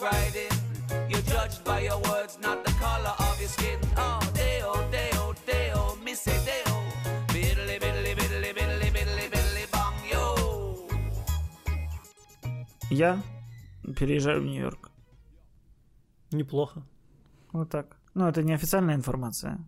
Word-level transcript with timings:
riding. 0.00 0.52
You're 1.08 1.22
judged 1.22 1.62
by 1.64 1.80
your 1.80 1.98
words, 2.10 2.38
not 2.40 2.64
the 2.64 2.72
color 2.84 3.14
of 3.18 3.34
your 3.40 3.48
skin. 3.48 3.78
Oh, 3.96 4.20
deo, 4.34 4.72
deo, 4.90 5.34
deo, 5.46 5.96
missy 6.04 6.32
deo. 6.48 6.74
Biddly, 7.28 7.76
biddly, 7.78 8.12
biddly, 8.20 8.50
biddly, 8.58 8.90
biddly, 8.96 9.26
biddly, 9.32 9.64
bong, 9.72 9.96
yo. 10.12 10.24
Я 12.90 13.22
переезжаю 13.96 14.40
в 14.42 14.44
Нью-Йорк. 14.46 14.90
Неплохо. 16.32 16.82
Вот 17.52 17.70
так. 17.70 17.96
Ну, 18.14 18.26
это 18.26 18.42
не 18.42 18.52
официальная 18.54 18.94
информация. 18.94 19.58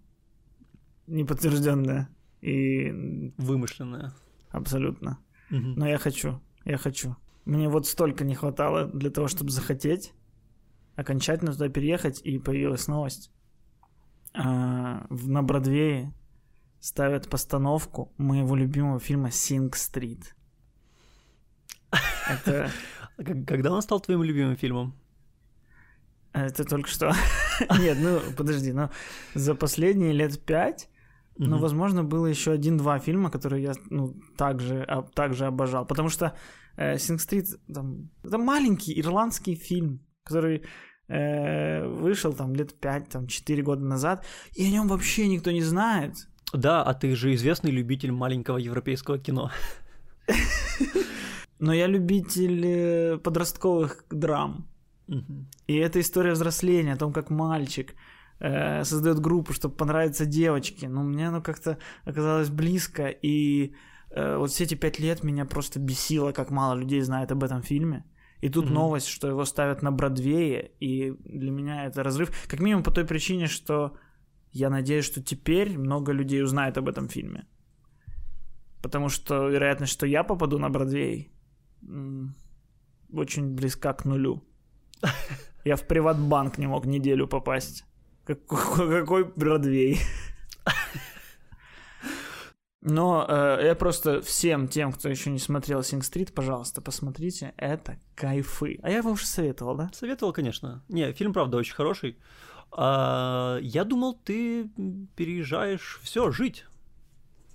Не 1.06 1.24
подтвержденная. 1.24 2.08
И 2.40 3.32
Вымышленное. 3.38 4.12
абсолютно. 4.50 5.18
Мгм. 5.50 5.74
Но 5.74 5.88
я 5.88 5.98
хочу. 5.98 6.40
Я 6.64 6.76
хочу. 6.78 7.16
Мне 7.44 7.68
вот 7.68 7.86
столько 7.86 8.24
не 8.24 8.34
хватало 8.34 8.86
для 8.86 9.10
того, 9.10 9.28
чтобы 9.28 9.50
захотеть 9.50 10.12
окончательно 10.96 11.52
туда 11.52 11.68
переехать, 11.68 12.20
и 12.22 12.38
появилась 12.38 12.88
новость. 12.88 13.30
А, 14.34 15.06
на 15.10 15.42
Бродвее 15.42 16.12
ставят 16.80 17.28
постановку 17.28 18.12
моего 18.18 18.56
любимого 18.56 18.98
фильма 18.98 19.30
«Синг 19.30 19.76
Стрит». 19.76 20.34
Это, 22.28 22.70
Когда 23.46 23.72
он 23.72 23.82
стал 23.82 24.00
твоим 24.00 24.22
любимым 24.22 24.56
фильмом? 24.56 24.94
это 26.32 26.64
только 26.64 26.88
что... 26.88 27.12
Нет, 27.78 27.98
ну, 28.00 28.20
подожди, 28.36 28.72
ну, 28.72 28.88
за 29.34 29.54
последние 29.54 30.12
лет 30.12 30.40
пять 30.44 30.88
Ну, 31.36 31.56
Мгм. 31.56 31.58
возможно, 31.60 32.04
было 32.04 32.26
еще 32.26 32.52
один-два 32.52 32.98
фильма, 32.98 33.30
которые 33.30 33.62
я, 33.62 33.72
ну, 33.90 34.14
также, 34.36 34.82
а, 34.82 35.02
также 35.02 35.44
обожал. 35.46 35.86
Потому 35.86 36.08
что 36.08 36.34
э, 36.76 36.98
Синг 36.98 37.20
Стрит, 37.20 37.46
там, 37.72 38.10
это 38.24 38.38
маленький 38.38 38.98
ирландский 38.98 39.54
фильм, 39.54 40.00
который 40.24 40.62
э, 41.08 41.86
вышел 41.86 42.32
там 42.32 42.54
лет 42.54 42.74
пять, 42.80 43.08
там, 43.08 43.26
четыре 43.26 43.62
года 43.62 43.84
назад, 43.84 44.24
и 44.54 44.64
о 44.64 44.70
нем 44.70 44.88
вообще 44.88 45.28
никто 45.28 45.50
не 45.50 45.62
знает. 45.62 46.14
Да, 46.52 46.82
а 46.82 46.94
ты 46.94 47.16
же 47.16 47.34
известный 47.34 47.70
любитель 47.70 48.12
маленького 48.12 48.58
европейского 48.58 49.18
кино. 49.18 49.50
Но 51.58 51.72
я 51.72 51.86
любитель 51.86 52.64
э, 52.64 53.18
подростковых 53.18 54.04
драм. 54.10 54.66
И 55.66 55.76
это 55.76 56.00
история 56.00 56.32
взросления, 56.32 56.94
о 56.94 56.98
том, 56.98 57.12
как 57.12 57.30
мальчик 57.30 57.94
э, 58.40 58.84
создает 58.84 59.20
группу, 59.20 59.52
чтобы 59.52 59.76
понравиться 59.76 60.26
девочке. 60.26 60.88
Но 60.88 61.02
мне 61.02 61.28
оно 61.28 61.42
как-то 61.42 61.78
оказалось 62.04 62.48
близко, 62.48 63.08
и 63.08 63.74
э, 64.10 64.36
вот 64.36 64.50
все 64.50 64.64
эти 64.64 64.74
пять 64.74 65.00
лет 65.00 65.24
меня 65.24 65.44
просто 65.44 65.80
бесило, 65.80 66.32
как 66.32 66.50
мало 66.50 66.74
людей 66.74 67.00
знает 67.00 67.32
об 67.32 67.44
этом 67.44 67.62
фильме. 67.62 68.04
И 68.42 68.48
тут 68.50 68.64
Мгм. 68.64 68.74
новость, 68.74 69.06
что 69.06 69.28
его 69.28 69.44
ставят 69.44 69.82
на 69.82 69.90
Бродвее, 69.92 70.70
и 70.80 71.14
для 71.24 71.50
меня 71.50 71.86
это 71.86 72.02
разрыв. 72.02 72.30
Как 72.48 72.60
минимум 72.60 72.82
по 72.82 72.90
той 72.90 73.04
причине, 73.04 73.46
что 73.46 73.96
я 74.52 74.70
надеюсь, 74.70 75.04
что 75.06 75.22
теперь 75.22 75.78
много 75.78 76.12
людей 76.12 76.42
узнает 76.42 76.76
об 76.76 76.88
этом 76.88 77.08
фильме. 77.08 77.46
Потому 78.82 79.08
что 79.08 79.48
вероятность, 79.48 79.92
что 79.92 80.06
я 80.06 80.24
попаду 80.24 80.58
на 80.58 80.68
Бродвей, 80.70 81.30
очень 83.12 83.54
близка 83.54 83.92
к 83.92 84.04
нулю. 84.04 84.42
Я 85.64 85.76
в 85.76 85.86
приватбанк 85.86 86.58
не 86.58 86.66
мог 86.66 86.86
неделю 86.86 87.28
попасть. 87.28 87.84
Какой, 88.24 88.88
какой 89.00 89.24
Бродвей? 89.36 89.98
Но 92.82 93.24
э, 93.28 93.60
я 93.62 93.74
просто 93.76 94.20
всем 94.22 94.66
тем, 94.66 94.92
кто 94.92 95.08
еще 95.08 95.30
не 95.30 95.38
смотрел 95.38 95.84
Синг 95.84 96.04
Стрит, 96.04 96.34
пожалуйста, 96.34 96.80
посмотрите. 96.80 97.54
Это 97.56 97.96
кайфы. 98.16 98.80
А 98.82 98.90
я 98.90 98.98
его 98.98 99.12
уже 99.12 99.24
советовал, 99.24 99.76
да? 99.76 99.88
Советовал, 99.94 100.32
конечно. 100.32 100.82
Не, 100.88 101.12
фильм, 101.12 101.32
правда, 101.32 101.58
очень 101.58 101.74
хороший. 101.74 102.18
А, 102.72 103.58
я 103.62 103.84
думал, 103.84 104.14
ты 104.14 104.68
переезжаешь 105.14 106.00
все, 106.02 106.32
жить. 106.32 106.66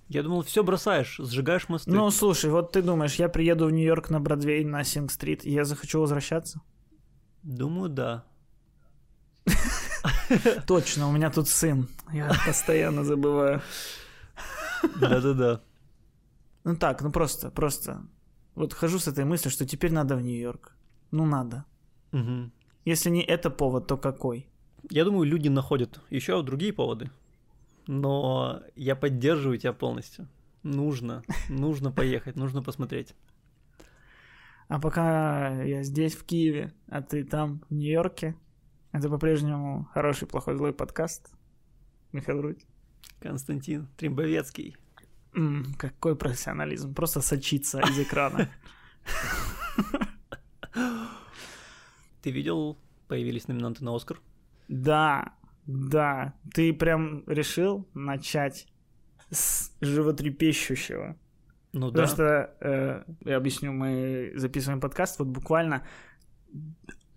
Я 0.07 0.24
думал, 0.24 0.44
все 0.44 0.63
бросаешь, 0.63 1.19
сжигаешь 1.22 1.68
мосты. 1.68 1.91
Ну, 1.91 2.09
слушай, 2.12 2.50
вот 2.50 2.72
ты 2.72 2.81
думаешь, 2.81 3.16
я 3.16 3.28
приеду 3.28 3.66
в 3.66 3.72
Нью-Йорк 3.72 4.09
на 4.09 4.22
Бродвей, 4.22 4.63
на 4.63 4.85
Синг 4.85 5.12
Стрит, 5.12 5.46
и 5.46 5.51
я 5.51 5.66
захочу 5.66 6.00
возвращаться? 6.00 6.62
Думаю, 7.44 7.90
да. 7.90 8.24
Точно, 10.68 11.09
у 11.09 11.12
меня 11.12 11.30
тут 11.30 11.50
сын. 11.50 11.90
Я 12.13 12.31
постоянно 12.46 13.03
забываю. 13.03 13.62
Да-да-да. 14.99 15.61
Ну 16.63 16.75
так, 16.75 17.01
ну 17.01 17.11
просто, 17.11 17.49
просто. 17.51 18.05
Вот 18.55 18.73
хожу 18.73 18.99
с 18.99 19.07
этой 19.07 19.25
мыслью, 19.25 19.51
что 19.51 19.65
теперь 19.65 19.93
надо 19.93 20.15
в 20.15 20.21
Нью-Йорк. 20.21 20.75
Ну 21.11 21.25
надо. 21.25 21.65
Мгм. 22.11 22.51
Если 22.85 23.09
не 23.09 23.21
это 23.21 23.49
повод, 23.49 23.88
то 23.88 23.97
какой? 23.97 24.47
Я 24.89 25.05
думаю, 25.05 25.25
люди 25.25 25.49
находят 25.49 26.01
еще 26.09 26.41
другие 26.43 26.73
поводы. 26.73 27.11
Но 27.88 28.61
я 28.75 28.95
поддерживаю 28.95 29.57
тебя 29.57 29.73
полностью. 29.73 30.27
Нужно, 30.63 31.23
нужно 31.49 31.91
поехать, 31.91 32.35
нужно 32.35 32.61
посмотреть. 32.61 33.15
А 34.67 34.81
пока 34.81 35.63
я 35.63 35.83
здесь, 35.83 36.15
в 36.15 36.25
Киеве, 36.25 36.73
а 36.88 37.01
ты 37.01 37.23
там, 37.23 37.61
в 37.69 37.73
Нью-Йорке, 37.73 38.35
это 38.91 39.09
по-прежнему 39.09 39.88
хороший, 39.94 40.27
плохой, 40.27 40.57
злой 40.57 40.73
подкаст. 40.73 41.29
Михаил 42.11 42.41
Рудь. 42.41 42.65
Константин 43.19 43.88
Тримбовецкий. 43.97 44.75
М, 45.35 45.73
какой 45.78 46.16
профессионализм. 46.16 46.94
Просто 46.94 47.22
сочится 47.22 47.79
из 47.81 48.00
экрана. 48.00 48.50
Ты 52.22 52.31
видел, 52.31 52.78
появились 53.07 53.47
номинанты 53.47 53.84
на 53.84 53.95
Оскар? 53.95 54.19
Да, 54.68 55.34
да. 55.66 56.34
Ты 56.53 56.73
прям 56.73 57.23
решил 57.28 57.88
начать 57.94 58.68
с 59.31 59.72
животрепещущего. 59.81 61.16
Ну 61.74 61.91
да. 61.91 62.01
Потому 62.03 62.07
что, 62.07 62.56
э, 62.62 63.03
я 63.25 63.38
объясню, 63.38 63.72
мы 63.74 64.31
записываем 64.35 64.79
подкаст, 64.81 65.19
вот 65.19 65.28
буквально 65.28 65.85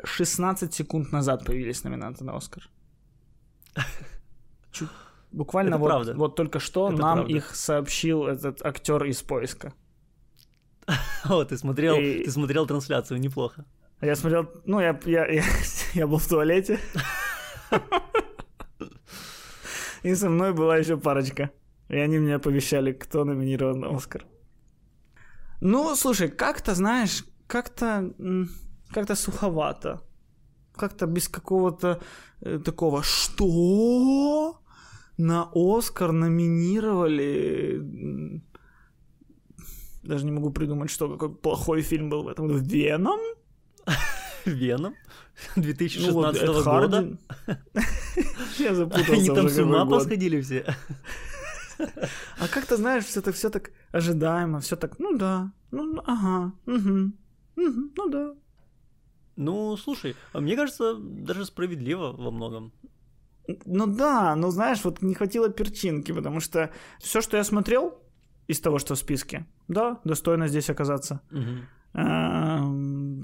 16 0.04 0.72
секунд 0.74 1.12
назад 1.12 1.44
появились 1.44 1.82
номинанты 1.84 2.24
на 2.24 2.36
Оскар. 2.36 2.68
Чуть- 4.72 4.88
буквально 5.32 5.70
Это 5.74 5.78
вот, 5.78 5.88
правда. 5.88 6.14
вот 6.14 6.36
только 6.36 6.60
что 6.60 6.88
Это 6.88 7.02
нам 7.02 7.18
правда. 7.18 7.36
их 7.36 7.54
сообщил 7.54 8.26
этот 8.26 8.64
актер 8.64 9.04
из 9.04 9.22
поиска. 9.22 9.72
О, 11.24 11.44
ты 11.44 11.56
смотрел, 11.56 11.96
И- 11.96 12.24
ты 12.24 12.30
смотрел 12.30 12.66
трансляцию, 12.66 13.20
неплохо. 13.20 13.64
Я 14.00 14.16
смотрел, 14.16 14.48
ну, 14.64 14.80
я, 14.80 14.98
я, 15.04 15.26
я, 15.26 15.42
я 15.94 16.06
был 16.06 16.18
в 16.18 16.28
туалете. 16.28 16.78
И 20.02 20.14
со 20.14 20.30
мной 20.30 20.52
была 20.52 20.78
еще 20.78 20.96
парочка. 20.96 21.50
И 21.88 21.96
они 21.96 22.18
мне 22.18 22.36
оповещали, 22.36 22.92
кто 22.92 23.24
номинирован 23.24 23.80
на 23.80 23.96
Оскар. 23.96 24.24
Ну, 25.60 25.94
слушай, 25.96 26.28
как-то, 26.28 26.74
знаешь, 26.74 27.24
как-то 27.46 28.10
как-то 28.94 29.14
суховато. 29.14 30.00
Как-то 30.74 31.06
без 31.06 31.28
какого-то 31.28 32.00
э, 32.40 32.58
такого 32.64 33.02
«Что?» 33.02 34.59
На 35.20 35.50
Оскар 35.54 36.12
номинировали... 36.12 37.82
Даже 40.02 40.24
не 40.24 40.32
могу 40.32 40.50
придумать, 40.50 40.90
что 40.90 41.08
какой 41.08 41.34
плохой 41.34 41.82
фильм 41.82 42.08
был 42.08 42.22
в 42.22 42.28
этом. 42.28 42.56
«Веном?» 42.56 43.20
Веном 44.46 44.94
Ну, 45.56 45.62
2016 45.62 46.14
вот 46.14 46.36
Эд 46.36 46.64
года. 46.64 47.18
Я 48.58 48.74
запутался 48.74 49.12
Они 49.12 49.26
там 49.28 49.48
с 49.48 49.58
ума 49.58 49.86
посходили 49.86 50.40
все. 50.40 50.74
А 52.38 52.48
как-то, 52.48 52.76
знаешь, 52.76 53.04
все 53.04 53.20
так, 53.22 53.34
все 53.34 53.48
так 53.50 53.70
ожидаемо, 53.90 54.60
все 54.60 54.76
так, 54.76 54.98
ну 54.98 55.16
да, 55.16 55.52
ну 55.70 55.82
ну, 55.82 56.02
ага, 56.04 56.52
ну 56.66 58.08
да. 58.10 58.34
Ну, 59.36 59.76
слушай, 59.78 60.14
а 60.34 60.40
мне 60.40 60.56
кажется, 60.56 60.94
даже 60.94 61.46
справедливо 61.46 62.12
во 62.12 62.30
многом. 62.30 62.72
Ну 63.66 63.86
да, 63.86 64.34
но 64.36 64.50
знаешь, 64.50 64.84
вот 64.84 65.02
не 65.02 65.14
хватило 65.14 65.48
перчинки, 65.48 66.12
потому 66.12 66.40
что 66.40 66.70
все, 66.98 67.20
что 67.20 67.36
я 67.36 67.44
смотрел 67.44 67.98
из 68.48 68.60
того, 68.60 68.78
что 68.78 68.94
в 68.94 68.98
списке, 68.98 69.46
да, 69.68 70.00
достойно 70.04 70.48
здесь 70.48 70.70
оказаться. 70.70 71.20
Эм, 71.92 73.22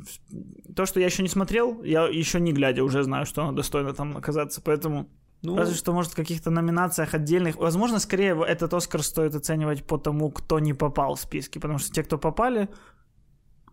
То, 0.75 0.87
что 0.87 1.01
я 1.01 1.07
еще 1.07 1.23
не 1.23 1.29
смотрел, 1.29 1.83
я 1.85 2.09
еще 2.09 2.41
не 2.41 2.53
глядя 2.53 2.83
уже 2.83 3.03
знаю, 3.03 3.27
что 3.27 3.43
оно 3.43 3.53
достойно 3.53 3.93
там 3.93 4.17
оказаться, 4.17 4.61
поэтому 4.61 5.09
Ну, 5.43 5.57
Разве 5.57 5.77
что, 5.77 5.93
может, 5.93 6.13
в 6.13 6.17
каких-то 6.17 6.51
номинациях 6.51 7.15
отдельных. 7.15 7.57
Возможно, 7.57 8.01
скорее 8.01 8.35
этот 8.49 8.75
Оскар 8.75 9.03
стоит 9.03 9.35
оценивать 9.35 9.85
по 9.87 9.99
тому, 9.99 10.31
кто 10.31 10.59
не 10.59 10.75
попал 10.75 11.15
в 11.15 11.21
списки. 11.21 11.61
Потому 11.61 11.79
что 11.79 11.93
те, 11.93 12.03
кто 12.03 12.19
попали, 12.19 12.69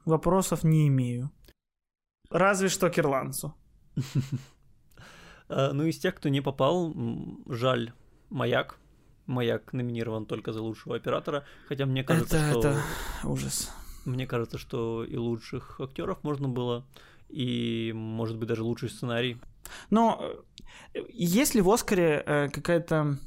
вопросов 0.06 0.64
не 0.64 0.88
имею. 0.88 1.32
Разве 2.30 2.70
что 2.70 2.90
к 2.90 3.00
ирландцу. 3.00 3.54
а, 5.54 5.74
ну 5.74 5.84
из 5.86 5.98
тех, 6.00 6.16
кто 6.16 6.30
не 6.30 6.42
попал, 6.42 6.94
жаль, 7.48 7.94
Маяк. 8.30 8.80
Маяк 9.26 9.72
номинирован 9.72 10.26
только 10.26 10.52
за 10.52 10.62
лучшего 10.62 10.96
оператора, 10.96 11.46
хотя 11.70 11.86
мне 11.86 12.04
кажется, 12.04 12.38
это, 12.38 12.50
что 12.50 12.60
это 12.60 12.82
ужас. 13.24 13.72
мне 14.06 14.28
кажется, 14.28 14.58
что 14.58 15.06
и 15.06 15.16
лучших 15.16 15.80
актеров 15.80 16.24
можно 16.24 16.50
было, 16.50 16.86
и, 17.30 17.94
может 17.96 18.38
быть, 18.38 18.50
даже 18.50 18.64
лучший 18.64 18.90
сценарий. 18.90 19.38
Но 19.90 20.22
э, 20.94 21.04
есть 21.14 21.56
ли 21.56 21.62
в 21.62 21.70
Оскаре 21.70 22.22
э, 22.26 22.50
какая-то 22.50 23.18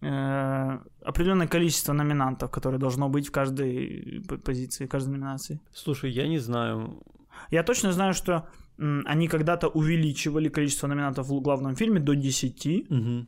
э, 0.00 0.78
определенное 1.02 1.46
количество 1.46 1.92
номинантов, 1.92 2.50
которое 2.50 2.78
должно 2.78 3.08
быть 3.08 3.28
в 3.28 3.30
каждой 3.30 4.24
позиции, 4.44 4.86
в 4.86 4.88
каждой 4.88 5.10
номинации? 5.10 5.60
Слушай, 5.72 6.10
я 6.10 6.26
не 6.26 6.38
знаю. 6.38 7.02
Я 7.50 7.62
точно 7.62 7.92
знаю, 7.92 8.12
что 8.12 8.48
они 8.78 9.28
когда-то 9.28 9.68
увеличивали 9.68 10.48
количество 10.48 10.88
номинантов 10.88 11.28
в 11.28 11.40
главном 11.40 11.76
фильме 11.76 12.00
до 12.00 12.14
10, 12.14 12.86
Мгм. 12.90 13.26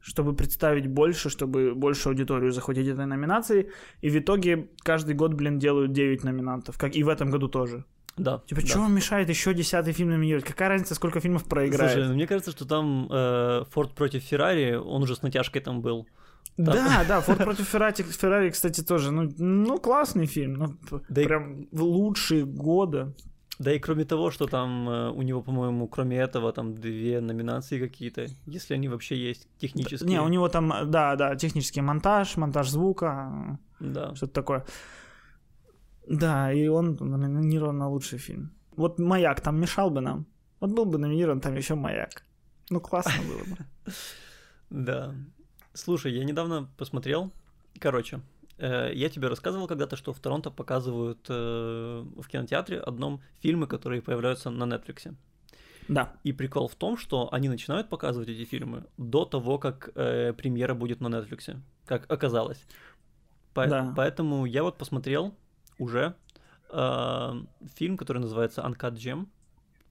чтобы 0.00 0.34
представить 0.34 0.86
больше, 0.86 1.28
чтобы 1.30 1.74
больше 1.74 2.08
аудиторию 2.08 2.52
захватить 2.52 2.86
этой 2.88 3.06
номинацией. 3.06 3.66
И 4.02 4.10
в 4.10 4.16
итоге 4.18 4.68
каждый 4.84 5.14
год, 5.14 5.34
блин, 5.34 5.58
делают 5.58 5.92
9 5.92 6.24
номинантов, 6.24 6.76
как 6.78 6.96
и 6.96 7.02
в 7.02 7.08
этом 7.08 7.30
году 7.30 7.48
тоже. 7.48 7.84
Да. 8.16 8.42
Типа, 8.46 8.60
да. 8.60 8.66
что 8.66 8.78
вам 8.78 8.94
мешает 8.94 9.28
еще 9.28 9.52
десятый 9.54 9.92
фильм 9.92 10.10
номинировать? 10.10 10.44
Какая 10.46 10.68
разница, 10.68 10.94
сколько 10.94 11.20
фильмов 11.20 11.44
проиграет? 11.48 11.92
Слушай, 11.92 12.08
ну, 12.08 12.14
мне 12.14 12.26
кажется, 12.26 12.52
что 12.52 12.64
там 12.64 13.08
э, 13.10 13.64
Форд 13.70 13.94
против 13.94 14.22
Феррари, 14.22 14.74
он 14.76 15.02
уже 15.02 15.14
с 15.16 15.22
натяжкой 15.22 15.62
там 15.62 15.80
был. 15.80 16.06
Да, 16.56 17.04
да, 17.08 17.20
Форд 17.20 17.38
против 17.44 17.66
Феррари, 17.68 18.02
Феррари, 18.02 18.50
кстати, 18.50 18.82
тоже. 18.82 19.10
Ну, 19.10 19.28
ну 19.38 19.78
классный 19.78 20.26
фильм. 20.26 20.52
Ну, 20.54 21.00
Да 21.08 21.22
и- 21.22 21.26
прям 21.26 21.66
в 21.72 21.82
лучшие 21.82 22.44
года. 22.44 23.12
Да 23.58 23.72
и 23.72 23.78
кроме 23.78 24.04
того, 24.04 24.30
что 24.30 24.46
там 24.46 24.88
э, 24.88 25.10
у 25.10 25.22
него, 25.22 25.40
по-моему, 25.42 25.86
кроме 25.88 26.16
этого, 26.16 26.52
там 26.52 26.74
две 26.74 27.20
номинации 27.20 27.78
какие-то, 27.78 28.26
если 28.46 28.74
они 28.74 28.88
вообще 28.88 29.16
есть 29.16 29.48
технические. 29.58 30.08
Не, 30.08 30.20
у 30.20 30.28
него 30.28 30.48
там, 30.48 30.72
да, 30.90 31.14
да, 31.16 31.36
технический 31.36 31.80
монтаж, 31.82 32.36
монтаж 32.36 32.68
звука, 32.68 33.58
Да. 33.80 34.14
что-то 34.14 34.32
такое. 34.32 34.64
Да, 36.08 36.52
и 36.52 36.66
он 36.68 36.96
номинирован 37.00 37.78
на 37.78 37.88
лучший 37.88 38.18
фильм. 38.18 38.50
Вот 38.76 38.98
«Маяк» 38.98 39.40
там 39.40 39.60
мешал 39.60 39.90
бы 39.90 40.00
нам. 40.00 40.26
Вот 40.60 40.70
был 40.72 40.84
бы 40.84 40.98
номинирован 40.98 41.40
там 41.40 41.54
еще 41.56 41.74
«Маяк». 41.74 42.24
Ну, 42.70 42.80
классно 42.80 43.22
было 43.22 43.54
бы. 43.54 43.92
Да. 44.70 45.14
Слушай, 45.74 46.12
я 46.12 46.24
недавно 46.24 46.68
посмотрел. 46.76 47.30
Короче, 47.78 48.16
э, 48.16 48.20
я 48.58 49.08
тебе 49.08 49.28
рассказывал 49.28 49.66
когда-то, 49.66 49.96
что 49.96 50.12
в 50.12 50.20
Торонто 50.20 50.50
показывают 50.50 51.26
э, 51.28 52.04
в 52.16 52.26
кинотеатре 52.28 52.78
одном 52.78 53.20
фильмы, 53.40 53.66
которые 53.66 54.00
появляются 54.02 54.50
на 54.50 54.64
Netflix. 54.64 55.14
Да. 55.88 56.16
И 56.24 56.32
прикол 56.32 56.68
в 56.68 56.74
том, 56.76 56.96
что 56.96 57.28
они 57.32 57.48
начинают 57.48 57.88
показывать 57.90 58.28
эти 58.28 58.44
фильмы 58.44 58.84
до 58.96 59.24
того, 59.24 59.58
как 59.58 59.90
э, 59.94 60.32
премьера 60.32 60.74
будет 60.74 61.00
на 61.00 61.08
Netflix, 61.08 61.56
как 61.86 62.10
оказалось. 62.10 62.64
По- 63.54 63.66
Да. 63.66 63.92
Поэтому 63.96 64.46
я 64.46 64.62
вот 64.62 64.78
посмотрел 64.78 65.34
уже 65.78 66.14
э, 66.70 67.32
фильм, 67.74 67.96
который 67.96 68.18
называется 68.18 68.62
Uncut 68.62 68.94
Gem. 68.94 69.26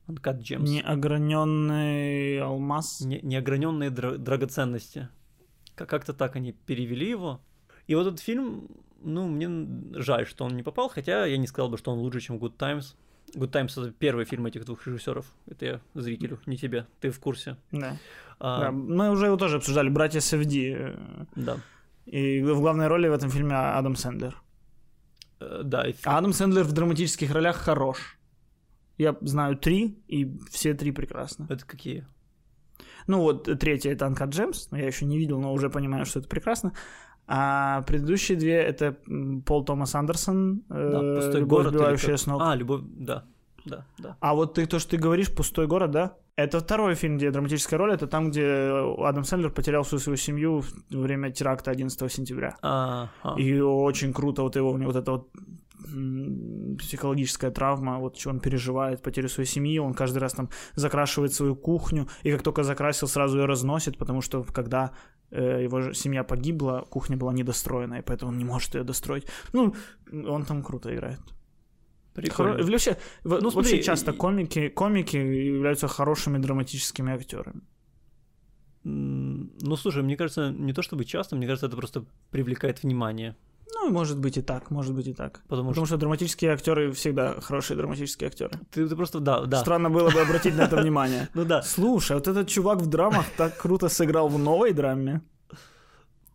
Uncut 0.08 0.40
Gems. 0.40 0.68
Неограненный 0.68 2.42
алмаз. 2.42 3.02
Не- 3.02 3.22
неограненные 3.22 3.90
дра- 3.90 4.18
драгоценности. 4.18 5.10
Как- 5.76 5.90
Как-то 5.90 6.14
так 6.14 6.36
они 6.36 6.52
перевели 6.54 7.10
его. 7.10 7.40
И 7.88 7.96
вот 7.96 8.08
этот 8.08 8.20
фильм, 8.20 8.68
ну, 9.02 9.28
мне 9.28 9.50
жаль, 10.00 10.26
что 10.26 10.46
он 10.46 10.56
не 10.56 10.64
попал, 10.64 10.90
хотя 10.90 11.26
я 11.26 11.38
не 11.38 11.48
сказал 11.48 11.70
бы, 11.70 11.78
что 11.78 11.92
он 11.92 12.00
лучше, 12.00 12.20
чем 12.22 12.38
Good 12.38 12.58
Times. 12.58 12.96
Good 13.36 13.52
Times 13.52 13.78
это 13.78 13.92
первый 13.92 14.26
фильм 14.26 14.46
этих 14.46 14.66
двух 14.66 14.86
режиссеров. 14.86 15.26
Это 15.48 15.66
я 15.66 15.82
зрителю, 15.94 16.40
не 16.46 16.58
тебе. 16.58 16.86
Ты 17.00 17.10
в 17.10 17.20
курсе. 17.20 17.58
Да. 17.72 17.98
А, 18.40 18.60
Да, 18.66 18.72
Мы 18.72 19.10
уже 19.10 19.26
его 19.26 19.38
тоже 19.38 19.58
обсуждали. 19.58 19.90
«Братья 19.90 20.20
Севди». 20.20 20.78
да. 21.36 21.58
И 22.06 22.42
в 22.42 22.60
главной 22.60 22.88
роли 22.88 23.08
в 23.08 23.14
этом 23.14 23.30
фильме 23.30 23.56
Адам 23.56 23.96
Сэндлер. 23.96 24.42
Э, 25.40 25.62
Да, 25.64 25.88
и 25.88 25.96
А 26.04 26.18
Адам 26.18 26.34
Сэндлер 26.34 26.64
в 26.64 26.72
драматических 26.74 27.32
ролях 27.32 27.56
хорош. 27.56 28.18
Я 28.98 29.16
знаю 29.22 29.58
три, 29.58 29.98
и 30.08 30.38
все 30.52 30.74
три 30.74 30.92
прекрасно. 30.92 31.48
это 31.50 31.66
какие? 31.66 32.06
Ну 33.08 33.20
вот, 33.20 33.46
третья 33.60 33.92
это 33.92 34.06
Uncut 34.06 34.30
Gems, 34.30 34.68
но 34.72 34.78
я 34.78 34.88
еще 34.88 35.06
не 35.06 35.18
видел, 35.18 35.40
но 35.40 35.52
уже 35.54 35.70
понимаю, 35.70 36.06
что 36.06 36.20
это 36.20 36.30
прекрасно. 36.30 36.74
А 37.28 37.82
предыдущие 37.84 38.38
две 38.38 38.56
это 38.56 38.98
Пол 39.46 39.64
Томас 39.64 39.96
Андерсон, 39.96 40.64
э, 40.70 40.90
Да, 40.92 41.22
«Пустой 41.22 41.40
«Любовь, 41.42 41.64
город» 41.64 41.74
сбивающая 41.74 42.18
с 42.18 42.26
ног. 42.28 42.42
А, 42.44 42.56
любовь, 42.56 42.82
да, 42.84 43.24
да, 43.66 43.86
да. 43.98 44.18
А 44.20 44.34
вот 44.34 44.56
ты 44.56 44.66
то, 44.66 44.80
что 44.80 44.92
ты 44.92 44.98
говоришь, 44.98 45.34
«Пустой 45.34 45.68
город», 45.68 45.92
да? 45.92 46.16
Это 46.36 46.60
второй 46.60 46.96
фильм, 46.96 47.18
где 47.18 47.30
драматическая 47.30 47.78
роль, 47.78 47.94
это 47.94 48.08
там, 48.08 48.32
где 48.32 48.72
Адам 48.98 49.24
Сэндлер 49.24 49.52
потерял 49.52 49.84
всю 49.84 50.00
свою 50.00 50.18
семью 50.18 50.64
во 50.90 51.02
время 51.02 51.32
теракта 51.32 51.72
11 51.72 52.12
сентября. 52.12 52.58
Ага. 52.62 53.10
И 53.38 53.60
очень 53.60 54.14
круто 54.14 54.42
вот 54.42 54.56
его, 54.56 54.72
у 54.72 54.78
него 54.78 54.92
вот 54.92 55.00
эта 55.00 55.12
вот 55.12 55.30
психологическая 55.84 57.52
травма, 57.52 58.00
вот 58.00 58.18
что 58.18 58.30
он 58.30 58.40
переживает, 58.40 59.02
потерю 59.02 59.30
своей 59.30 59.48
семьи, 59.50 59.80
он 59.80 59.94
каждый 59.94 60.18
раз 60.20 60.34
там 60.34 60.50
закрашивает 60.76 61.34
свою 61.34 61.56
кухню, 61.56 62.08
и 62.24 62.32
как 62.32 62.42
только 62.44 62.64
закрасил, 62.64 63.08
сразу 63.08 63.38
ее 63.40 63.46
разносит, 63.46 63.98
потому 63.98 64.22
что 64.22 64.44
когда 64.44 64.92
э, 65.32 65.64
его 65.64 65.94
семья 65.94 66.24
погибла, 66.24 66.86
кухня 66.90 67.18
была 67.18 67.34
недостроена, 67.34 67.96
и 68.00 68.02
поэтому 68.02 68.32
он 68.32 68.38
не 68.38 68.46
может 68.46 68.76
ее 68.76 68.84
достроить. 68.84 69.26
Ну, 69.54 69.74
он 70.12 70.46
там 70.46 70.64
круто 70.64 70.94
играет. 70.94 71.20
Прикольно. 72.14 72.54
Хоро- 72.60 72.72
Вообще, 72.72 72.98
Ну, 73.24 73.30
вообще 73.32 73.52
смотри, 73.52 73.84
часто 73.84 74.12
и- 74.12 74.18
комики, 74.18 74.70
комики 74.70 75.18
являются 75.18 75.88
хорошими 75.88 76.38
драматическими 76.38 77.14
актерами. 77.14 77.62
Ну, 78.86 79.76
слушай, 79.78 80.04
мне 80.04 80.18
кажется, 80.18 80.52
не 80.52 80.74
то 80.74 80.82
чтобы 80.82 81.06
часто, 81.06 81.36
мне 81.36 81.48
кажется, 81.48 81.68
это 81.68 81.78
просто 81.78 82.06
привлекает 82.32 82.84
внимание. 82.84 83.36
Ну, 83.84 83.92
может 83.92 84.18
быть 84.18 84.38
и 84.38 84.42
так, 84.42 84.72
может 84.72 84.94
быть 84.96 85.08
и 85.08 85.14
так. 85.14 85.42
Потому, 85.50 85.70
Потому 85.70 85.86
что 85.86 85.96
что 85.96 85.98
драматические 85.98 86.54
актеры 86.54 86.92
всегда 86.94 87.42
хорошие 87.42 87.76
драматические 87.76 88.28
актеры. 88.30 88.52
ты, 88.72 88.88
ты 88.88 88.96
просто, 88.96 89.20
да, 89.20 89.42
да. 89.46 89.60
Странно 89.60 89.90
было 89.90 90.10
бы 90.10 90.22
обратить 90.22 90.56
на 90.56 90.62
это 90.64 90.78
внимание. 90.78 91.28
Ну 91.34 91.46
да. 91.46 91.62
Слушай, 91.62 92.16
вот 92.16 92.28
этот 92.28 92.48
чувак 92.48 92.80
в 92.80 92.86
драмах 92.88 93.26
так 93.38 93.58
круто 93.58 93.90
сыграл 93.90 94.30
в 94.30 94.40
новой 94.40 94.72
драме. 94.74 95.22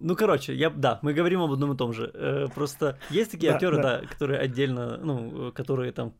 Ну, 0.01 0.15
короче, 0.15 0.55
я, 0.55 0.71
да, 0.71 0.99
мы 1.03 1.15
говорим 1.15 1.41
об 1.41 1.53
одном 1.53 1.73
и 1.73 1.77
том 1.77 1.93
же. 1.93 2.11
Э, 2.15 2.47
просто 2.55 2.99
есть 3.11 3.31
такие 3.31 3.51
Да, 3.51 3.55
актеры, 3.57 3.77
да. 3.77 4.01
да. 4.01 4.07
которые 4.07 4.41
отдельно, 4.41 4.99
ну, 4.99 5.49
э, 5.49 5.53
которые 5.53 5.93
там 5.93 6.13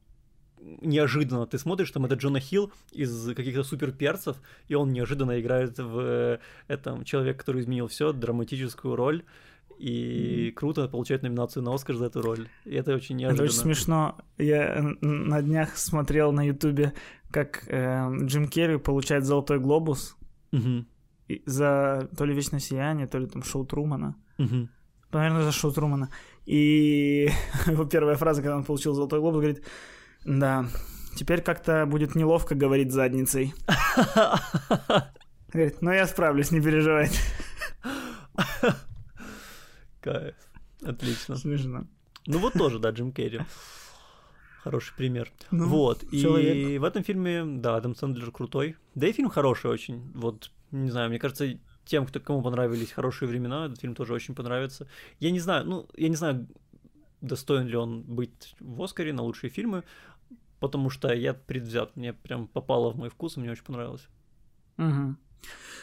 неожиданно 0.61 1.47
ты 1.47 1.59
смотришь, 1.59 1.91
там 1.91 2.05
это 2.05 2.15
Джона 2.15 2.41
Хилл 2.41 2.73
из 2.91 3.35
каких-то 3.35 3.63
супер 3.63 3.93
перцев, 3.93 4.37
и 4.67 4.75
он 4.75 4.93
неожиданно 4.93 5.41
играет 5.41 5.79
в 5.79 5.99
э, 6.01 6.39
этом 6.69 7.05
человек, 7.05 7.39
который 7.39 7.61
изменил 7.61 7.87
все, 7.89 8.13
драматическую 8.13 8.97
роль, 8.97 9.23
и 9.79 10.51
круто 10.57 10.89
получает 10.89 11.23
номинацию 11.23 11.63
на 11.63 11.75
Оскар 11.75 11.97
за 11.97 12.07
эту 12.07 12.21
роль. 12.23 12.49
И 12.65 12.75
это 12.75 12.95
очень 12.95 13.17
Это 13.17 13.21
неожиданно. 13.23 13.45
очень 13.49 13.59
смешно. 13.59 14.19
Я 14.39 14.95
на 15.01 15.43
днях 15.43 15.77
смотрел 15.77 16.33
на 16.33 16.47
ютубе, 16.47 16.93
как 17.31 17.65
э, 17.69 18.09
Джим 18.25 18.49
Керри 18.49 18.79
получает 18.79 19.25
золотой 19.25 19.59
глобус 19.61 20.17
и- 21.29 21.43
за 21.47 22.09
то 22.17 22.25
ли 22.25 22.35
«Вечное 22.35 22.61
сияние», 22.61 23.07
то 23.07 23.19
ли 23.19 23.27
там 23.27 23.43
шоу 23.43 23.65
Трумана. 23.67 24.15
мгм. 24.39 24.69
Наверное, 25.13 25.43
за 25.43 25.53
шоу 25.53 25.73
Трумана. 25.73 26.11
И 26.47 27.29
его 27.67 27.85
первая 27.85 28.17
фраза, 28.17 28.43
когда 28.43 28.57
он 28.57 28.65
получил 28.65 28.95
золотой 28.95 29.21
глобус, 29.21 29.41
говорит, 29.41 29.63
да, 30.25 30.67
теперь 31.17 31.41
как-то 31.43 31.87
будет 31.87 32.15
неловко 32.15 32.55
говорить 32.55 32.93
задницей. 32.93 33.55
Говорит, 35.53 35.81
ну 35.81 35.91
я 35.93 36.07
справлюсь, 36.07 36.51
не 36.51 36.61
переживайте. 36.61 37.19
Кайф. 40.13 40.35
Отлично. 40.83 41.37
Смешно. 41.37 41.87
Ну 42.27 42.39
вот 42.39 42.55
тоже, 42.55 42.79
да, 42.79 42.91
Джим 42.91 43.13
Керри. 43.13 43.41
Хороший 44.63 44.95
пример. 44.97 45.31
Ну, 45.51 45.69
вот. 45.69 46.03
И 46.05 46.21
человек. 46.21 46.81
в 46.81 46.85
этом 46.85 47.05
фильме, 47.05 47.45
да, 47.45 47.77
Адам 47.77 47.95
Сэндлер 47.95 48.31
крутой. 48.31 48.77
Да 48.95 49.07
и 49.07 49.13
фильм 49.13 49.29
хороший 49.29 49.71
очень. 49.71 50.11
Вот, 50.15 50.51
не 50.71 50.91
знаю, 50.91 51.11
мне 51.11 51.19
кажется, 51.19 51.59
тем, 51.85 52.07
кто, 52.07 52.21
кому 52.21 52.43
понравились 52.43 52.93
хорошие 52.93 53.29
времена, 53.29 53.67
этот 53.67 53.81
фильм 53.81 53.95
тоже 53.95 54.15
очень 54.15 54.35
понравится. 54.35 54.89
Я 55.21 55.31
не 55.31 55.41
знаю, 55.41 55.65
ну, 55.67 55.89
я 55.97 56.09
не 56.09 56.17
знаю, 56.17 56.49
достоин 57.21 57.67
ли 57.67 57.77
он 57.77 58.03
быть 58.03 58.55
в 58.61 58.83
Оскаре 58.83 59.13
на 59.13 59.23
лучшие 59.23 59.51
фильмы, 59.51 59.85
потому 60.61 60.91
что 60.91 61.13
я 61.13 61.35
предвзят, 61.35 61.97
мне 61.97 62.13
прям 62.13 62.47
попало 62.47 62.91
в 62.91 62.97
мой 62.97 63.11
вкус, 63.11 63.37
и 63.37 63.41
мне 63.41 63.53
очень 63.53 63.65
понравилось. 63.65 64.09
Мгм. 64.77 65.19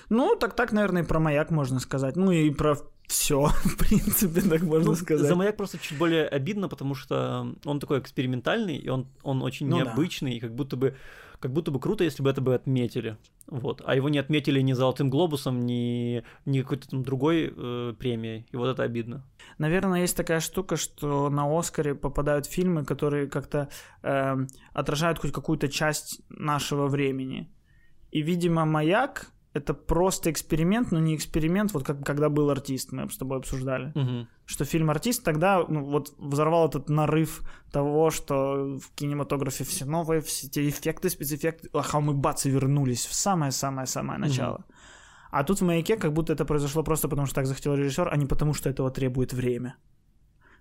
Ну, 0.10 0.36
так 0.36 0.56
так, 0.56 0.72
наверное, 0.72 1.04
и 1.04 1.06
про 1.06 1.20
маяк 1.20 1.50
можно 1.50 1.80
сказать. 1.80 2.16
Ну 2.16 2.32
и 2.32 2.52
про 2.52 2.78
все, 3.08 3.46
в 3.64 3.78
принципе, 3.78 4.42
так 4.42 4.62
можно 4.64 4.90
Ну, 4.92 4.96
сказать. 4.96 5.28
За 5.28 5.36
маяк 5.36 5.58
просто 5.58 5.78
чуть 5.78 5.98
более 5.98 6.28
обидно, 6.28 6.68
потому 6.70 6.96
что 6.96 7.54
он 7.66 7.80
такой 7.80 8.00
экспериментальный, 8.00 8.78
и 8.78 8.90
он, 8.90 9.08
он 9.24 9.42
очень 9.42 9.68
Ну 9.68 9.78
да. 9.78 9.84
необычный, 9.86 10.38
и 10.38 10.40
как 10.40 10.54
будто 10.56 10.76
бы 10.78 10.96
как 11.40 11.52
будто 11.52 11.70
бы 11.70 11.80
круто, 11.80 12.04
если 12.04 12.24
бы 12.24 12.30
это 12.30 12.42
бы 12.42 12.56
отметили. 12.56 13.18
Вот. 13.48 13.82
А 13.86 13.94
его 13.94 14.10
не 14.10 14.18
отметили 14.18 14.62
ни 14.62 14.74
золотым 14.74 15.10
глобусом, 15.10 15.66
ни, 15.66 16.24
ни 16.46 16.62
какой-то 16.62 16.90
там 16.90 17.04
другой 17.04 17.54
э, 17.56 17.94
премией. 18.00 18.48
И 18.52 18.58
вот 18.58 18.68
это 18.68 18.84
обидно. 18.84 19.24
Наверное, 19.60 20.02
есть 20.02 20.18
такая 20.18 20.40
штука, 20.40 20.76
что 20.78 21.30
на 21.30 21.46
Оскаре 21.60 21.94
попадают 21.94 22.46
фильмы, 22.48 22.84
которые 22.86 23.28
как-то 23.28 23.70
эм, 24.02 24.48
отражают 24.74 25.20
хоть 25.20 25.34
какую-то 25.34 25.68
часть 25.68 26.22
нашего 26.30 26.88
времени. 26.88 27.52
И, 28.12 28.22
видимо, 28.22 28.66
«Маяк» 28.66 29.28
это 29.56 29.74
просто 29.74 30.30
эксперимент, 30.30 30.92
но 30.92 31.00
не 31.00 31.16
эксперимент, 31.16 31.74
вот 31.74 31.86
как 31.86 32.06
когда 32.06 32.28
был 32.30 32.50
артист, 32.50 32.92
мы 32.92 33.10
с 33.10 33.18
тобой 33.18 33.38
обсуждали. 33.38 33.94
Мгм. 33.96 34.28
Что 34.46 34.66
фильм 34.66 34.90
артист 34.90 35.24
тогда 35.24 35.64
ну, 35.68 35.86
вот 35.86 36.14
взорвал 36.18 36.68
этот 36.68 36.90
нарыв 36.90 37.42
того, 37.72 38.12
что 38.12 38.78
в 38.78 38.92
кинематографе 38.96 39.64
все 39.64 39.86
новые, 39.86 40.20
все 40.20 40.48
эти 40.48 40.70
эффекты, 40.70 41.10
спецэффекты, 41.10 41.70
ах, 41.74 41.96
а 41.96 42.02
мы 42.02 42.14
бац 42.14 42.46
и 42.46 42.50
вернулись 42.50 43.06
в 43.06 43.14
самое-самое-самое 43.14 44.20
начало. 44.20 44.66
А 45.32 45.44
тут 45.44 45.62
в 45.62 45.66
маяке 45.66 45.96
как 45.98 46.12
будто 46.12 46.34
это 46.34 46.46
произошло 46.46 46.84
просто 46.84 47.08
потому, 47.08 47.26
что 47.26 47.36
так 47.36 47.46
захотел 47.46 47.76
режиссер, 47.76 48.10
а 48.12 48.18
не 48.18 48.26
потому, 48.26 48.54
что 48.54 48.70
этого 48.70 48.92
требует 48.92 49.34
время. 49.34 49.78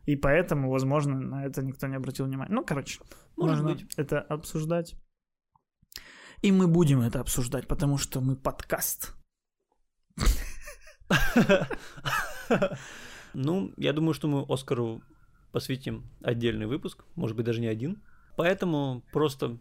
И 0.06 0.16
поэтому, 0.16 0.70
возможно, 0.70 1.20
на 1.20 1.46
это 1.46 1.62
никто 1.62 1.88
не 1.88 1.96
обратил 1.96 2.26
внимания. 2.26 2.54
Ну, 2.54 2.64
короче, 2.64 3.00
Может 3.36 3.64
можно 3.64 3.74
быть. 3.74 3.94
это 3.96 4.20
обсуждать. 4.20 4.94
И 6.42 6.52
мы 6.52 6.66
будем 6.68 7.00
это 7.00 7.20
обсуждать, 7.20 7.66
потому 7.66 7.98
что 7.98 8.20
мы 8.20 8.36
подкаст. 8.36 9.14
Ну, 13.36 13.72
я 13.76 13.92
думаю, 13.92 14.14
что 14.14 14.28
мы 14.28 14.44
Оскару 14.48 15.02
посвятим 15.50 16.04
отдельный 16.22 16.66
выпуск, 16.66 17.04
может 17.16 17.36
быть, 17.36 17.44
даже 17.44 17.60
не 17.60 17.66
один. 17.66 18.00
Поэтому 18.36 19.02
просто 19.12 19.58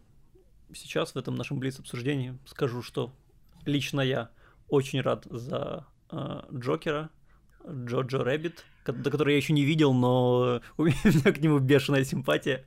сейчас 0.72 1.14
в 1.14 1.18
этом 1.18 1.34
нашем 1.34 1.58
блиц-обсуждении 1.58 2.38
скажу, 2.46 2.82
что 2.82 3.12
лично 3.64 4.00
я 4.00 4.30
очень 4.68 5.00
рад 5.00 5.26
за 5.30 5.86
э, 6.10 6.42
Джокера, 6.52 7.10
Джоджо 7.66 8.22
Рэббит, 8.24 8.64
ко- 8.82 8.92
до 8.92 9.10
которого 9.10 9.30
я 9.30 9.36
еще 9.36 9.52
не 9.52 9.64
видел, 9.64 9.92
но 9.94 10.60
у 10.76 10.84
меня 10.84 11.32
к 11.32 11.40
нему 11.40 11.58
бешеная 11.58 12.04
симпатия. 12.04 12.64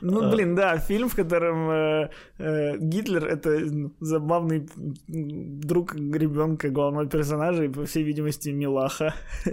Ну, 0.00 0.24
А. 0.24 0.30
блин, 0.30 0.54
да, 0.54 0.78
фильм, 0.78 1.08
в 1.08 1.16
котором 1.16 1.70
э, 1.70 2.10
э, 2.38 2.78
Гитлер 2.78 3.26
это 3.26 3.58
забавный 4.00 4.68
друг 5.08 5.94
ребенка 5.94 6.70
главного 6.70 7.06
персонажа 7.06 7.64
и, 7.64 7.68
по 7.68 7.84
всей 7.84 8.04
видимости, 8.04 8.50
Милаха. 8.50 9.14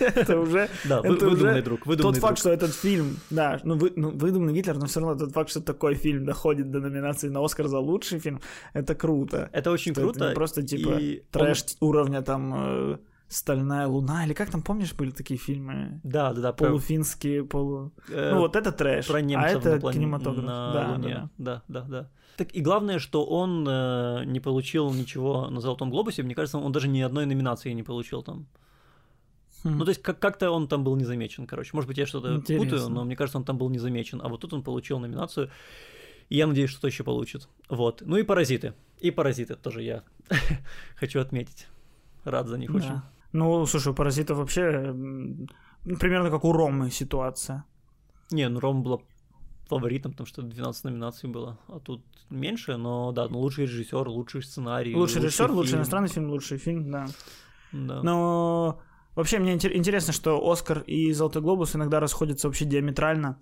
Это 0.00 0.40
уже 0.40 0.68
Да, 0.88 1.02
выдуманный 1.02 1.62
друг, 1.62 1.84
тот 1.96 2.16
факт, 2.16 2.38
что 2.38 2.50
этот 2.50 2.74
фильм, 2.74 3.16
да, 3.30 3.60
ну, 3.64 3.78
ну 3.96 4.10
выдуманный 4.10 4.54
Гитлер, 4.54 4.78
но 4.78 4.86
все 4.86 5.00
равно 5.00 5.18
тот 5.18 5.32
факт, 5.32 5.50
что 5.50 5.60
такой 5.60 5.94
фильм 5.94 6.24
доходит 6.24 6.70
до 6.70 6.80
номинации 6.80 7.28
на 7.28 7.44
Оскар 7.44 7.68
за 7.68 7.78
лучший 7.78 8.18
фильм, 8.18 8.40
это 8.72 8.94
круто. 8.94 9.50
Это 9.52 9.70
очень 9.70 9.94
круто. 9.94 10.32
просто 10.34 10.62
типа 10.62 10.98
трэш 11.30 11.64
уровня 11.80 12.22
там 12.22 12.54
э, 12.56 12.98
Стальная 13.32 13.86
луна, 13.86 14.24
или 14.26 14.32
как 14.34 14.50
там, 14.50 14.60
помнишь, 14.60 14.92
были 14.92 15.10
такие 15.12 15.38
фильмы? 15.38 16.00
Да, 16.02 16.32
да, 16.32 16.40
да. 16.42 16.52
Полуфинские, 16.52 17.44
полу... 17.44 17.92
э, 18.08 18.30
Ну, 18.34 18.40
вот 18.40 18.56
это 18.56 18.72
трэш, 18.72 19.06
про 19.06 19.18
а 19.18 19.20
немцев 19.22 19.58
это 19.64 19.74
на, 19.76 19.80
плане- 19.80 19.98
кинематограф. 19.98 20.44
на 20.44 20.72
да, 20.72 20.90
Луне. 20.92 21.14
да, 21.38 21.62
Да, 21.68 21.80
да, 21.82 21.86
да. 21.88 22.10
Так 22.36 22.56
и 22.56 22.60
главное, 22.60 22.98
что 22.98 23.24
он 23.24 23.64
э, 23.68 24.24
не 24.24 24.40
получил 24.40 24.92
ничего 24.92 25.48
на 25.48 25.60
Золотом 25.60 25.90
Глобусе. 25.90 26.24
Мне 26.24 26.34
кажется, 26.34 26.58
он 26.58 26.72
даже 26.72 26.88
ни 26.88 27.00
одной 27.02 27.24
номинации 27.26 27.70
не 27.72 27.84
получил 27.84 28.22
там. 28.24 28.46
да. 29.62 29.70
Ну, 29.70 29.84
то 29.84 29.90
есть, 29.90 30.02
как- 30.02 30.18
как-то 30.18 30.50
он 30.50 30.66
там 30.66 30.82
был 30.82 30.96
не 30.96 31.04
замечен, 31.04 31.46
короче. 31.46 31.70
Может 31.74 31.86
быть, 31.86 31.98
я 31.98 32.06
что-то 32.06 32.34
Интересно. 32.34 32.64
путаю, 32.68 32.88
но 32.88 33.04
мне 33.04 33.14
кажется, 33.14 33.38
он 33.38 33.44
там 33.44 33.58
был 33.58 33.70
не 33.70 33.78
замечен. 33.78 34.20
А 34.24 34.28
вот 34.28 34.40
тут 34.40 34.52
он 34.54 34.62
получил 34.64 34.98
номинацию. 34.98 35.50
И 36.30 36.36
я 36.36 36.46
надеюсь, 36.48 36.70
что 36.70 36.88
еще 36.88 37.04
получит. 37.04 37.48
Вот. 37.68 38.02
Ну 38.04 38.16
и 38.16 38.24
паразиты. 38.24 38.74
И 38.98 39.12
паразиты 39.12 39.54
тоже 39.54 39.82
я 39.82 40.02
хочу 40.96 41.20
отметить. 41.20 41.68
Рад 42.24 42.48
за 42.48 42.58
них 42.58 42.72
Да. 42.72 42.76
очень. 42.78 43.00
Ну, 43.32 43.66
слушай, 43.66 43.92
у 43.92 43.94
паразитов 43.94 44.38
вообще 44.38 44.94
примерно 45.98 46.30
как 46.30 46.44
у 46.44 46.52
Ромы 46.52 46.90
ситуация. 46.90 47.64
Не, 48.30 48.48
ну 48.48 48.60
Рома 48.60 48.82
была 48.82 48.98
фаворитом, 49.68 50.12
потому 50.12 50.26
что 50.26 50.42
12 50.42 50.84
номинаций 50.84 51.28
было, 51.30 51.58
а 51.68 51.78
тут 51.78 52.02
меньше, 52.28 52.76
но 52.76 53.12
да, 53.12 53.28
ну 53.28 53.38
лучший 53.38 53.64
режиссер, 53.66 54.08
лучший 54.08 54.42
сценарий. 54.42 54.94
Лучший 54.94 55.22
режиссер, 55.22 55.50
лучший 55.50 55.68
фильм. 55.70 55.78
иностранный 55.78 56.08
фильм, 56.08 56.30
лучший 56.30 56.58
фильм, 56.58 56.90
да. 56.90 57.06
Да. 57.72 58.02
Но 58.02 58.80
вообще 59.14 59.38
мне 59.38 59.54
интер- 59.54 59.72
интересно, 59.76 60.12
что 60.12 60.50
Оскар 60.50 60.80
и 60.80 61.12
Золотой 61.12 61.42
глобус 61.42 61.76
иногда 61.76 62.00
расходятся 62.00 62.48
вообще 62.48 62.64
диаметрально, 62.64 63.38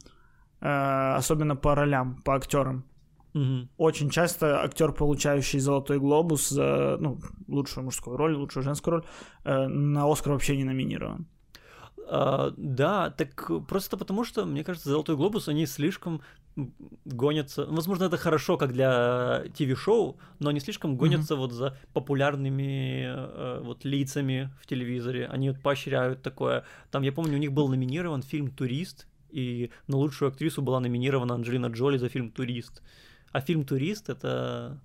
э, 0.60 1.16
особенно 1.16 1.56
по 1.56 1.74
ролям, 1.74 2.22
по 2.22 2.34
актерам. 2.34 2.84
Мгм. 3.34 3.68
Очень 3.76 4.10
часто 4.10 4.62
актер, 4.62 4.92
получающий 4.92 5.60
Золотой 5.60 5.98
глобус 5.98 6.48
за 6.48 6.96
ну, 7.00 7.18
лучшую 7.46 7.84
мужскую 7.84 8.16
роль, 8.16 8.34
лучшую 8.34 8.64
женскую 8.64 8.96
роль, 8.96 9.04
э, 9.44 9.66
на 9.66 10.10
Оскар 10.10 10.32
вообще 10.32 10.56
не 10.56 10.64
номинирован. 10.64 11.26
А, 12.10 12.52
да, 12.56 13.10
так 13.10 13.50
просто 13.68 13.96
потому 13.96 14.24
что, 14.24 14.46
мне 14.46 14.64
кажется, 14.64 14.88
Золотой 14.88 15.16
глобус, 15.16 15.48
они 15.48 15.66
слишком 15.66 16.22
гонятся. 17.04 17.66
Возможно, 17.66 18.04
это 18.04 18.16
хорошо 18.16 18.56
как 18.56 18.72
для 18.72 19.44
ТВ-шоу, 19.56 20.18
но 20.40 20.50
они 20.50 20.60
слишком 20.60 20.96
гонятся 20.96 21.36
вот 21.36 21.52
за 21.52 21.76
популярными 21.92 23.04
э, 23.06 23.60
вот 23.62 23.84
лицами 23.84 24.50
в 24.60 24.66
телевизоре. 24.66 25.26
Они 25.26 25.50
вот 25.50 25.62
поощряют 25.62 26.22
такое. 26.22 26.64
Там, 26.90 27.02
я 27.02 27.12
помню, 27.12 27.34
у 27.34 27.40
них 27.40 27.52
был 27.52 27.68
номинирован 27.68 28.22
фильм 28.22 28.50
«Турист», 28.50 29.06
и 29.30 29.70
на 29.86 29.98
лучшую 29.98 30.30
актрису 30.30 30.62
была 30.62 30.80
номинирована 30.80 31.34
Анджелина 31.34 31.66
Джоли 31.66 31.98
за 31.98 32.08
фильм 32.08 32.30
«Турист». 32.30 32.82
А 33.32 33.40
фильм 33.40 33.64
«Турист»— 33.64 34.08
это... 34.10 34.80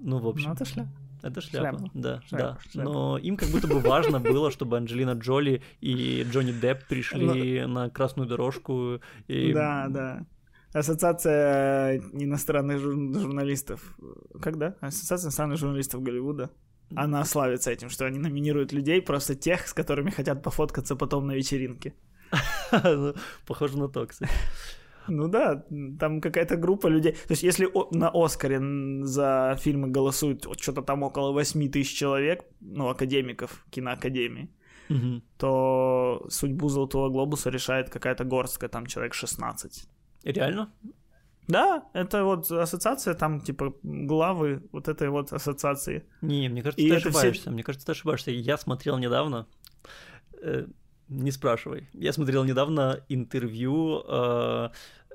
Ну, 0.00 0.18
в 0.18 0.28
общем... 0.28 0.48
Ну, 0.48 0.54
это 0.54 0.64
шляпа. 0.64 0.90
Это 1.22 1.40
шляпа, 1.40 1.78
Шляпа. 1.78 1.90
да, 1.94 2.20
Шляпа, 2.28 2.44
да. 2.44 2.70
шляпа. 2.70 2.90
Но 2.90 3.18
им 3.18 3.36
как 3.36 3.48
будто 3.48 3.66
бы 3.66 3.80
важно 3.80 4.20
было, 4.20 4.50
чтобы 4.52 4.76
Анджелина 4.76 5.12
Джоли 5.14 5.62
и 5.80 6.24
Джонни 6.30 6.52
Депп 6.52 6.86
пришли 6.86 7.66
на 7.66 7.90
красную 7.90 8.28
дорожку. 8.28 9.00
И... 9.26 9.52
Да, 9.52 9.88
да. 9.88 10.26
Ассоциация 10.72 11.98
иностранных 12.12 12.78
жур- 12.78 13.18
журналистов. 13.18 13.96
Когда? 14.40 14.76
Ассоциация 14.80 15.26
иностранных 15.26 15.58
журналистов 15.58 16.02
Голливуда. 16.02 16.50
Она 16.94 17.24
славится 17.24 17.70
этим, 17.70 17.90
что 17.90 18.06
они 18.06 18.18
номинируют 18.18 18.72
людей, 18.72 19.02
просто 19.02 19.34
тех, 19.34 19.66
с 19.66 19.74
которыми 19.74 20.10
хотят 20.10 20.42
пофоткаться 20.42 20.94
потом 20.96 21.26
на 21.26 21.32
вечеринке. 21.32 21.94
Похоже 23.46 23.78
на 23.78 23.88
то, 23.88 24.06
кстати. 24.06 24.30
Ну 25.08 25.28
да, 25.28 25.64
там 25.98 26.20
какая-то 26.20 26.56
группа 26.56 26.88
людей. 26.88 27.12
То 27.12 27.32
есть, 27.32 27.42
если 27.42 27.68
на 27.96 28.10
Оскаре 28.14 28.60
за 29.04 29.56
фильмы 29.58 29.88
голосуют 29.88 30.46
что-то 30.60 30.82
там 30.82 31.02
около 31.02 31.32
8 31.32 31.68
тысяч 31.70 31.96
человек, 31.98 32.44
ну, 32.60 32.88
академиков 32.88 33.64
киноакадемии, 33.70 34.48
Мгм. 34.90 35.22
то 35.36 36.26
судьбу 36.30 36.68
Золотого 36.68 37.08
Глобуса 37.10 37.50
решает 37.50 37.90
какая-то 37.90 38.24
горстка, 38.24 38.68
там 38.68 38.86
человек 38.86 39.14
16. 39.14 39.88
Реально? 40.24 40.72
Да, 41.48 41.82
это 41.94 42.24
вот 42.24 42.50
ассоциация, 42.50 43.14
там 43.14 43.40
типа 43.40 43.74
главы 43.82 44.62
вот 44.72 44.88
этой 44.88 45.08
вот 45.08 45.32
ассоциации. 45.32 46.02
Не, 46.22 46.48
мне 46.50 46.62
кажется, 46.62 46.84
И 46.84 46.88
ты 46.90 46.94
это 46.96 47.00
все- 47.00 47.18
ошибаешься. 47.18 47.50
Мне 47.50 47.62
кажется, 47.62 47.86
ты 47.86 47.92
ошибаешься. 47.92 48.30
Я 48.30 48.56
смотрел 48.58 48.98
недавно. 48.98 49.46
э, 50.42 50.66
не 51.08 51.30
спрашивай. 51.30 51.88
Я 51.92 52.12
смотрел 52.12 52.44
недавно 52.44 53.00
интервью 53.08 54.02
э, 54.06 54.68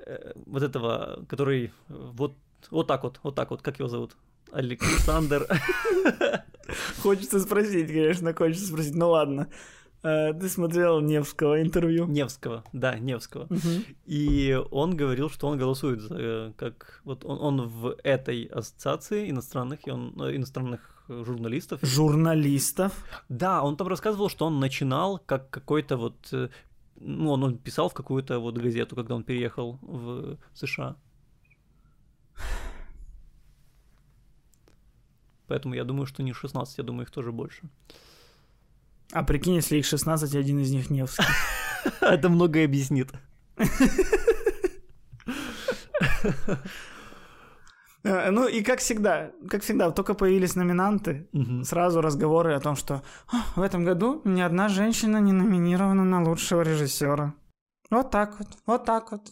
э, 0.06 0.32
вот 0.46 0.62
этого, 0.62 1.24
который 1.28 1.72
вот 1.88 2.34
вот 2.70 2.86
так 2.86 3.02
вот, 3.04 3.20
вот 3.22 3.34
так 3.34 3.50
вот, 3.50 3.62
как 3.62 3.78
его 3.78 3.88
зовут? 3.88 4.16
Александр. 4.52 5.46
Хочется 7.02 7.40
спросить, 7.40 7.88
конечно, 7.88 8.32
хочется 8.32 8.66
спросить. 8.66 8.94
Ну 8.94 9.10
ладно. 9.10 9.48
Э, 10.02 10.32
Ты 10.32 10.48
смотрел 10.48 11.00
Невского 11.00 11.60
интервью? 11.60 12.06
Невского, 12.06 12.64
да, 12.72 12.98
Невского. 12.98 13.46
Мгм. 13.50 13.84
И 14.06 14.58
он 14.70 14.96
говорил, 14.96 15.30
что 15.30 15.48
он 15.48 15.58
голосует 15.58 16.00
за, 16.00 16.16
э, 16.18 16.52
как 16.56 17.00
вот 17.04 17.24
он, 17.24 17.38
он 17.40 17.68
в 17.68 17.96
этой 18.04 18.44
ассоциации 18.44 19.30
иностранных, 19.30 19.86
и 19.86 19.90
он, 19.90 20.14
э, 20.20 20.36
иностранных 20.36 20.93
журналистов. 21.08 21.80
Журналистов. 21.82 22.92
Да, 23.28 23.62
он 23.62 23.76
там 23.76 23.88
рассказывал, 23.88 24.28
что 24.28 24.46
он 24.46 24.60
начинал 24.60 25.18
как 25.18 25.50
какой-то 25.50 25.96
вот, 25.96 26.28
э, 26.32 26.48
ну, 26.96 27.30
он, 27.30 27.44
он 27.44 27.58
писал 27.58 27.88
в 27.88 27.94
какую-то 27.94 28.38
вот 28.38 28.56
газету, 28.56 28.96
когда 28.96 29.14
он 29.14 29.24
переехал 29.24 29.78
в 29.82 30.38
США. 30.54 30.96
Поэтому 35.46 35.74
я 35.74 35.84
думаю, 35.84 36.06
что 36.06 36.22
не 36.22 36.32
16, 36.32 36.78
я 36.78 36.84
думаю, 36.84 37.04
их 37.04 37.10
тоже 37.10 37.32
больше. 37.32 37.62
А 39.12 39.22
прикинь, 39.22 39.54
если 39.54 39.76
их 39.76 39.86
16, 39.86 40.34
и 40.34 40.38
один 40.38 40.58
из 40.58 40.72
них 40.72 40.90
Невский. 40.90 41.24
Это 42.00 42.28
многое 42.28 42.64
объяснит. 42.64 43.12
Э, 48.04 48.30
Ну 48.30 48.46
и 48.48 48.62
как 48.62 48.78
всегда, 48.80 49.30
как 49.48 49.62
всегда, 49.62 49.90
только 49.90 50.14
появились 50.14 50.56
номинанты, 50.56 51.26
Мгм. 51.32 51.64
сразу 51.64 52.00
разговоры 52.00 52.54
о 52.54 52.60
том, 52.60 52.76
что 52.76 53.02
«А, 53.32 53.36
в 53.56 53.62
этом 53.62 53.84
году 53.84 54.20
ни 54.24 54.42
одна 54.42 54.68
женщина 54.68 55.20
не 55.20 55.32
номинирована 55.32 56.04
на 56.04 56.22
лучшего 56.22 56.62
режиссера. 56.62 57.32
Вот 57.90 58.10
так 58.10 58.38
вот, 58.38 58.48
вот 58.66 58.84
так 58.84 59.12
вот. 59.12 59.22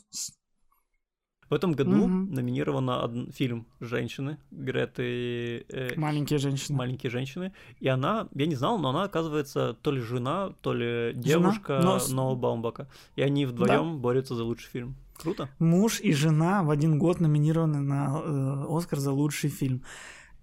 В 1.51 1.55
этом 1.55 1.73
году 1.73 1.91
Мгм. 1.91 2.33
номинирован 2.35 2.89
од- 2.89 3.35
фильм 3.35 3.67
«Женщины» 3.81 4.39
Греты 4.51 5.67
э, 5.69 5.95
Маленькие 5.97 6.39
женщины. 6.39 6.79
маленькие 6.79 7.11
женщины. 7.11 7.53
И 7.79 7.89
она, 7.89 8.27
я 8.35 8.47
не 8.47 8.55
знал, 8.55 8.79
но 8.79 8.89
она, 8.89 9.03
оказывается, 9.03 9.75
то 9.83 9.91
ли 9.93 10.01
жена, 10.01 10.55
то 10.63 10.73
ли 10.73 11.13
девушка 11.15 11.81
но 11.83 11.99
с- 11.99 12.11
Ноа 12.11 12.35
Баумбака. 12.37 12.87
И 13.17 13.23
они 13.23 13.45
вдвоем 13.45 13.99
борются 14.01 14.35
за 14.35 14.45
лучший 14.45 14.71
фильм. 14.71 14.95
Круто? 15.15 15.49
Муж 15.59 16.01
и 16.01 16.13
жена 16.13 16.63
в 16.63 16.71
один 16.71 16.99
год 16.99 17.21
номинированы 17.21 17.81
на 17.81 18.21
э, 18.23 18.65
Оскар 18.69 18.99
за 18.99 19.13
лучший 19.13 19.51
фильм. 19.51 19.85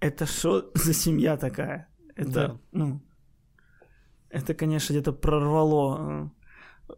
Это 0.00 0.26
что 0.26 0.70
за 0.74 0.94
семья 0.94 1.36
такая? 1.36 1.88
Это, 2.16 2.30
Да. 2.30 2.58
ну, 2.72 3.00
это, 4.30 4.54
конечно, 4.54 4.92
где-то 4.92 5.12
прорвало 5.12 6.30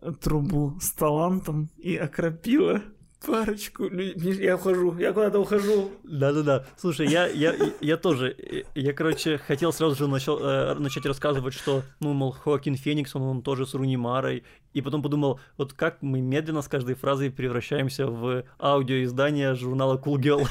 э, 0.01 0.13
трубу 0.21 0.79
с 0.81 0.93
талантом 0.93 1.71
и 1.79 1.97
окропило 1.97 2.83
парочку 3.25 3.85
людей. 3.85 4.35
Я 4.45 4.57
ухожу, 4.57 4.97
я 4.99 5.13
куда-то 5.13 5.41
ухожу. 5.41 5.91
Да-да-да. 6.03 6.65
Слушай, 6.77 7.09
я, 7.09 7.27
я, 7.27 7.55
я 7.81 7.97
тоже, 7.97 8.37
я, 8.75 8.93
короче, 8.93 9.39
хотел 9.39 9.73
сразу 9.73 9.97
же 9.97 10.09
начал, 10.09 10.39
э, 10.41 10.75
начать 10.75 11.07
рассказывать, 11.07 11.55
что, 11.55 11.83
ну, 12.01 12.13
мол, 12.13 12.33
Хоакин 12.33 12.77
Феникс, 12.77 13.15
он, 13.15 13.23
он 13.23 13.43
тоже 13.43 13.67
с 13.67 13.75
Руни 13.75 13.97
Марой, 13.97 14.45
и 14.73 14.83
потом 14.83 15.03
подумал, 15.03 15.41
вот 15.57 15.73
как 15.73 16.03
мы 16.03 16.21
медленно 16.21 16.63
с 16.63 16.69
каждой 16.69 16.95
фразой 16.95 17.31
превращаемся 17.31 18.07
в 18.07 18.45
аудиоиздание 18.59 19.55
журнала 19.55 19.97
Cool 19.99 20.17
Girl. 20.17 20.49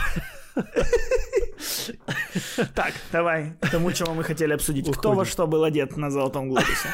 Так, 2.76 2.94
давай 3.12 3.54
к 3.60 3.70
тому, 3.70 3.92
чего 3.92 4.14
мы 4.14 4.24
хотели 4.24 4.54
обсудить. 4.54 4.90
Кто 4.96 5.14
во 5.14 5.26
что 5.26 5.48
был 5.48 5.64
одет 5.64 5.98
на 5.98 6.12
Золотом 6.12 6.50
Глобусе? 6.50 6.90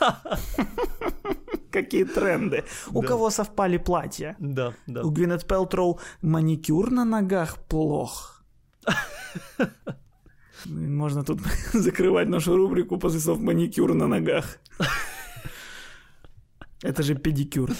Какие 1.72 2.04
тренды? 2.04 2.64
У 2.92 3.00
Да. 3.02 3.08
кого 3.08 3.30
совпали 3.30 3.78
платья? 3.78 4.36
Да, 4.38 4.74
да. 4.86 5.02
У 5.02 5.10
Гвинет 5.10 5.46
Пелтроу 5.46 5.98
маникюр 6.22 6.90
на 6.90 7.04
ногах 7.04 7.56
плох. 7.68 8.44
Можно 10.66 11.24
тут 11.24 11.40
закрывать 11.72 12.28
нашу 12.28 12.56
рубрику 12.56 12.98
после 12.98 13.20
слов 13.20 13.40
маникюр 13.40 13.94
на 13.94 14.06
ногах. 14.06 14.58
Это 16.82 17.02
же 17.02 17.14
педикюр. 17.14 17.70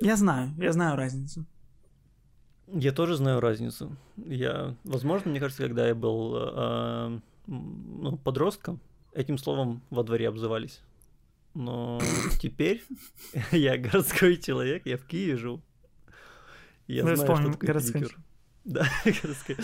Я 0.00 0.16
знаю, 0.16 0.50
я 0.58 0.72
знаю 0.72 0.96
разницу. 0.96 1.44
Я 2.68 2.92
тоже 2.92 3.16
знаю 3.16 3.40
разницу. 3.40 3.96
Я, 4.16 4.74
возможно, 4.84 5.30
мне 5.30 5.40
кажется, 5.40 5.62
когда 5.62 5.88
я 5.88 5.94
был 5.94 6.36
э, 6.36 7.20
ну, 7.46 8.16
подростком, 8.18 8.78
этим 9.14 9.38
словом 9.38 9.80
во 9.90 10.02
дворе 10.04 10.28
обзывались. 10.28 10.82
Но 11.54 12.00
теперь 12.40 12.82
я 13.52 13.76
городской 13.78 14.36
человек, 14.36 14.86
я 14.86 14.96
в 14.96 15.04
Киеве 15.04 15.36
живу. 15.36 15.62
Я 16.86 17.04
Мы 17.04 17.16
знаю, 17.16 17.36
что 17.36 17.50
такое 17.52 17.66
городской. 17.66 18.00
педикюр. 18.00 18.18
Да, 18.64 18.86
городской. 19.04 19.56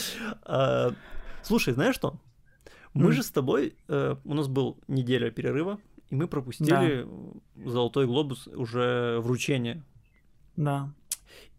А, 0.43 0.95
Слушай, 1.43 1.75
знаешь 1.75 1.95
что? 1.95 2.21
Мы 2.95 3.11
же 3.12 3.23
с 3.23 3.31
тобой, 3.31 3.75
э, 3.88 4.17
у 4.25 4.35
нас 4.35 4.47
был 4.47 4.79
неделя 4.88 5.31
перерыва, 5.31 5.79
и 6.11 6.14
мы 6.14 6.29
пропустили 6.29 7.07
Золотой 7.69 8.07
глобус 8.07 8.47
уже 8.47 9.19
вручение 9.21 9.83
Да. 10.57 10.93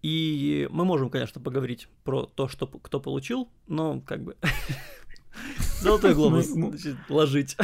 и 0.02 0.68
мы 0.72 0.86
можем, 0.86 1.10
конечно, 1.10 1.42
поговорить 1.42 1.90
про 2.04 2.26
то, 2.26 2.48
что 2.48 2.68
кто 2.68 3.00
получил, 3.02 3.50
но 3.68 4.00
как 4.02 4.24
бы 4.24 4.38
золотой 5.82 6.14
глобус 6.14 6.46
значит, 6.46 6.96
ложить, 7.10 7.58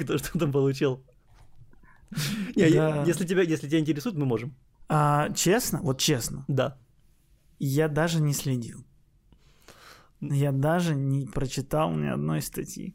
кто 0.00 0.18
что 0.18 0.38
там 0.38 0.50
получил. 0.50 1.02
Не, 2.56 2.70
Да. 2.70 3.04
если 3.06 3.26
тебя, 3.26 3.42
если 3.42 3.68
тебя 3.68 3.80
интересует, 3.80 4.16
мы 4.16 4.26
можем. 4.26 4.54
А, 4.88 5.30
честно, 5.34 5.80
вот 5.82 5.98
честно, 5.98 6.44
Да. 6.48 6.76
я 7.58 7.88
даже 7.88 8.20
не 8.20 8.32
следил. 8.32 8.84
Я 10.20 10.52
даже 10.52 10.94
не 10.94 11.26
прочитал 11.26 11.92
ни 11.92 12.06
одной 12.06 12.40
статьи, 12.42 12.94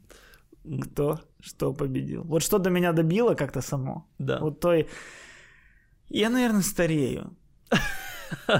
кто 0.82 1.20
что 1.40 1.72
победил. 1.72 2.22
Вот 2.24 2.42
что 2.42 2.58
до 2.58 2.70
меня 2.70 2.92
добило 2.92 3.34
как-то 3.34 3.60
само. 3.60 4.06
Да. 4.18 4.38
Вот 4.40 4.60
той... 4.60 4.88
Я, 6.08 6.28
наверное, 6.30 6.62
старею. 6.62 7.36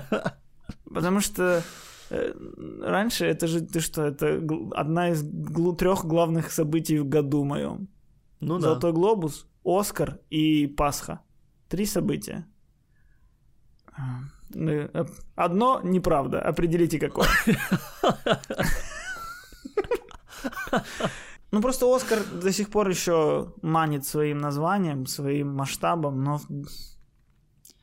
Потому 0.95 1.21
что 1.21 1.63
э, 2.11 2.33
раньше 2.83 3.27
это 3.27 3.47
же, 3.47 3.61
ты 3.61 3.81
что, 3.81 4.03
это 4.05 4.41
одна 4.73 5.11
из 5.11 5.23
трех 5.79 6.05
главных 6.05 6.51
событий 6.53 6.99
в 6.99 7.09
году 7.09 7.45
моем. 7.45 7.89
Ну 8.41 8.57
да. 8.59 8.61
Золотой 8.69 8.93
глобус, 8.93 9.47
Оскар 9.65 10.19
и 10.31 10.67
Пасха. 10.67 11.21
Три 11.69 11.87
события. 11.87 12.47
А, 13.93 14.21
ну, 14.55 14.71
э, 14.71 15.07
Одно 15.37 15.81
неправда. 15.85 16.41
Определите 16.41 16.99
какое. 16.99 17.29
Ну 21.53 21.61
просто 21.61 21.87
Оскар 21.95 22.19
до 22.43 22.53
сих 22.53 22.69
пор 22.71 22.89
еще 22.89 23.53
манит 23.63 24.05
своим 24.07 24.39
названием, 24.39 25.07
своим 25.07 25.49
масштабом, 25.57 26.23
но 26.23 26.41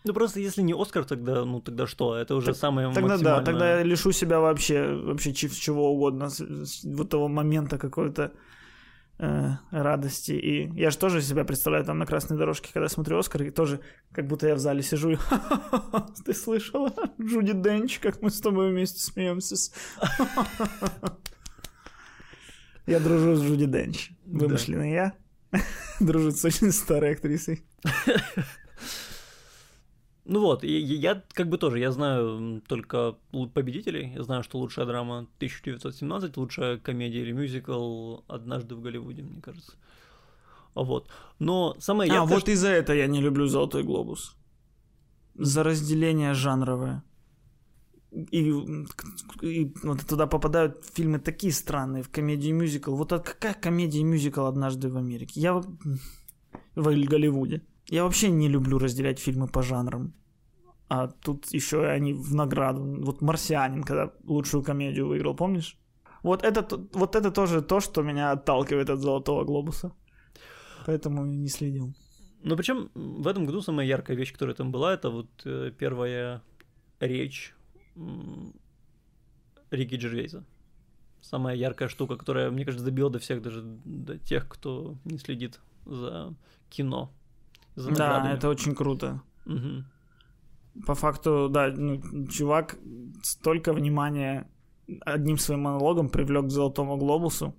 Ну 0.06 0.14
просто 0.14 0.40
если 0.40 0.64
не 0.64 0.74
Оскар, 0.74 1.04
тогда, 1.04 1.44
ну 1.46 1.60
тогда 1.62 1.86
что? 1.86 2.16
Это 2.16 2.36
уже 2.36 2.48
Так- 2.48 2.56
самое 2.56 2.88
тогда 2.94 3.02
да, 3.02 3.14
максимальное. 3.14 3.46
тогда 3.46 3.78
я 3.80 3.84
лишу 3.84 4.14
себя 4.14 4.40
вообще, 4.40 4.96
вообще 4.96 5.34
чего 5.34 5.92
угодно, 5.92 6.30
с- 6.30 6.40
с- 6.66 6.84
вот 6.86 7.10
того 7.10 7.28
момента 7.28 7.78
какой-то 7.78 8.32
э, 9.20 9.52
радости. 9.72 10.32
И 10.32 10.72
я 10.80 10.90
же 10.90 10.98
тоже 10.98 11.22
себя 11.22 11.44
представляю 11.44 11.86
там 11.86 12.00
на 12.00 12.06
красной 12.06 12.38
дорожке, 12.38 12.70
когда 12.74 12.88
смотрю 12.90 13.18
Оскар, 13.18 13.44
и 13.44 13.50
тоже 13.50 13.80
как 14.12 14.28
будто 14.28 14.48
я 14.48 14.56
в 14.56 14.60
зале 14.60 14.84
сижу 14.84 15.12
и 15.12 15.18
ты 16.26 16.34
слышала, 16.34 16.94
Джуди 17.22 17.54
Денч, 17.54 18.00
как 18.00 18.22
мы 18.22 18.30
с 18.30 18.40
тобой 18.40 18.72
вместе 18.72 19.00
смеемся. 19.00 19.56
Я 22.88 23.02
дружу 23.02 23.36
с 23.36 23.44
Джуди 23.44 23.66
Денч. 23.66 24.12
Вымышленный 24.26 24.94
я. 24.94 25.14
Дружу 26.00 26.32
с 26.32 26.46
очень 26.46 26.72
старой 26.72 27.12
актрисой. 27.12 27.66
Ну 30.30 30.42
вот, 30.42 30.66
и 30.66 30.78
я 30.78 31.24
как 31.34 31.48
бы 31.48 31.58
тоже, 31.58 31.80
я 31.80 31.92
знаю 31.92 32.62
только 32.68 33.16
победителей. 33.54 34.12
Я 34.14 34.24
знаю, 34.24 34.44
что 34.44 34.58
лучшая 34.58 34.86
драма 34.86 35.20
1917, 35.38 36.36
лучшая 36.36 36.78
комедия 36.80 37.22
или 37.22 37.32
мюзикл 37.32 38.18
«Однажды 38.28 38.76
в 38.76 38.82
Голливуде», 38.82 39.24
мне 39.24 39.42
кажется. 39.42 39.72
А 40.74 40.84
Вот. 40.84 41.10
Но 41.40 41.76
самое 41.80 42.12
А, 42.12 42.16
яркое, 42.16 42.36
вот 42.36 42.50
из-за 42.50 42.68
этого 42.68 42.98
я 42.98 43.08
не 43.08 43.22
люблю 43.22 43.48
«Золотой 43.48 43.84
глобус». 43.84 44.36
За 45.36 45.64
разделение 45.64 46.34
жанровое. 46.34 47.04
И, 48.12 48.52
и 49.42 49.74
вот 49.84 50.06
туда 50.08 50.28
попадают 50.28 50.84
фильмы 50.94 51.20
такие 51.20 51.54
странные, 51.54 52.04
в 52.04 52.10
комедию 52.10 52.50
и 52.50 52.60
мюзикл. 52.60 52.96
Вот 52.96 53.10
какая 53.10 53.54
комедия 53.54 54.04
мюзикл 54.04 54.46
однажды 54.46 54.90
в 54.90 54.98
Америке? 54.98 55.40
Я 55.40 55.54
в 55.54 55.64
Голливуде. 56.76 57.62
Я 57.90 58.04
вообще 58.04 58.30
не 58.30 58.50
люблю 58.50 58.80
разделять 58.80 59.20
фильмы 59.20 59.48
по 59.48 59.62
жанрам. 59.62 60.14
А 60.90 61.08
тут 61.08 61.54
еще 61.54 61.86
они 61.86 62.14
в 62.14 62.34
награду. 62.34 62.82
Вот 63.04 63.22
«Марсианин», 63.22 63.84
когда 63.84 64.14
лучшую 64.24 64.64
комедию 64.64 65.08
выиграл, 65.08 65.36
помнишь? 65.36 65.78
Вот 66.24 66.44
это, 66.44 66.66
вот 66.94 67.16
это 67.16 67.32
тоже 67.32 67.62
то, 67.62 67.80
что 67.80 68.02
меня 68.02 68.32
отталкивает 68.32 68.90
от 68.90 69.00
«Золотого 69.00 69.44
глобуса». 69.44 69.92
Поэтому 70.86 71.26
не 71.26 71.50
следил. 71.50 71.94
Но 72.44 72.56
причем 72.56 72.90
в 72.94 73.28
этом 73.28 73.46
году 73.46 73.62
самая 73.62 73.86
яркая 73.86 74.16
вещь, 74.16 74.32
которая 74.32 74.56
там 74.56 74.72
была, 74.72 74.94
это 74.94 75.10
вот 75.10 75.28
э, 75.46 75.72
первая 75.78 76.42
речь 77.00 77.54
Рики 79.72 79.96
Джервейза. 79.96 80.46
Самая 81.22 81.56
яркая 81.56 81.90
штука, 81.90 82.16
которая, 82.16 82.52
мне 82.52 82.64
кажется, 82.64 82.86
добила 82.86 83.10
до 83.10 83.20
всех, 83.20 83.42
даже 83.42 83.62
до 83.64 84.18
тех, 84.18 84.48
кто 84.48 84.96
не 85.04 85.18
следит 85.18 85.60
за 85.86 86.34
кино. 86.70 87.12
За 87.78 87.92
Да, 87.92 88.32
это 88.34 88.50
очень 88.50 88.76
круто. 88.76 89.22
Мгм. 89.46 89.86
По 90.86 90.96
факту, 90.96 91.48
да, 91.50 91.72
ну, 91.76 92.02
чувак 92.28 92.76
столько 93.24 93.74
внимания 93.74 94.48
одним 95.06 95.38
своим 95.38 95.62
монологом 95.62 96.10
привлек 96.10 96.46
к 96.46 96.50
Золотому 96.50 96.98
Глобусу. 96.98 97.54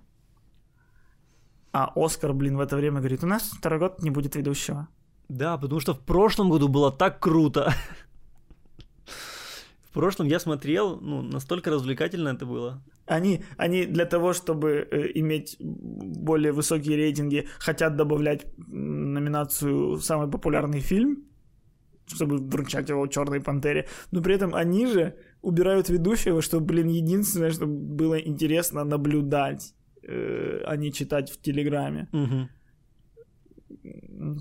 А 1.72 1.92
Оскар, 1.94 2.32
блин, 2.32 2.56
в 2.56 2.60
это 2.60 2.76
время 2.76 2.98
говорит, 2.98 3.24
у 3.24 3.26
нас 3.26 3.42
второй 3.42 3.78
год 3.78 4.02
не 4.02 4.10
будет 4.10 4.34
ведущего. 4.34 4.88
Да, 5.28 5.56
потому 5.58 5.80
что 5.80 5.94
в 5.94 6.00
прошлом 6.00 6.50
году 6.50 6.68
было 6.68 6.90
так 6.90 7.20
круто. 7.20 7.72
В 9.90 9.94
прошлом 9.94 10.28
я 10.28 10.38
смотрел, 10.38 11.00
ну, 11.00 11.22
настолько 11.22 11.70
развлекательно 11.70 12.28
это 12.28 12.46
было. 12.46 12.82
Они, 13.06 13.42
они 13.56 13.86
для 13.86 14.04
того, 14.04 14.34
чтобы 14.34 14.86
э, 14.90 15.10
иметь 15.14 15.56
более 15.58 16.52
высокие 16.52 16.96
рейтинги, 16.96 17.46
хотят 17.58 17.96
добавлять 17.96 18.46
номинацию 18.68 19.96
«Самый 19.96 20.30
популярный 20.30 20.80
фильм», 20.80 21.24
чтобы 22.06 22.36
вручать 22.36 22.90
его 22.90 23.06
«Черной 23.06 23.40
пантере». 23.40 23.86
Но 24.12 24.22
при 24.22 24.34
этом 24.34 24.54
они 24.54 24.86
же 24.86 25.14
убирают 25.40 25.88
ведущего, 25.88 26.42
чтобы, 26.42 26.66
блин, 26.66 26.88
единственное, 26.88 27.50
что 27.50 27.66
было 27.66 28.18
интересно 28.18 28.84
наблюдать, 28.84 29.74
э, 30.02 30.62
а 30.66 30.76
не 30.76 30.92
читать 30.92 31.30
в 31.30 31.40
Телеграме. 31.40 32.08
Мгм. 32.12 32.50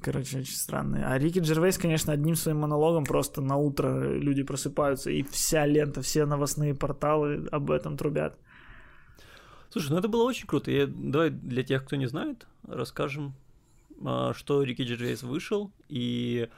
Короче, 0.02 0.40
очень 0.40 0.56
странно. 0.56 1.12
А 1.12 1.18
Рики 1.18 1.40
Джервейс, 1.40 1.78
конечно, 1.78 2.14
одним 2.14 2.36
своим 2.36 2.60
монологом 2.60 3.04
просто 3.04 3.42
на 3.42 3.58
утро 3.58 4.18
люди 4.18 4.44
просыпаются, 4.44 5.12
и 5.12 5.24
вся 5.24 5.66
лента, 5.66 6.02
все 6.02 6.26
новостные 6.26 6.74
порталы 6.74 7.48
об 7.52 7.70
этом 7.70 7.98
трубят. 7.98 8.38
Слушай, 9.70 9.92
ну 9.92 9.98
это 10.00 10.08
было 10.08 10.24
очень 10.24 10.48
круто. 10.48 10.72
Я, 10.72 10.88
давай 10.88 11.30
для 11.30 11.64
тех, 11.64 11.86
кто 11.86 11.96
не 11.96 12.08
знает, 12.08 12.48
расскажем, 12.68 13.36
а, 14.04 14.34
что 14.34 14.64
Рики 14.64 14.82
Джервейс 14.82 15.24
вышел, 15.24 15.72
и 15.90 16.50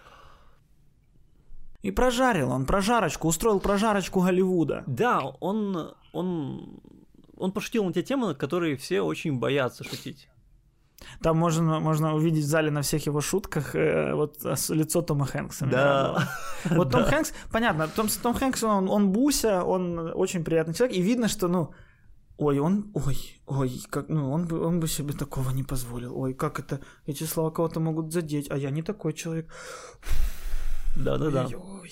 И 1.81 1.91
прожарил 1.91 2.51
он, 2.51 2.65
прожарочку, 2.65 3.27
устроил 3.27 3.59
прожарочку 3.59 4.21
Голливуда. 4.21 4.83
да, 4.87 5.21
он, 5.39 5.93
он 6.13 6.79
он 7.39 7.51
пошутил 7.53 7.85
на 7.85 7.93
те 7.93 8.03
темы, 8.03 8.35
которые 8.35 8.75
все 8.75 9.01
очень 9.01 9.39
боятся 9.39 9.83
шутить. 9.83 10.27
Там 11.21 11.37
можно, 11.37 11.79
можно 11.79 12.13
увидеть 12.15 12.43
в 12.43 12.47
зале 12.47 12.71
на 12.71 12.81
всех 12.81 13.05
его 13.05 13.21
шутках 13.21 13.75
э, 13.75 14.13
вот 14.13 14.45
ос- 14.45 14.69
лицо 14.69 15.01
Тома 15.01 15.25
Хэнкса. 15.25 15.65
Да. 15.65 16.29
Вот 16.65 16.91
Том 16.91 17.01
Да. 17.03 17.09
Хэнкс, 17.09 17.33
понятно, 17.51 17.87
Том, 17.87 18.07
Том 18.21 18.33
Хэнкс, 18.33 18.63
он, 18.63 18.89
он 18.89 19.11
буся, 19.11 19.63
он 19.63 20.11
очень 20.15 20.43
приятный 20.43 20.73
человек, 20.73 20.97
и 20.97 21.01
видно, 21.01 21.27
что, 21.27 21.47
ну, 21.47 21.71
ой, 22.37 22.59
он, 22.59 22.91
ой, 22.93 23.41
ой, 23.47 23.81
как, 23.89 24.09
ну, 24.09 24.31
он 24.31 24.45
бы, 24.47 24.65
он 24.65 24.79
бы 24.79 24.87
себе 24.87 25.13
такого 25.13 25.51
не 25.51 25.63
позволил. 25.63 26.17
Ой, 26.17 26.33
как 26.33 26.59
это, 26.59 26.79
эти 27.05 27.23
слова 27.25 27.51
кого-то 27.51 27.79
могут 27.79 28.11
задеть, 28.13 28.51
а 28.51 28.57
я 28.57 28.69
не 28.69 28.81
такой 28.81 29.13
человек. 29.13 29.53
Да-да-да. 30.95 31.45
Ой-ой. 31.45 31.91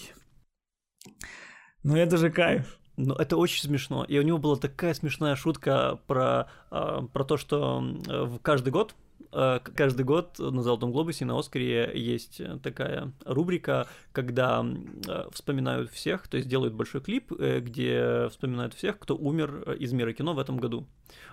Ну, 1.84 1.96
это 1.96 2.17
же 2.17 2.30
кайф. 2.30 2.76
Но 2.97 3.15
это 3.15 3.38
очень 3.38 3.63
смешно. 3.63 4.03
И 4.03 4.17
у 4.17 4.23
него 4.23 4.38
была 4.38 4.57
такая 4.57 4.93
смешная 4.93 5.36
шутка 5.36 5.99
про, 6.07 6.49
а, 6.71 7.03
про 7.03 7.23
то, 7.23 7.38
что 7.38 7.83
э, 8.07 8.23
в 8.23 8.39
каждый 8.39 8.69
год 8.71 8.95
к- 9.31 9.71
каждый 9.75 10.03
год 10.03 10.39
на 10.39 10.62
Золотом 10.63 10.91
Глобусе 10.91 11.25
и 11.25 11.27
на 11.27 11.38
Оскаре 11.38 11.91
есть 11.93 12.41
такая 12.63 13.12
рубрика, 13.25 13.88
когда 14.12 14.65
э, 15.07 15.29
вспоминают 15.31 15.91
всех, 15.91 16.27
то 16.27 16.38
есть 16.38 16.49
делают 16.49 16.73
большой 16.73 17.01
клип, 17.01 17.31
э, 17.38 17.60
где 17.60 18.29
вспоминают 18.29 18.73
всех, 18.73 18.99
кто 18.99 19.15
умер 19.15 19.73
из 19.73 19.91
мира 19.93 20.13
кино 20.13 20.33
в 20.33 20.39
этом 20.39 20.57
году. 20.57 20.88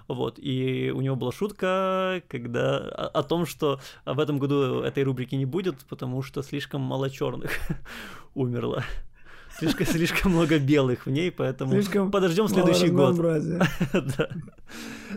Вот, 0.09 0.39
и 0.39 0.93
у 0.95 1.01
него 1.01 1.17
была 1.17 1.33
шутка, 1.33 2.23
когда 2.29 2.79
о, 2.79 3.07
о 3.09 3.23
том, 3.23 3.47
что 3.47 3.81
в 4.05 4.19
этом 4.19 4.39
году 4.39 4.81
этой 4.81 5.03
рубрики 5.03 5.35
не 5.35 5.47
будет, 5.47 5.85
потому 5.89 6.23
что 6.23 6.43
слишком 6.43 6.81
мало 6.81 7.11
черных 7.11 7.53
умерло. 8.35 8.85
Слишком, 9.59 9.87
слишком 9.87 10.33
много 10.33 10.59
белых 10.59 11.07
в 11.07 11.11
ней, 11.11 11.31
поэтому 11.31 11.73
Слишком 11.73 12.11
подождем 12.11 12.49
следующий 12.49 12.89
год. 12.89 13.17
Да. 13.93 14.29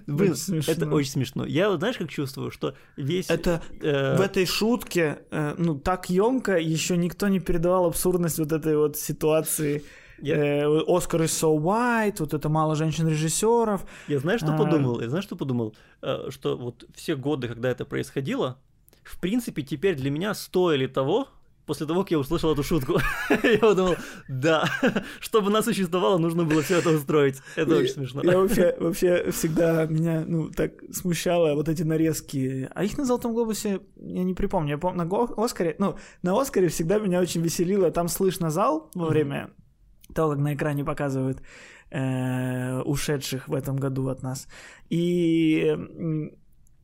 Блин, 0.05 0.33
Очень 0.33 0.61
это 0.71 0.87
очень 0.91 1.11
смешно. 1.11 1.45
Я 1.45 1.69
вот 1.69 1.79
знаешь, 1.79 1.97
как 1.97 2.09
чувствую, 2.09 2.51
что 2.51 2.75
весь... 2.97 3.29
Это 3.29 3.61
э, 3.81 4.15
в 4.15 4.21
этой 4.21 4.45
шутке, 4.45 5.19
э, 5.31 5.55
ну, 5.57 5.75
так 5.79 6.09
емко, 6.09 6.57
еще 6.57 6.97
никто 6.97 7.27
не 7.27 7.39
передавал 7.39 7.85
абсурдность 7.87 8.37
вот 8.37 8.51
этой 8.51 8.77
вот 8.77 8.95
ситуации. 8.97 9.83
Я- 10.21 10.35
Э, 10.65 10.81
Оскар 10.87 11.21
is 11.23 11.25
so 11.27 11.55
white, 11.59 12.17
вот 12.19 12.33
это 12.33 12.47
мало 12.49 12.75
женщин-режиссеров. 12.75 13.85
Я 14.07 14.19
знаешь, 14.19 14.41
что 14.41 14.53
А. 14.53 14.57
подумал? 14.57 14.99
Я 15.01 15.09
знаешь, 15.09 15.25
что 15.25 15.35
подумал? 15.35 15.75
Э, 16.01 16.29
Что 16.29 16.57
вот 16.57 16.85
все 16.93 17.15
годы, 17.15 17.47
когда 17.47 17.69
это 17.69 17.83
происходило, 17.85 18.59
в 19.03 19.19
принципе, 19.19 19.63
теперь 19.63 19.95
для 19.95 20.11
меня 20.11 20.33
стоили 20.35 20.85
того, 20.87 21.27
после 21.67 21.85
того, 21.85 22.01
как 22.01 22.11
я 22.11 22.19
услышал 22.19 22.53
эту 22.53 22.63
шутку. 22.63 22.99
Я 23.43 23.59
подумал, 23.59 23.95
да, 24.27 24.67
чтобы 25.19 25.47
она 25.47 25.61
существовала, 25.61 26.17
нужно 26.17 26.45
было 26.45 26.61
все 26.61 26.77
это 26.79 26.89
устроить. 26.89 27.41
Это 27.55 27.75
очень 27.75 27.93
смешно. 27.93 28.23
Я 28.23 28.39
вообще, 28.39 28.75
вообще 28.79 29.31
всегда 29.31 29.85
меня, 29.85 30.23
ну, 30.25 30.49
так 30.49 30.71
смущало 30.91 31.53
вот 31.55 31.69
эти 31.69 31.83
нарезки. 31.83 32.69
А 32.73 32.83
их 32.83 32.97
на 32.97 33.05
Золотом 33.05 33.33
Глобусе 33.33 33.81
я 33.97 34.23
не 34.23 34.33
припомню. 34.33 34.71
Я 34.71 34.77
помню, 34.77 35.05
на 35.05 35.43
Оскаре, 35.43 35.75
ну, 35.77 35.97
на 36.23 36.41
Оскаре 36.41 36.69
всегда 36.69 36.99
меня 36.99 37.19
очень 37.19 37.41
веселило. 37.41 37.91
Там 37.91 38.07
слышно 38.07 38.49
зал 38.49 38.89
во 38.95 39.07
время 39.07 39.51
того, 40.15 40.31
как 40.31 40.39
на 40.39 40.53
экране 40.53 40.85
показывают 40.85 41.41
э, 41.91 42.81
ушедших 42.81 43.49
в 43.49 43.53
этом 43.53 43.75
году 43.75 44.07
от 44.07 44.23
нас. 44.23 44.47
И 44.89 45.77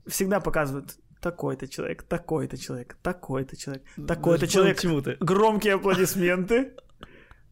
всегда 0.07 0.41
показывают 0.41 0.97
такой-то 1.23 1.67
человек, 1.67 2.03
такой-то 2.03 2.57
человек, 2.57 2.97
такой-то 3.01 3.55
человек, 3.57 3.83
такой-то 4.07 4.47
человек. 4.47 4.77
Громкие 5.19 5.73
аплодисменты. 5.75 6.73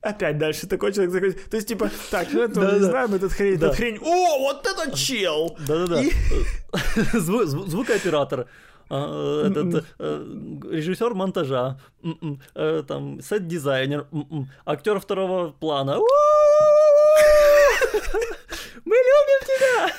Опять 0.01 0.37
дальше 0.39 0.67
такой 0.67 0.91
человек, 0.93 1.13
такой. 1.13 1.31
То 1.33 1.57
есть, 1.57 1.67
типа, 1.67 1.89
так, 2.09 2.27
ну 2.33 2.41
это 2.41 2.59
мы 2.59 2.65
не 2.65 2.71
Да-да. 2.71 2.85
знаем, 2.89 3.13
этот 3.13 3.31
хрень, 3.33 3.57
Да. 3.59 3.67
этот 3.67 3.77
хрень. 3.77 3.97
О, 4.01 4.39
вот 4.39 4.65
это 4.67 4.91
чел! 4.97 5.55
Да-да-да. 5.67 6.01
И- 6.01 6.11
Зву- 7.19 7.45
зву- 7.45 7.67
Звукооператор. 7.67 8.47
а, 8.89 9.45
М-м. 9.45 9.69
Этот 9.69 9.85
режиссер 10.71 11.13
монтажа, 11.13 11.77
м-м, 12.03 12.41
э, 12.55 12.83
там 12.87 13.21
сет-дизайнер, 13.21 14.07
м-м, 14.11 14.47
актер 14.65 14.99
второго 14.99 15.51
плана. 15.51 15.97
Мы 18.85 18.95
любим 18.95 19.41
тебя! 19.45 19.93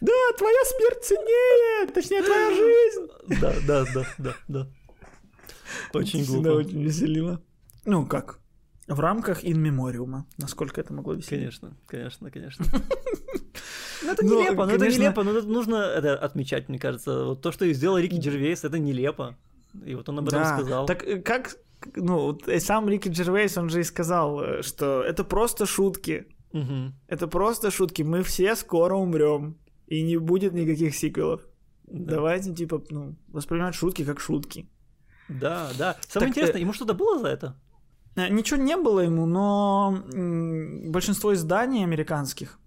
Да, 0.00 0.12
твоя 0.38 0.58
смерть 0.64 1.04
ценнее, 1.04 1.86
точнее, 1.92 2.22
твоя 2.22 2.50
жизнь. 2.50 3.40
Да, 3.40 3.54
да, 3.66 3.84
да, 3.94 4.06
да, 4.18 4.36
да. 4.48 4.68
Очень 5.92 6.24
глупо. 6.24 6.48
очень 6.48 6.82
веселило. 6.82 7.42
Ну, 7.84 8.06
как? 8.06 8.40
В 8.88 9.00
рамках 9.00 9.44
инмемориума, 9.44 10.26
насколько 10.38 10.80
это 10.80 10.92
могло 10.92 11.14
веселить. 11.14 11.40
Конечно, 11.40 11.76
конечно, 11.86 12.30
конечно. 12.30 12.66
Ну, 14.02 14.12
это 14.12 14.24
Ну, 14.24 14.40
нелепо, 14.42 14.66
ну 14.66 14.72
это 14.72 14.88
нелепо, 14.88 15.22
но 15.24 15.30
это 15.32 15.48
нужно 15.48 15.76
это 15.76 16.18
отмечать, 16.18 16.68
мне 16.68 16.78
кажется. 16.78 17.24
Вот 17.24 17.40
то, 17.40 17.50
что 17.50 17.72
сделал 17.72 17.98
Рики 17.98 18.16
Джервейс, 18.16 18.62
это 18.62 18.78
нелепо. 18.78 19.36
И 19.84 19.94
вот 19.94 20.08
он 20.08 20.18
об 20.18 20.28
этом 20.28 20.44
сказал. 20.44 20.86
Так 20.86 21.02
э, 21.02 21.20
как, 21.20 21.56
ну, 21.96 22.38
э, 22.46 22.60
сам 22.60 22.88
Рики 22.88 23.08
Джервейс, 23.08 23.56
он 23.56 23.70
же 23.70 23.80
и 23.80 23.84
сказал, 23.84 24.40
э, 24.42 24.62
что 24.62 25.02
это 25.02 25.24
просто 25.24 25.66
шутки. 25.66 26.26
Мгм. 26.52 26.94
Это 27.08 27.26
просто 27.26 27.70
шутки. 27.70 28.02
Мы 28.02 28.22
все 28.22 28.54
скоро 28.54 28.94
умрем. 28.94 29.56
И 29.86 30.02
не 30.02 30.16
будет 30.18 30.52
никаких 30.52 30.94
сиквелов. 30.94 31.40
Да. 31.84 32.14
Давайте, 32.16 32.54
типа, 32.54 32.82
ну, 32.90 33.14
воспринимать 33.28 33.74
шутки 33.74 34.04
как 34.04 34.20
шутки. 34.20 34.68
Да, 35.28 35.70
да. 35.78 35.96
Самое 36.08 36.28
Так, 36.32 36.36
интересное, 36.36 36.58
э, 36.60 36.62
ему 36.62 36.72
что-то 36.72 36.94
было 36.94 37.18
за 37.18 37.28
это? 37.28 37.54
Э, 38.16 38.28
Ничего 38.28 38.60
не 38.60 38.76
было 38.76 39.00
ему, 39.00 39.26
но 39.26 40.02
большинство 40.90 41.32
изданий 41.34 41.84
американских. 41.84 42.58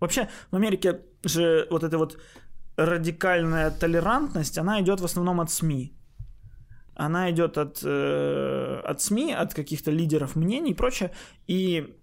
Вообще, 0.00 0.28
в 0.50 0.56
Америке 0.56 1.00
же 1.24 1.66
вот 1.70 1.82
эта 1.84 1.98
вот 1.98 2.18
радикальная 2.76 3.70
толерантность, 3.70 4.58
она 4.58 4.80
идет 4.80 5.00
в 5.00 5.04
основном 5.04 5.40
от 5.40 5.50
СМИ. 5.50 5.92
Она 6.94 7.30
идет 7.30 7.58
от, 7.58 7.80
э, 7.84 8.80
от 8.84 9.00
СМИ, 9.00 9.32
от 9.32 9.54
каких-то 9.54 9.90
лидеров 9.90 10.36
мнений 10.36 10.70
и 10.70 10.74
прочее. 10.74 11.10
И 11.48 11.96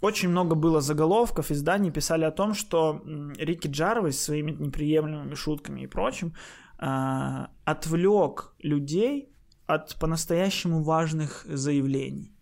очень 0.00 0.30
много 0.30 0.54
было 0.54 0.80
заголовков, 0.80 1.50
изданий 1.50 1.90
писали 1.90 2.24
о 2.24 2.30
том, 2.30 2.54
что 2.54 3.02
Рики 3.38 3.68
Джарвис 3.68 4.20
своими 4.20 4.52
неприемлемыми 4.52 5.34
шутками 5.34 5.82
и 5.82 5.86
прочим 5.86 6.34
а, 6.78 7.50
отвлек 7.64 8.54
людей 8.58 9.34
от 9.66 9.96
по-настоящему 9.98 10.82
важных 10.82 11.44
заявлений. 11.46 12.34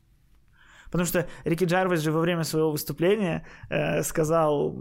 Потому 0.92 1.06
что 1.06 1.26
Рики 1.44 1.64
Джарвис 1.64 2.00
же 2.00 2.12
во 2.12 2.20
время 2.20 2.44
своего 2.44 2.70
выступления 2.70 3.46
э, 3.70 4.02
сказал 4.02 4.76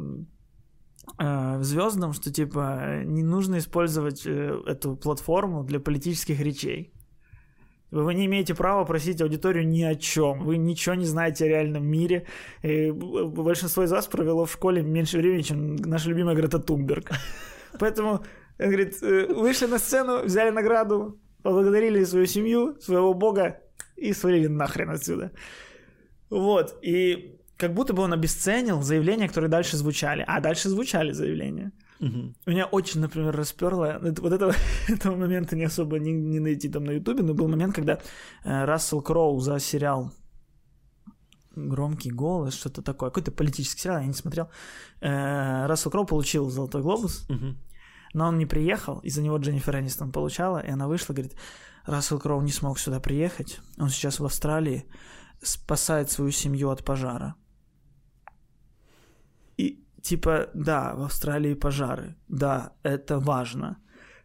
э, 1.17 1.59
звездам, 1.61 2.13
что 2.13 2.33
типа 2.33 3.03
не 3.05 3.23
нужно 3.23 3.57
использовать 3.57 4.25
э, 4.25 4.61
эту 4.67 4.97
платформу 4.97 5.63
для 5.63 5.79
политических 5.79 6.41
речей. 6.41 6.93
Вы 7.91 8.13
не 8.13 8.25
имеете 8.25 8.55
права 8.55 8.85
просить 8.85 9.21
аудиторию 9.21 9.67
ни 9.67 9.83
о 9.83 9.95
чем. 9.95 10.45
Вы 10.45 10.57
ничего 10.57 10.95
не 10.95 11.05
знаете 11.05 11.45
о 11.45 11.47
реальном 11.49 11.85
мире. 11.85 12.25
И 12.63 12.91
большинство 12.91 13.83
из 13.83 13.91
вас 13.91 14.07
провело 14.07 14.45
в 14.45 14.51
школе 14.51 14.81
меньше 14.81 15.17
времени, 15.17 15.41
чем 15.41 15.75
наша 15.75 16.09
любимая 16.09 16.35
Грета 16.35 16.59
Тунберг. 16.59 17.11
Поэтому, 17.79 18.23
он 18.59 18.65
говорит, 18.65 19.03
э, 19.03 19.27
вышли 19.33 19.67
на 19.67 19.77
сцену, 19.77 20.23
взяли 20.23 20.51
награду, 20.51 21.19
поблагодарили 21.43 22.05
свою 22.05 22.27
семью, 22.27 22.79
своего 22.79 23.13
бога 23.13 23.59
и 23.97 24.13
свалили 24.13 24.47
нахрен 24.47 24.89
отсюда. 24.89 25.31
Вот, 26.29 26.77
и 26.81 27.37
как 27.57 27.73
будто 27.73 27.93
бы 27.93 28.03
он 28.03 28.13
обесценил 28.13 28.81
заявления, 28.81 29.27
которые 29.27 29.49
дальше 29.49 29.77
звучали. 29.77 30.23
А 30.27 30.39
дальше 30.39 30.69
звучали 30.69 31.11
заявления. 31.11 31.71
Мгм. 32.01 32.35
Меня 32.47 32.65
очень, 32.65 32.99
например, 33.01 33.35
расперло. 33.35 33.85
это- 33.85 34.21
Вот 34.21 34.33
этого, 34.33 34.53
этого 34.89 35.15
момента 35.15 35.55
не 35.55 35.63
особо 35.65 35.99
не, 35.99 36.11
не 36.11 36.39
найти 36.39 36.67
там 36.69 36.83
на 36.83 36.91
Ютубе, 36.91 37.21
но 37.23 37.33
был 37.33 37.47
момент, 37.47 37.75
когда 37.75 37.99
э, 38.43 38.65
Рассел 38.65 39.01
Кроу 39.01 39.39
за 39.39 39.59
сериал 39.59 40.11
Громкий 41.55 42.11
голос, 42.11 42.53
что-то 42.55 42.81
такое, 42.81 43.09
какой-то 43.09 43.31
политический 43.31 43.81
сериал, 43.83 43.99
я 44.01 44.07
не 44.07 44.13
смотрел. 44.13 44.49
Э, 45.01 45.65
Рассел 45.67 45.91
Кроу 45.91 46.05
получил 46.05 46.49
Золотой 46.49 46.81
глобус, 46.81 47.25
Мгм. 47.29 47.57
но 48.13 48.27
он 48.27 48.37
не 48.37 48.45
приехал, 48.47 48.99
из-за 49.03 49.21
него 49.21 49.37
Дженнифер 49.37 49.75
Энистон 49.79 50.11
получала, 50.11 50.59
и 50.59 50.69
она 50.71 50.87
вышла, 50.87 51.13
говорит, 51.13 51.35
Рассел 51.85 52.19
Кроу 52.19 52.41
не 52.41 52.51
смог 52.51 52.79
сюда 52.79 52.99
приехать, 52.99 53.59
он 53.77 53.89
сейчас 53.89 54.19
в 54.19 54.25
Австралии, 54.25 54.85
спасает 55.43 56.09
свою 56.09 56.31
семью 56.31 56.69
от 56.69 56.83
пожара. 56.85 57.35
И 59.57 59.83
типа, 60.01 60.49
да, 60.53 60.93
в 60.95 61.03
Австралии 61.03 61.53
пожары, 61.53 62.15
да, 62.27 62.73
это 62.83 63.19
важно, 63.19 63.77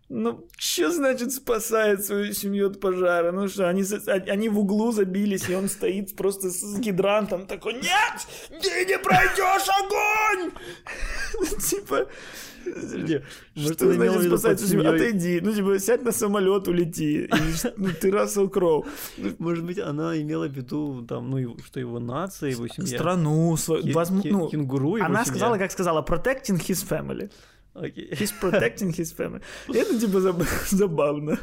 Ну, 0.09 0.47
что 0.57 0.93
значит 0.93 1.33
спасает 1.33 2.05
свою 2.05 2.33
семью 2.33 2.69
от 2.69 2.81
пожара? 2.81 3.33
Ну 3.33 3.49
что, 3.49 3.69
они, 3.69 3.83
они 4.29 4.49
в 4.49 4.59
углу 4.59 4.93
забились, 4.93 5.49
и 5.49 5.55
он 5.55 5.69
стоит 5.69 6.15
просто 6.15 6.51
с 6.51 6.79
гидрантом 6.79 7.47
такой, 7.47 7.75
нет, 7.75 8.63
ты 8.63 8.85
не 8.85 8.99
пройдешь 8.99 9.69
огонь! 9.83 10.53
Типа, 11.61 12.07
может, 13.55 13.75
что 13.75 13.93
значит 13.93 14.23
спасать 14.27 14.61
свою 14.61 14.83
семью? 14.83 14.95
Отойди, 14.95 15.41
ну 15.41 15.53
типа, 15.53 15.79
сядь 15.79 16.03
на 16.03 16.13
самолет, 16.13 16.69
улети. 16.69 17.29
Ну, 17.77 17.89
ты 18.01 18.11
Рассел 18.11 18.49
Кроу. 18.49 18.87
Может 19.39 19.65
быть, 19.65 19.79
она 19.79 20.17
имела 20.21 20.49
в 20.49 20.53
виду, 20.53 21.05
там, 21.09 21.31
ну, 21.31 21.57
что 21.65 21.81
его 21.81 21.99
нация, 21.99 22.51
его 22.51 22.69
семья. 22.69 22.97
Страну 22.97 23.57
свою. 23.57 23.85
Ну, 24.25 24.49
кенгуру 24.49 24.97
Она 25.01 25.25
сказала, 25.25 25.59
как 25.59 25.73
сказала, 25.73 26.03
protecting 26.03 26.59
his 26.59 26.87
family. 26.89 27.31
Окей. 27.79 28.11
He's 28.13 28.33
protecting 28.41 28.91
his 28.91 29.15
family. 29.17 29.43
Это 29.69 29.99
типа 30.01 30.19
заб- 30.19 30.47
забавно. 30.71 31.39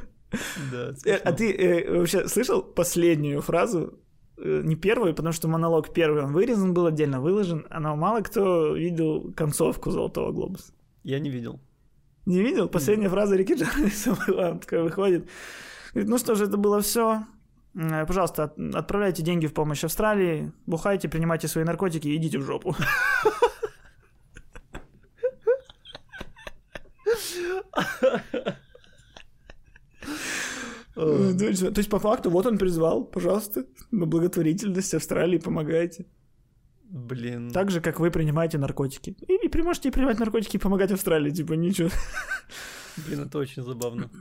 Да, 0.71 0.89
Э, 0.89 0.95
смешно. 0.95 1.19
А 1.25 1.31
ты 1.31 1.51
э, 1.53 1.97
вообще 1.99 2.27
слышал 2.27 2.63
последнюю 2.63 3.41
фразу? 3.41 3.99
Э, 4.37 4.61
Не 4.63 4.75
первую, 4.75 5.13
потому 5.13 5.31
что 5.33 5.47
монолог 5.47 5.93
первый, 5.93 6.23
он 6.23 6.33
вырезан 6.33 6.73
был 6.73 6.87
отдельно, 6.87 7.21
выложен, 7.21 7.65
а 7.69 7.79
но 7.79 7.95
мало 7.95 8.21
кто 8.21 8.75
видел 8.75 9.31
концовку 9.35 9.91
«Золотого 9.91 10.31
глобуса». 10.31 10.73
Я 11.03 11.19
не 11.19 11.29
видел. 11.29 11.59
Не 12.25 12.41
видел? 12.41 12.67
Последняя 12.69 13.09
фраза 13.09 13.35
Рики 13.35 13.53
Джарвиса 13.53 14.17
была, 14.27 14.49
он 14.51 14.61
выходит. 14.83 15.29
Говорит, 15.93 16.09
ну 16.09 16.17
что 16.17 16.35
же, 16.35 16.45
это 16.45 16.57
было 16.57 16.79
все. 16.81 17.23
Пожалуйста, 18.07 18.43
от- 18.45 18.57
отправляйте 18.75 19.21
деньги 19.23 19.45
в 19.47 19.53
помощь 19.53 19.83
Австралии, 19.83 20.51
бухайте, 20.65 21.09
принимайте 21.09 21.47
свои 21.47 21.63
наркотики 21.63 22.07
и 22.07 22.15
идите 22.15 22.39
в 22.39 22.43
жопу. 22.43 22.75
То 30.95 31.77
есть, 31.77 31.89
по 31.89 31.99
факту, 31.99 32.29
вот 32.29 32.45
он 32.45 32.57
призвал, 32.57 33.03
пожалуйста, 33.05 33.65
на 33.91 34.05
благотворительность 34.05 34.93
Австралии 34.93 35.39
помогайте. 35.39 36.05
Блин. 36.83 37.49
Так 37.51 37.71
же, 37.71 37.81
как 37.81 37.99
вы 37.99 38.11
принимаете 38.11 38.59
наркотики. 38.59 39.15
И, 39.27 39.47
и 39.47 39.61
можете 39.63 39.91
принимать 39.91 40.19
наркотики 40.19 40.57
и 40.57 40.59
помогать 40.59 40.91
Австралии, 40.91 41.31
типа, 41.31 41.53
ничего. 41.53 41.89
Блин, 43.07 43.21
это 43.21 43.39
очень 43.39 43.63
забавно. 43.63 44.11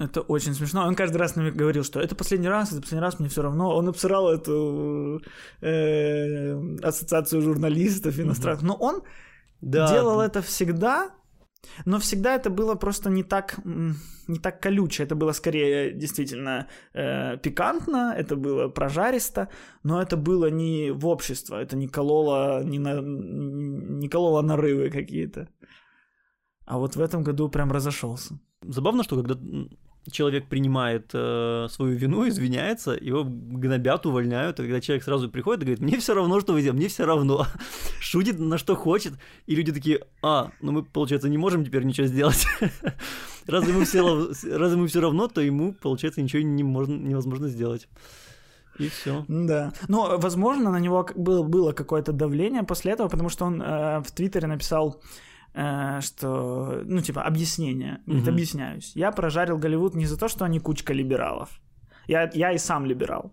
Это 0.00 0.22
очень 0.22 0.54
смешно. 0.54 0.86
Он 0.86 0.96
каждый 0.96 1.18
раз 1.18 1.36
нам 1.36 1.56
говорил, 1.56 1.84
что 1.84 2.00
это 2.00 2.16
последний 2.16 2.48
раз, 2.48 2.72
это 2.72 2.80
последний 2.80 3.02
раз, 3.02 3.20
мне 3.20 3.28
все 3.28 3.42
равно. 3.42 3.76
Он 3.76 3.88
обсирал 3.88 4.28
эту 4.32 5.22
э, 5.60 6.78
ассоциацию 6.82 7.42
журналистов 7.42 8.18
иностранных. 8.18 8.62
Но 8.62 8.74
он 8.74 9.02
Да. 9.60 9.92
делал 9.92 10.20
это 10.20 10.42
всегда, 10.42 11.10
но 11.84 11.98
всегда 11.98 12.34
это 12.34 12.50
было 12.50 12.74
просто 12.74 13.10
не 13.10 13.22
так, 13.22 13.58
не 13.64 14.38
так 14.38 14.60
колюче. 14.60 15.02
Это 15.04 15.14
было 15.14 15.32
скорее 15.32 15.92
действительно 15.92 16.66
э, 16.94 17.36
пикантно, 17.38 18.14
это 18.16 18.36
было 18.36 18.68
прожаристо, 18.68 19.48
но 19.82 20.00
это 20.00 20.16
было 20.16 20.50
не 20.50 20.90
в 20.90 21.06
общество, 21.06 21.56
это 21.56 21.76
не 21.76 21.88
кололо, 21.88 22.62
не, 22.64 22.78
на, 22.78 23.00
не 23.00 24.08
кололо 24.08 24.42
нарывы 24.42 24.90
какие-то. 24.90 25.48
А 26.66 26.78
вот 26.78 26.96
в 26.96 27.00
этом 27.00 27.22
году 27.22 27.48
прям 27.48 27.72
разошелся. 27.72 28.38
Забавно, 28.62 29.02
что 29.02 29.16
когда 29.16 29.34
человек 30.10 30.48
принимает 30.48 31.10
э, 31.12 31.66
свою 31.70 31.96
вину, 31.96 32.26
извиняется, 32.28 32.92
его 32.92 33.24
гнобят, 33.24 34.06
увольняют, 34.06 34.58
а 34.58 34.62
когда 34.62 34.80
человек 34.80 35.04
сразу 35.04 35.28
приходит 35.28 35.62
и 35.62 35.66
говорит, 35.66 35.80
мне 35.80 35.98
все 35.98 36.14
равно, 36.14 36.40
что 36.40 36.52
вы 36.52 36.62
делаете, 36.62 36.78
мне 36.78 36.88
все 36.88 37.04
равно, 37.04 37.46
шутит 38.00 38.38
на 38.38 38.58
что 38.58 38.76
хочет, 38.76 39.14
и 39.46 39.54
люди 39.54 39.72
такие, 39.72 40.00
а, 40.22 40.50
ну 40.60 40.72
мы, 40.72 40.82
получается, 40.82 41.28
не 41.28 41.38
можем 41.38 41.64
теперь 41.64 41.84
ничего 41.84 42.06
сделать. 42.06 42.46
Раз 43.46 43.68
ему 43.68 43.84
все, 43.84 45.00
равно, 45.00 45.28
то 45.28 45.40
ему, 45.40 45.74
получается, 45.74 46.22
ничего 46.22 46.42
не 46.42 46.62
можно, 46.62 46.94
невозможно 46.94 47.48
сделать. 47.48 47.88
И 48.78 48.88
все. 48.88 49.24
Да. 49.28 49.72
Но, 49.88 50.16
возможно, 50.18 50.70
на 50.70 50.80
него 50.80 51.06
было, 51.14 51.42
было 51.42 51.72
какое-то 51.72 52.12
давление 52.12 52.62
после 52.62 52.92
этого, 52.92 53.08
потому 53.08 53.28
что 53.28 53.44
он 53.44 53.60
э, 53.60 54.00
в 54.00 54.10
Твиттере 54.12 54.46
написал, 54.46 55.02
что, 56.00 56.82
ну, 56.84 57.00
типа, 57.00 57.22
объяснение. 57.22 57.98
Говорит, 58.06 58.24
Мгм. 58.24 58.34
объясняюсь. 58.34 58.92
Я 58.96 59.10
прожарил 59.12 59.58
Голливуд 59.58 59.94
не 59.94 60.06
за 60.06 60.16
то, 60.18 60.28
что 60.28 60.44
они 60.44 60.60
кучка 60.60 60.92
либералов. 60.92 61.48
Я, 62.06 62.30
я 62.34 62.52
и 62.52 62.58
сам 62.58 62.86
либерал. 62.86 63.32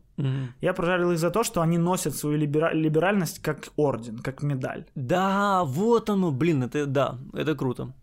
Я 0.62 0.74
прожарил 0.74 1.12
их 1.12 1.18
за 1.20 1.30
то, 1.32 1.44
что 1.44 1.62
они 1.62 1.78
носят 1.78 2.16
свою 2.16 2.38
либера- 2.38 2.74
либеральность 2.74 3.40
как 3.42 3.70
орден, 3.76 4.18
как 4.20 4.44
медаль. 4.44 4.86
Да, 4.96 5.64
вот 5.64 6.10
оно, 6.10 6.32
блин, 6.32 6.64
это, 6.64 6.86
да, 6.86 7.18
это 7.34 7.56
круто. 7.56 7.94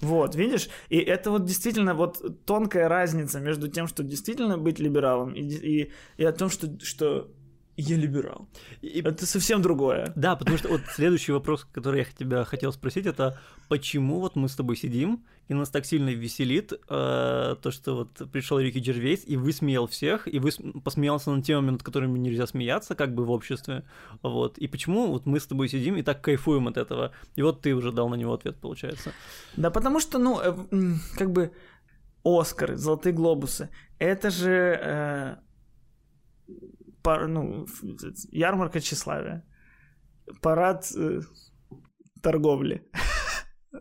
Вот, 0.00 0.34
видишь? 0.36 0.68
И 0.90 0.98
это 0.98 1.30
вот 1.30 1.44
действительно 1.44 1.94
вот 1.94 2.44
тонкая 2.46 2.88
разница 2.88 3.40
между 3.40 3.68
тем, 3.68 3.86
что 3.86 4.02
действительно 4.02 4.58
быть 4.58 4.78
либералом, 4.78 5.32
и, 5.34 5.40
и, 5.42 5.90
и 6.18 6.24
о 6.24 6.32
том, 6.32 6.50
что, 6.50 6.66
что 6.82 7.28
я 7.76 7.96
либерал. 7.96 8.48
И- 8.82 9.00
Это 9.00 9.26
совсем 9.26 9.62
другое. 9.62 10.12
Да, 10.16 10.36
потому 10.36 10.58
что 10.58 10.68
вот 10.68 10.80
следующий 10.94 11.32
вопрос, 11.32 11.66
который 11.72 12.00
я 12.00 12.06
тебя 12.18 12.44
хотел 12.44 12.72
спросить, 12.72 13.06
это 13.06 13.38
почему 13.68 14.20
вот 14.20 14.36
мы 14.36 14.48
с 14.48 14.54
тобой 14.54 14.76
сидим, 14.76 15.24
и 15.48 15.54
нас 15.54 15.68
так 15.70 15.84
сильно 15.84 16.10
веселит 16.10 16.72
э, 16.72 16.76
то, 16.88 17.70
что 17.70 17.94
вот 17.96 18.30
пришел 18.30 18.58
Рики 18.58 18.78
Джервейс 18.78 19.24
и 19.26 19.36
высмеял 19.36 19.86
всех, 19.86 20.26
и 20.32 20.38
выс... 20.38 20.58
посмеялся 20.84 21.30
над 21.30 21.44
темами, 21.44 21.70
над 21.72 21.82
которыми 21.82 22.18
нельзя 22.18 22.46
смеяться, 22.46 22.94
как 22.94 23.14
бы 23.14 23.24
в 23.24 23.30
обществе, 23.30 23.82
вот. 24.22 24.56
И 24.58 24.68
почему 24.68 25.08
вот 25.08 25.26
мы 25.26 25.40
с 25.40 25.46
тобой 25.46 25.68
сидим 25.68 25.96
и 25.96 26.02
так 26.02 26.22
кайфуем 26.22 26.68
от 26.68 26.76
этого? 26.76 27.10
И 27.36 27.42
вот 27.42 27.60
ты 27.60 27.74
уже 27.74 27.92
дал 27.92 28.08
на 28.08 28.14
него 28.14 28.32
ответ, 28.32 28.56
получается. 28.56 29.12
Да 29.56 29.70
потому 29.70 30.00
что, 30.00 30.18
ну, 30.18 30.40
э, 30.40 30.54
как 31.18 31.30
бы 31.32 31.52
Оскары, 32.24 32.76
Золотые 32.76 33.12
Глобусы, 33.12 33.68
это 33.98 34.30
же 34.30 34.78
э, 34.80 35.36
пар- 37.04 37.28
ну, 37.28 37.66
ярмарка 38.32 38.80
тщеславия, 38.80 39.42
парад 40.42 40.92
э, 40.96 41.20
торговли. 42.22 42.80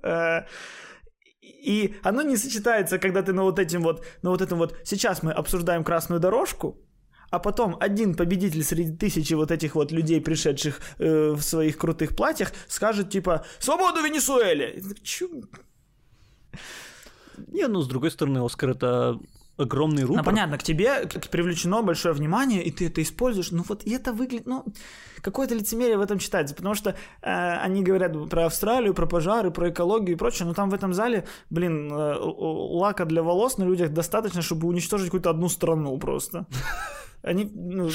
Э, 0.03 0.45
И 1.65 1.93
оно 2.03 2.23
не 2.23 2.37
сочетается, 2.37 2.99
когда 2.99 3.21
ты 3.21 3.31
на 3.31 3.43
вот 3.43 3.59
этим 3.59 3.81
вот, 3.83 4.05
на 4.23 4.29
вот 4.31 4.41
этом 4.41 4.57
вот, 4.57 4.75
сейчас 4.83 5.23
мы 5.23 5.31
обсуждаем 5.31 5.83
красную 5.83 6.19
дорожку, 6.19 6.75
а 7.31 7.39
потом 7.39 7.75
один 7.79 8.15
победитель 8.15 8.63
среди 8.63 8.97
тысячи 8.97 9.35
вот 9.35 9.51
этих 9.51 9.75
вот 9.75 9.91
людей, 9.91 10.19
пришедших 10.21 10.79
э, 10.99 11.31
в 11.35 11.41
своих 11.41 11.77
крутых 11.77 12.15
платьях, 12.15 12.51
скажет 12.67 13.09
типа 13.11 13.45
«Свободу 13.59 14.01
Венесуэле!» 14.01 14.81
«Чё?» 15.03 15.27
Не, 17.47 17.67
ну, 17.67 17.81
с 17.81 17.87
другой 17.87 18.09
стороны, 18.11 18.43
Оскар 18.45 18.69
это 18.71 19.19
огромный 19.57 20.03
рупор. 20.03 20.17
Ну, 20.17 20.23
понятно, 20.23 20.57
к 20.57 20.63
тебе 20.63 21.07
привлечено 21.31 21.81
большое 21.81 22.13
внимание, 22.13 22.63
и 22.63 22.71
ты 22.71 22.87
это 22.87 23.01
используешь. 23.01 23.51
Ну, 23.51 23.63
вот 23.67 23.83
и 23.83 23.91
это 23.91 24.13
выглядит, 24.13 24.47
ну, 24.47 24.65
какое-то 25.21 25.55
лицемерие 25.55 25.97
в 25.97 26.01
этом 26.01 26.19
читается, 26.19 26.55
потому 26.55 26.75
что 26.75 26.91
э, 26.91 26.95
они 27.21 27.83
говорят 27.83 28.29
про 28.29 28.45
Австралию, 28.45 28.93
про 28.93 29.05
пожары, 29.05 29.51
про 29.51 29.69
экологию 29.69 30.15
и 30.15 30.19
прочее, 30.19 30.47
но 30.47 30.53
там 30.53 30.69
в 30.69 30.73
этом 30.73 30.93
зале, 30.93 31.27
блин, 31.49 31.91
э, 31.91 32.15
лака 32.19 33.05
для 33.05 33.21
волос 33.21 33.57
на 33.57 33.63
людях 33.63 33.91
достаточно, 33.91 34.41
чтобы 34.41 34.67
уничтожить 34.67 35.07
какую-то 35.07 35.29
одну 35.29 35.49
страну 35.49 35.97
просто. 35.97 36.45
Они, 37.21 37.49
ну... 37.53 37.89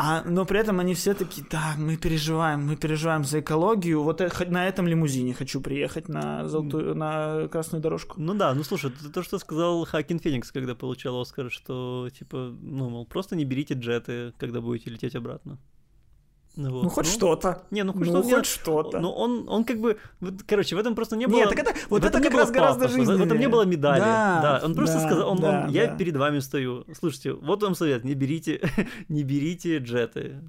А, 0.00 0.22
но 0.24 0.44
при 0.44 0.60
этом 0.60 0.78
они 0.78 0.94
все 0.94 1.12
такие, 1.12 1.44
да, 1.50 1.74
мы 1.76 1.96
переживаем, 1.96 2.64
мы 2.64 2.76
переживаем 2.76 3.24
за 3.24 3.40
экологию. 3.40 4.00
Вот 4.04 4.20
э- 4.20 4.30
на 4.48 4.68
этом 4.68 4.86
лимузине 4.86 5.34
хочу 5.34 5.60
приехать 5.60 6.08
на 6.08 6.46
золотую, 6.46 6.94
на 6.94 7.48
красную 7.48 7.82
дорожку. 7.82 8.14
Ну 8.20 8.34
да, 8.34 8.54
ну 8.54 8.62
слушай, 8.62 8.92
это 8.92 9.10
то, 9.10 9.24
что 9.24 9.40
сказал 9.40 9.84
Хакин 9.84 10.20
Феникс, 10.20 10.52
когда 10.52 10.76
получал 10.76 11.20
Оскар, 11.20 11.50
что 11.50 12.08
типа, 12.16 12.56
ну, 12.60 12.88
мол, 12.88 13.06
просто 13.06 13.34
не 13.34 13.44
берите 13.44 13.74
джеты, 13.74 14.32
когда 14.38 14.60
будете 14.60 14.88
лететь 14.88 15.16
обратно. 15.16 15.58
Ну, 16.60 16.70
вот. 16.72 16.82
Ну, 16.82 16.88
хоть 16.90 17.06
что-то. 17.06 17.62
Не, 17.70 17.84
ну 17.84 17.92
хоть 17.92 18.08
Ну, 18.08 18.20
что-то. 18.22 18.36
хоть 18.36 18.46
что-то. 18.46 18.98
Ну, 19.00 19.10
он, 19.10 19.48
он 19.48 19.64
как 19.64 19.78
бы, 19.80 19.96
вот, 20.20 20.42
короче, 20.44 20.74
в 20.74 20.78
этом 20.80 20.96
просто 20.96 21.16
не 21.16 21.26
было... 21.26 21.36
Нет, 21.36 21.48
так 21.50 21.58
это, 21.60 21.72
вот 21.88 22.04
это 22.04 22.20
как 22.20 22.34
раз 22.34 22.50
гораздо 22.50 22.88
пафоса, 22.88 22.98
в- 22.98 23.02
этом 23.04 23.18
не 23.20 23.24
жизненнее. 23.28 23.48
было 23.48 23.64
медали. 23.64 24.00
Да, 24.00 24.40
Да, 24.60 24.66
он 24.66 24.74
просто 24.74 24.98
да, 24.98 25.06
сказал, 25.06 25.30
он, 25.30 25.38
да, 25.38 25.64
он, 25.66 25.70
я 25.70 25.86
да. 25.86 25.96
перед 25.96 26.16
вами 26.16 26.40
стою. 26.40 26.84
Слушайте, 26.98 27.32
вот 27.32 27.62
вам 27.62 27.76
совет, 27.76 28.04
не 28.04 28.14
берите, 28.14 28.60
не 29.08 29.22
берите 29.22 29.78
джеты. 29.78 30.40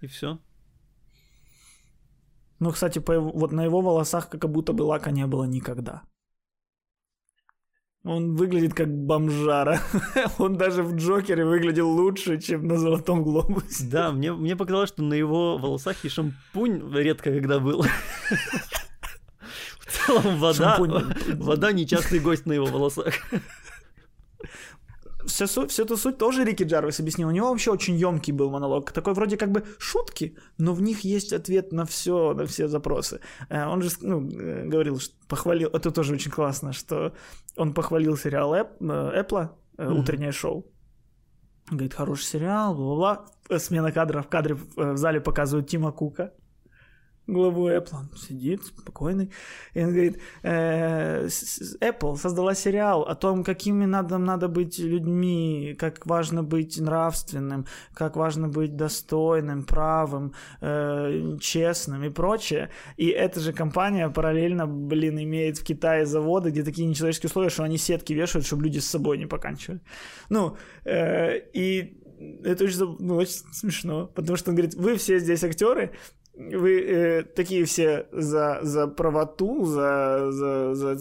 И 0.00 0.06
все. 0.06 0.38
Ну, 2.58 2.70
кстати, 2.70 2.98
по 2.98 3.12
его- 3.12 3.30
вот 3.30 3.52
на 3.52 3.62
его 3.64 3.82
волосах 3.82 4.30
как 4.30 4.50
будто 4.50 4.72
бы 4.72 4.82
лака 4.84 5.10
не 5.10 5.26
было 5.26 5.44
никогда. 5.44 6.02
Он 8.02 8.34
выглядит 8.34 8.72
как 8.72 8.88
бомжара. 8.88 9.80
Он 10.38 10.56
даже 10.56 10.82
в 10.82 10.96
Джокере 10.96 11.44
выглядел 11.44 11.88
лучше, 11.90 12.40
чем 12.40 12.66
на 12.66 12.78
Золотом 12.78 13.22
Глобусе. 13.22 13.84
Да, 13.84 14.10
мне, 14.10 14.32
мне 14.32 14.56
показалось, 14.56 14.88
что 14.88 15.02
на 15.02 15.12
его 15.12 15.58
волосах 15.58 16.02
и 16.04 16.08
шампунь 16.08 16.90
редко 16.94 17.30
когда 17.30 17.58
был. 17.58 17.84
В 19.80 20.06
целом 20.06 20.38
вода, 20.38 20.76
Шампунь. 20.76 21.14
вода 21.36 21.72
нечастый 21.72 22.20
гость 22.20 22.46
на 22.46 22.52
его 22.52 22.66
волосах. 22.66 23.14
Всю, 25.30 25.46
су- 25.46 25.66
всю 25.66 25.84
эту 25.84 25.96
суть 25.96 26.18
тоже 26.18 26.44
Рики 26.44 26.64
Джарвис 26.64 27.00
объяснил. 27.00 27.28
У 27.28 27.32
него 27.32 27.48
вообще 27.48 27.70
очень 27.70 27.96
емкий 27.96 28.32
был 28.32 28.50
монолог. 28.50 28.92
Такой 28.92 29.14
вроде 29.14 29.36
как 29.36 29.50
бы 29.50 29.64
шутки, 29.78 30.36
но 30.58 30.74
в 30.74 30.82
них 30.82 31.00
есть 31.04 31.32
ответ 31.32 31.72
на 31.72 31.84
все, 31.84 32.34
на 32.34 32.44
все 32.46 32.68
запросы. 32.68 33.20
Э, 33.48 33.66
Он 33.66 33.82
же 33.82 33.90
ну, 34.00 34.28
э, 34.28 34.66
говорил, 34.66 34.98
что 35.00 35.14
похвалил, 35.28 35.70
это 35.72 35.90
тоже 35.90 36.14
очень 36.14 36.30
классно, 36.30 36.72
что 36.72 37.12
он 37.56 37.74
похвалил 37.74 38.16
сериал 38.16 38.54
Apple, 38.54 39.48
э, 39.78 39.90
утреннее 39.90 40.32
шоу. 40.32 40.66
Говорит, 41.70 41.94
хороший 41.94 42.24
сериал, 42.24 42.74
бла-бла-бла. 42.74 43.26
Смена 43.58 43.92
кадра 43.92 44.22
в 44.22 44.28
кадре 44.28 44.56
в 44.76 44.96
зале 44.96 45.20
показывают 45.20 45.68
Тима 45.68 45.92
Кука, 45.92 46.32
главу 47.32 47.68
Apple. 47.68 47.92
Он 47.92 48.10
сидит 48.16 48.64
спокойный. 48.64 49.30
И 49.74 49.84
он 49.84 49.92
говорит, 49.92 50.20
«Э, 50.42 51.26
Apple 51.80 52.16
создала 52.16 52.54
сериал 52.54 53.02
о 53.02 53.14
том, 53.14 53.44
какими 53.44 53.86
надо, 53.86 54.18
надо 54.18 54.48
быть 54.48 54.78
людьми, 54.78 55.76
как 55.78 56.06
важно 56.06 56.42
быть 56.42 56.80
нравственным, 56.80 57.66
как 57.94 58.16
важно 58.16 58.48
быть 58.48 58.76
достойным, 58.76 59.64
правым, 59.64 60.32
э, 60.60 61.36
честным 61.40 62.04
и 62.04 62.10
прочее. 62.10 62.70
И 62.96 63.08
эта 63.08 63.40
же 63.40 63.52
компания 63.52 64.08
параллельно, 64.08 64.66
блин, 64.66 65.18
имеет 65.18 65.58
в 65.58 65.64
Китае 65.64 66.06
заводы, 66.06 66.50
где 66.50 66.62
такие 66.62 66.88
нечеловеческие 66.88 67.28
условия, 67.28 67.50
что 67.50 67.64
они 67.64 67.78
сетки 67.78 68.12
вешают, 68.12 68.46
чтобы 68.46 68.64
люди 68.64 68.78
с 68.78 68.88
собой 68.88 69.18
не 69.18 69.26
поканчивали. 69.26 69.80
Ну, 70.28 70.56
э, 70.84 71.38
и 71.52 71.96
это 72.44 72.64
очень, 72.64 72.96
ну, 72.98 73.16
очень 73.16 73.32
смешно, 73.52 74.06
потому 74.06 74.36
что 74.36 74.50
он 74.50 74.56
говорит, 74.56 74.74
вы 74.74 74.96
все 74.96 75.18
здесь 75.18 75.42
актеры, 75.42 75.92
вы 76.48 76.80
э, 76.80 77.22
такие 77.22 77.64
все 77.64 78.06
за, 78.12 78.60
за 78.62 78.86
правоту, 78.86 79.66
за, 79.66 80.28
за, 80.30 80.74
за, 80.74 80.96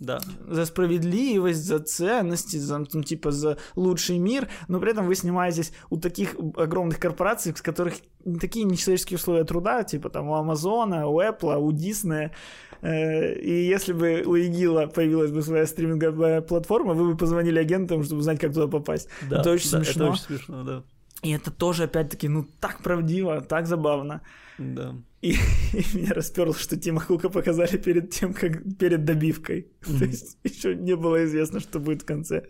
Да. 0.00 0.20
за 0.48 0.64
справедливость, 0.64 1.64
за 1.64 1.78
ценности, 1.78 2.56
за, 2.56 2.78
ну, 2.78 3.02
типа, 3.02 3.30
за 3.30 3.58
лучший 3.76 4.18
мир, 4.18 4.48
но 4.68 4.80
при 4.80 4.90
этом 4.92 5.06
вы 5.06 5.14
снимаетесь 5.14 5.72
у 5.90 5.98
таких 5.98 6.36
огромных 6.56 6.98
корпораций, 6.98 7.54
с 7.54 7.62
которых 7.62 7.94
такие 8.40 8.64
нечеловеческие 8.64 9.18
условия 9.18 9.44
труда, 9.44 9.82
типа 9.84 10.08
там 10.08 10.28
у 10.28 10.34
Амазона, 10.34 11.06
у 11.06 11.20
Apple, 11.20 11.58
у 11.58 11.72
Диснея. 11.72 12.30
Э, 12.80 13.34
И 13.34 13.66
если 13.66 13.92
бы 13.92 14.22
у 14.26 14.34
ИГИЛа 14.36 14.86
появилась 14.86 15.30
бы 15.30 15.42
своя 15.42 15.66
стриминговая 15.66 16.40
платформа, 16.40 16.94
вы 16.94 17.12
бы 17.12 17.16
позвонили 17.16 17.58
агентам, 17.58 18.02
чтобы 18.04 18.20
узнать, 18.20 18.40
как 18.40 18.52
туда 18.54 18.68
попасть. 18.68 19.08
Да, 19.30 19.40
это 19.40 19.50
очень 19.50 19.70
да, 19.70 19.84
смешно. 19.84 20.04
Это 20.04 20.12
очень 20.12 20.24
смешно, 20.24 20.64
да. 20.64 20.82
И 21.22 21.30
это 21.30 21.52
тоже, 21.52 21.84
опять-таки, 21.84 22.28
ну, 22.28 22.44
так 22.60 22.82
правдиво, 22.82 23.40
так 23.40 23.66
забавно. 23.66 24.22
Да. 24.58 24.94
И, 25.22 25.32
и 25.72 25.96
меня 25.96 26.12
расперло, 26.14 26.54
что 26.54 26.76
Тима 26.76 27.00
Хука 27.00 27.28
показали 27.30 27.76
перед 27.76 28.10
тем, 28.10 28.34
как 28.34 28.62
перед 28.78 29.04
добивкой. 29.04 29.62
То 29.84 29.92
Мгм. 29.92 30.04
есть 30.04 30.38
еще 30.44 30.74
не 30.74 30.96
было 30.96 31.24
известно, 31.24 31.60
что 31.60 31.80
будет 31.80 32.02
в 32.02 32.06
конце. 32.06 32.42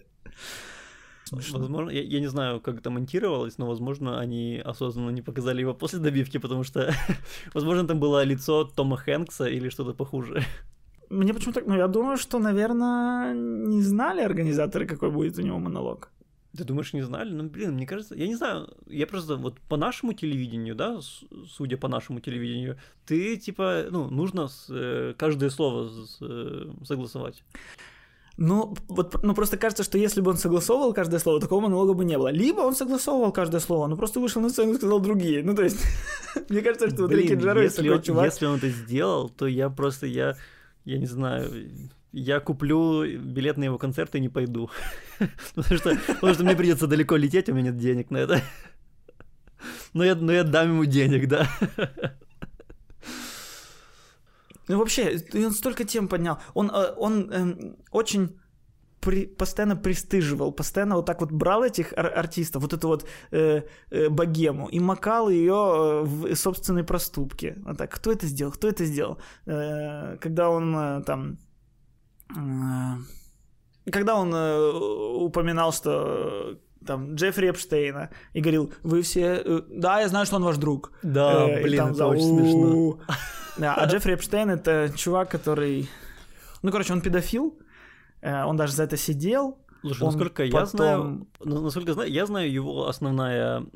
Возможно, 1.31 1.91
я, 1.91 2.03
я 2.03 2.21
не 2.21 2.27
знаю, 2.29 2.61
как 2.61 2.79
это 2.79 2.91
монтировалось, 2.91 3.59
но, 3.59 3.67
возможно, 3.67 4.21
они 4.21 4.61
осознанно 4.65 5.11
не 5.11 5.23
показали 5.23 5.63
его 5.63 5.75
после 5.75 5.99
добивки, 5.99 6.39
потому 6.39 6.65
что, 6.65 6.93
возможно, 7.55 7.87
там 7.87 8.01
было 8.01 8.25
лицо 8.25 8.65
Тома 8.65 8.97
Хэнкса 8.97 9.47
или 9.47 9.71
что-то 9.71 9.95
похуже. 9.95 10.45
Мне 11.11 11.33
почему-то... 11.35 11.63
Ну, 11.67 11.77
я 11.77 11.89
думаю, 11.89 12.17
что, 12.17 12.39
наверное, 12.39 13.35
не 13.35 13.83
знали 13.83 14.23
организаторы, 14.23 14.87
какой 14.87 15.11
будет 15.11 15.39
у 15.39 15.43
него 15.43 15.59
монолог. 15.59 16.11
Ты 16.57 16.65
думаешь, 16.65 16.93
не 16.93 17.01
знали? 17.03 17.33
Ну, 17.33 17.45
блин, 17.49 17.73
мне 17.73 17.87
кажется, 17.87 18.15
я 18.15 18.27
не 18.27 18.35
знаю, 18.37 18.69
я 18.87 19.07
просто 19.07 19.37
вот 19.37 19.59
по 19.69 19.77
нашему 19.79 20.13
телевидению, 20.13 20.75
да, 20.75 21.01
судя 21.49 21.79
по 21.79 21.89
нашему 21.89 22.21
телевидению, 22.21 22.77
ты, 23.07 23.37
типа, 23.39 23.85
ну, 23.91 24.11
нужно 24.11 24.49
с, 24.49 24.67
э, 24.69 25.15
каждое 25.17 25.49
слово 25.51 25.89
с- 25.89 26.19
э, 26.21 26.71
согласовать. 26.85 27.43
Ну, 28.39 28.75
вот, 28.89 29.23
ну, 29.23 29.35
просто 29.35 29.57
кажется, 29.59 29.83
что 29.83 29.99
если 29.99 30.21
бы 30.23 30.31
он 30.31 30.37
согласовывал 30.39 30.95
каждое 30.95 31.21
слово, 31.21 31.41
такого 31.41 31.61
монолога 31.61 31.93
бы 31.95 32.05
не 32.05 32.17
было. 32.19 32.29
Либо 32.29 32.61
он 32.61 32.75
согласовывал 32.75 33.31
каждое 33.33 33.61
слово, 33.61 33.87
но 33.87 33.97
просто 33.97 34.21
вышел 34.21 34.41
на 34.43 34.49
сцену 34.51 34.73
и 34.73 34.77
сказал 34.77 35.01
другие. 35.01 35.43
Ну, 35.43 35.55
то 35.55 35.63
есть, 35.63 35.79
мне 36.49 36.61
кажется, 36.63 36.89
что 36.91 37.03
вот 37.03 37.13
Рики 37.13 37.35
Джарвис 37.35 37.75
такой 37.75 38.03
чувак. 38.03 38.25
если 38.27 38.47
он 38.47 38.57
это 38.57 38.69
сделал, 38.71 39.29
то 39.29 39.47
я 39.47 39.69
просто, 39.71 40.07
я, 40.07 40.37
я 40.87 40.99
не 40.99 41.07
знаю, 41.07 41.51
я 42.13 42.41
куплю 42.41 43.05
билет 43.19 43.57
на 43.57 43.65
его 43.65 43.79
концерт 43.79 44.15
и 44.15 44.21
не 44.21 44.29
пойду. 44.29 44.71
потому, 45.55 45.79
что, 45.79 45.97
потому 46.07 46.35
что 46.35 46.45
мне 46.45 46.57
придется 46.57 46.87
далеко 46.87 47.17
лететь, 47.17 47.49
у 47.49 47.55
меня 47.55 47.71
нет 47.71 47.79
денег 47.79 48.11
на 48.11 48.19
это. 48.19 48.43
но, 49.95 50.05
я, 50.05 50.15
но 50.15 50.33
я 50.33 50.45
дам 50.45 50.69
ему 50.69 50.85
денег, 50.85 51.29
да. 51.29 51.49
Ну, 54.69 54.79
вообще, 54.79 55.19
он 55.35 55.51
столько 55.51 55.85
тем 55.85 56.09
поднял. 56.09 56.39
Он, 56.55 56.71
э, 56.71 56.95
он 56.97 57.31
эм, 57.33 57.77
очень 57.91 58.39
при- 59.01 59.27
постоянно 59.27 59.77
пристыживал, 59.77 60.53
постоянно 60.53 60.97
вот 60.97 61.07
так 61.07 61.21
вот 61.21 61.33
брал 61.33 61.65
этих 61.65 61.93
ар- 61.93 62.19
артистов, 62.19 62.63
вот 62.63 62.73
эту 62.73 62.89
вот 62.89 63.05
э, 63.33 63.63
э, 63.91 64.09
богему, 64.09 64.69
и 64.69 64.81
макал 64.81 65.29
ее 65.29 66.03
в 66.05 66.35
собственной 66.37 66.85
проступке. 66.85 67.57
Вот 67.65 67.77
так, 67.77 67.91
кто 67.91 68.13
это 68.13 68.27
сделал, 68.27 68.53
кто 68.53 68.69
это 68.69 68.85
сделал? 68.85 69.19
Э, 69.47 70.17
когда 70.21 70.49
он 70.49 70.77
э, 70.77 71.03
там... 71.05 71.39
э, 72.37 73.91
когда 73.91 74.15
он 74.17 74.35
э, 74.35 74.73
упоминал, 75.17 75.73
что 75.73 76.57
э, 76.81 76.85
там 76.87 77.15
Джеффри 77.15 77.51
Эпштейна 77.51 78.11
и 78.33 78.41
говорил, 78.41 78.73
вы 78.83 79.03
все... 79.03 79.43
да, 79.69 80.01
я 80.01 80.09
знаю, 80.09 80.27
что 80.27 80.37
он 80.37 80.45
ваш 80.45 80.57
друг. 80.57 80.93
Да, 81.03 81.49
Э, 81.49 81.63
блин, 81.63 81.79
там 81.79 81.93
это 81.93 82.07
очень 82.07 82.39
смешно. 82.39 82.99
А 83.61 83.87
Джеффри 83.87 84.15
Эпштейн 84.15 84.51
это 84.51 84.93
чувак, 84.97 85.31
который... 85.31 85.89
Ну, 86.63 86.71
короче, 86.71 86.93
он 86.93 87.01
педофил, 87.01 87.59
он 88.23 88.57
даже 88.57 88.73
за 88.73 88.85
это 88.85 88.97
сидел. 88.97 89.59
Слушай, 89.81 90.05
насколько 90.05 90.45
я 90.45 90.67
знаю, 90.67 91.27
насколько 91.45 91.89
я 91.89 91.95
знаю, 91.95 92.13
я 92.13 92.27
знаю 92.27 92.53
его 92.53 92.87
основная, 92.87 93.67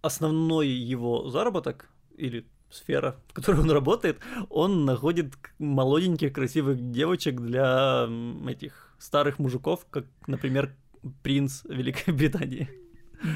основной 0.00 0.68
его 0.68 1.28
заработок 1.28 1.90
или 2.16 2.46
сфера, 2.70 3.16
в 3.28 3.32
которой 3.32 3.60
он 3.60 3.70
работает, 3.70 4.18
он 4.50 4.84
находит 4.84 5.34
молоденьких 5.58 6.32
красивых 6.32 6.90
девочек 6.90 7.40
для 7.40 8.08
этих 8.48 8.94
старых 8.98 9.38
мужиков, 9.38 9.86
как, 9.90 10.04
например, 10.26 10.74
принц 11.22 11.64
Великобритании. 11.64 12.68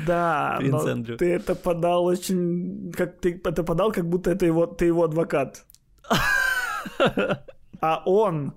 Да, 0.07 0.57
Принц 0.59 0.73
но 0.73 0.89
Эндрю. 0.91 1.17
ты 1.17 1.33
это 1.33 1.55
подал 1.55 2.05
очень... 2.05 2.93
Как 2.93 3.19
ты 3.19 3.41
это 3.43 3.65
подал, 3.65 3.91
как 3.93 4.07
будто 4.07 4.31
это 4.31 4.45
его, 4.45 4.67
ты 4.67 4.85
его 4.85 5.05
адвокат. 5.05 5.65
А 7.81 8.03
он 8.05 8.53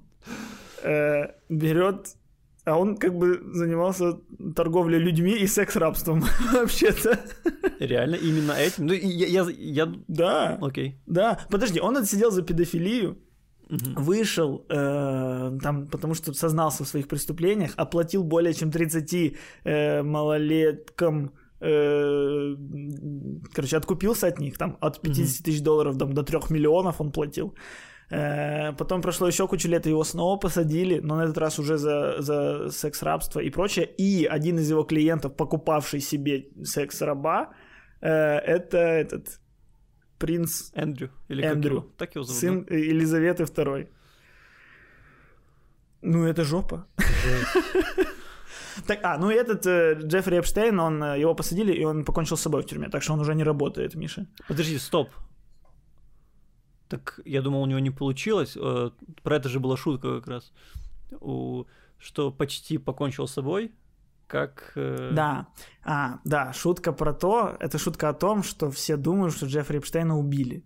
э, 0.84 1.28
берет... 1.48 2.18
А 2.66 2.78
он 2.80 2.96
как 2.98 3.14
бы 3.18 3.42
занимался 3.54 4.20
торговлей 4.56 4.98
людьми 5.00 5.34
и 5.38 5.48
секс-рабством 5.48 6.24
вообще-то. 6.54 7.20
Реально, 7.80 8.16
именно 8.16 8.54
этим. 8.54 8.86
Ну, 8.86 8.94
я, 8.94 9.28
я, 9.44 9.48
я- 9.58 9.94
Да, 10.08 10.58
окей. 10.62 10.96
да. 11.06 11.38
Подожди, 11.50 11.80
он 11.82 11.98
отсидел 11.98 12.32
за 12.32 12.42
педофилию, 12.42 13.18
Мгм. 13.70 13.96
вышел 14.04 14.66
э, 14.70 15.58
там, 15.62 15.88
потому 15.88 16.14
что 16.16 16.34
сознался 16.34 16.84
в 16.84 16.88
своих 16.88 17.08
преступлениях, 17.08 17.72
оплатил 17.78 18.24
более 18.24 18.54
чем 18.54 18.72
30 18.72 19.36
э, 19.64 20.04
малолеткам, 20.04 21.32
э, 21.62 22.56
короче, 23.54 23.78
откупился 23.78 24.28
от 24.28 24.40
них, 24.40 24.58
там 24.58 24.78
от 24.82 25.02
50 25.02 25.46
тысяч 25.46 25.62
долларов 25.62 25.98
там, 25.98 26.14
до 26.14 26.24
3 26.24 26.40
миллионов 26.50 27.02
он 27.02 27.12
платил. 27.12 27.56
Потом 28.10 29.02
прошло 29.02 29.28
еще 29.28 29.48
кучу 29.48 29.68
лет, 29.68 29.86
его 29.88 30.04
снова 30.04 30.40
посадили, 30.40 31.00
но 31.00 31.16
на 31.16 31.24
этот 31.24 31.38
раз 31.38 31.60
уже 31.60 31.78
за, 31.78 32.22
за 32.22 32.70
секс-рабство 32.70 33.40
и 33.40 33.50
прочее. 33.50 33.86
И 33.98 34.26
один 34.26 34.60
из 34.60 34.70
его 34.70 34.84
клиентов, 34.84 35.36
покупавший 35.36 36.00
себе 36.00 36.46
секс-раба, 36.64 37.50
э, 38.02 38.10
это 38.10 38.78
этот 38.78 39.40
принц 40.20 40.72
Эндрю. 40.76 41.10
Или 41.30 41.44
Эндрю. 41.44 41.76
его? 41.76 41.88
Так 41.98 42.16
его 42.16 42.24
зовут. 42.24 42.40
сын 42.40 42.68
Елизаветы 42.70 43.44
II. 43.44 43.88
Ну, 46.02 46.26
это 46.26 46.44
жопа. 46.44 46.86
Так, 48.88 49.00
а, 49.04 49.18
ну 49.18 49.30
и 49.30 49.36
этот 49.36 49.66
э, 49.68 49.94
Джеффри 50.02 50.38
Эпштейн, 50.38 50.80
он, 50.80 51.04
э, 51.04 51.20
его 51.20 51.36
посадили, 51.36 51.72
и 51.74 51.86
он 51.86 52.04
покончил 52.04 52.38
с 52.38 52.42
собой 52.42 52.64
в 52.64 52.66
тюрьме, 52.66 52.90
так 52.90 53.04
что 53.04 53.14
он 53.14 53.20
уже 53.20 53.36
не 53.36 53.44
работает, 53.44 53.96
Миша. 53.96 54.26
Подожди, 54.48 54.80
стоп. 54.80 55.10
Так 56.94 57.20
я 57.26 57.42
думал, 57.42 57.62
у 57.62 57.66
него 57.66 57.80
не 57.80 57.92
получилось. 57.92 58.56
Э, 58.56 58.92
Про 59.24 59.36
это 59.36 59.50
же 59.50 59.60
была 59.60 59.78
шутка 59.78 60.20
как 60.20 60.28
раз. 60.28 60.52
У... 61.22 61.66
Что 61.98 62.32
почти 62.32 62.78
покончил 62.78 63.28
с 63.28 63.34
собой, 63.34 63.72
как... 64.28 64.74
э, 64.76 65.12
Да, 65.14 65.48
а, 65.84 66.20
да, 66.26 66.54
шутка 66.54 66.92
про 66.94 67.14
то, 67.14 67.56
это 67.60 67.78
шутка 67.78 68.10
о 68.10 68.14
том, 68.14 68.44
что 68.44 68.70
все 68.70 68.98
думают, 68.98 69.34
что 69.34 69.46
Джеффри 69.46 69.78
Эпштейна 69.78 70.18
убили. 70.18 70.64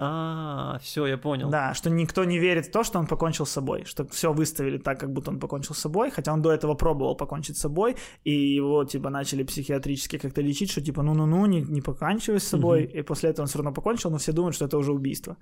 А, 0.00 0.78
все, 0.80 1.06
я 1.06 1.18
понял. 1.18 1.50
Да, 1.50 1.74
что 1.74 1.90
никто 1.90 2.24
не 2.24 2.38
верит 2.38 2.66
в 2.66 2.70
то, 2.70 2.84
что 2.84 3.00
он 3.00 3.06
покончил 3.06 3.46
с 3.46 3.50
собой, 3.50 3.84
что 3.84 4.06
все 4.06 4.32
выставили 4.32 4.78
так, 4.78 5.00
как 5.00 5.12
будто 5.12 5.30
он 5.30 5.40
покончил 5.40 5.74
с 5.74 5.78
собой, 5.78 6.10
хотя 6.10 6.32
он 6.32 6.40
до 6.40 6.52
этого 6.52 6.74
пробовал 6.74 7.16
покончить 7.16 7.56
с 7.56 7.60
собой, 7.60 7.96
и 8.24 8.30
его, 8.30 8.84
типа, 8.84 9.10
начали 9.10 9.42
психиатрически 9.42 10.18
как-то 10.18 10.40
лечить, 10.40 10.70
что, 10.70 10.80
типа, 10.80 11.02
ну-ну-ну, 11.02 11.46
не, 11.46 11.62
не 11.62 11.80
поканчивай 11.80 12.38
с 12.38 12.48
собой, 12.48 12.84
и 12.84 13.02
после 13.02 13.30
этого 13.30 13.44
он 13.44 13.48
все 13.48 13.58
равно 13.58 13.72
покончил, 13.72 14.10
но 14.10 14.18
все 14.18 14.32
думают, 14.32 14.54
что 14.54 14.66
это 14.66 14.78
уже 14.78 14.92
убийство. 14.92 15.36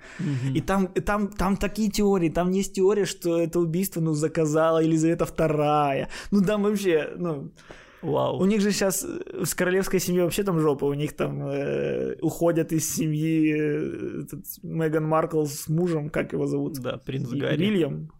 И 0.54 0.60
там, 0.60 0.86
и 0.86 1.00
там, 1.00 1.28
там 1.28 1.56
такие 1.56 1.90
теории, 1.90 2.30
там 2.30 2.50
есть 2.50 2.74
теория, 2.74 3.04
что 3.04 3.38
это 3.38 3.60
убийство, 3.60 4.00
ну, 4.00 4.14
заказала 4.14 4.82
Елизавета 4.82 5.24
II, 5.24 6.06
ну, 6.30 6.42
там 6.42 6.62
вообще, 6.62 7.10
ну... 7.18 7.50
Вау. 8.02 8.38
У 8.40 8.44
них 8.44 8.60
же 8.60 8.70
сейчас 8.72 9.00
с 9.02 9.54
королевской 9.54 10.00
семьей 10.00 10.22
вообще 10.24 10.42
там 10.42 10.60
жопа. 10.60 10.84
У 10.84 10.94
них 10.94 11.16
там 11.16 11.42
э, 11.48 12.16
уходят 12.20 12.72
из 12.72 12.94
семьи 12.94 13.54
э, 13.54 14.22
этот, 14.22 14.44
Меган 14.62 15.04
Маркл 15.04 15.44
с 15.44 15.68
мужем, 15.68 16.10
как 16.10 16.32
его 16.32 16.46
зовут? 16.46 16.74
Да, 16.80 16.98
принц 16.98 17.32
И- 17.32 17.38
Гарри. 17.40 17.56
Вильям. 17.56 18.10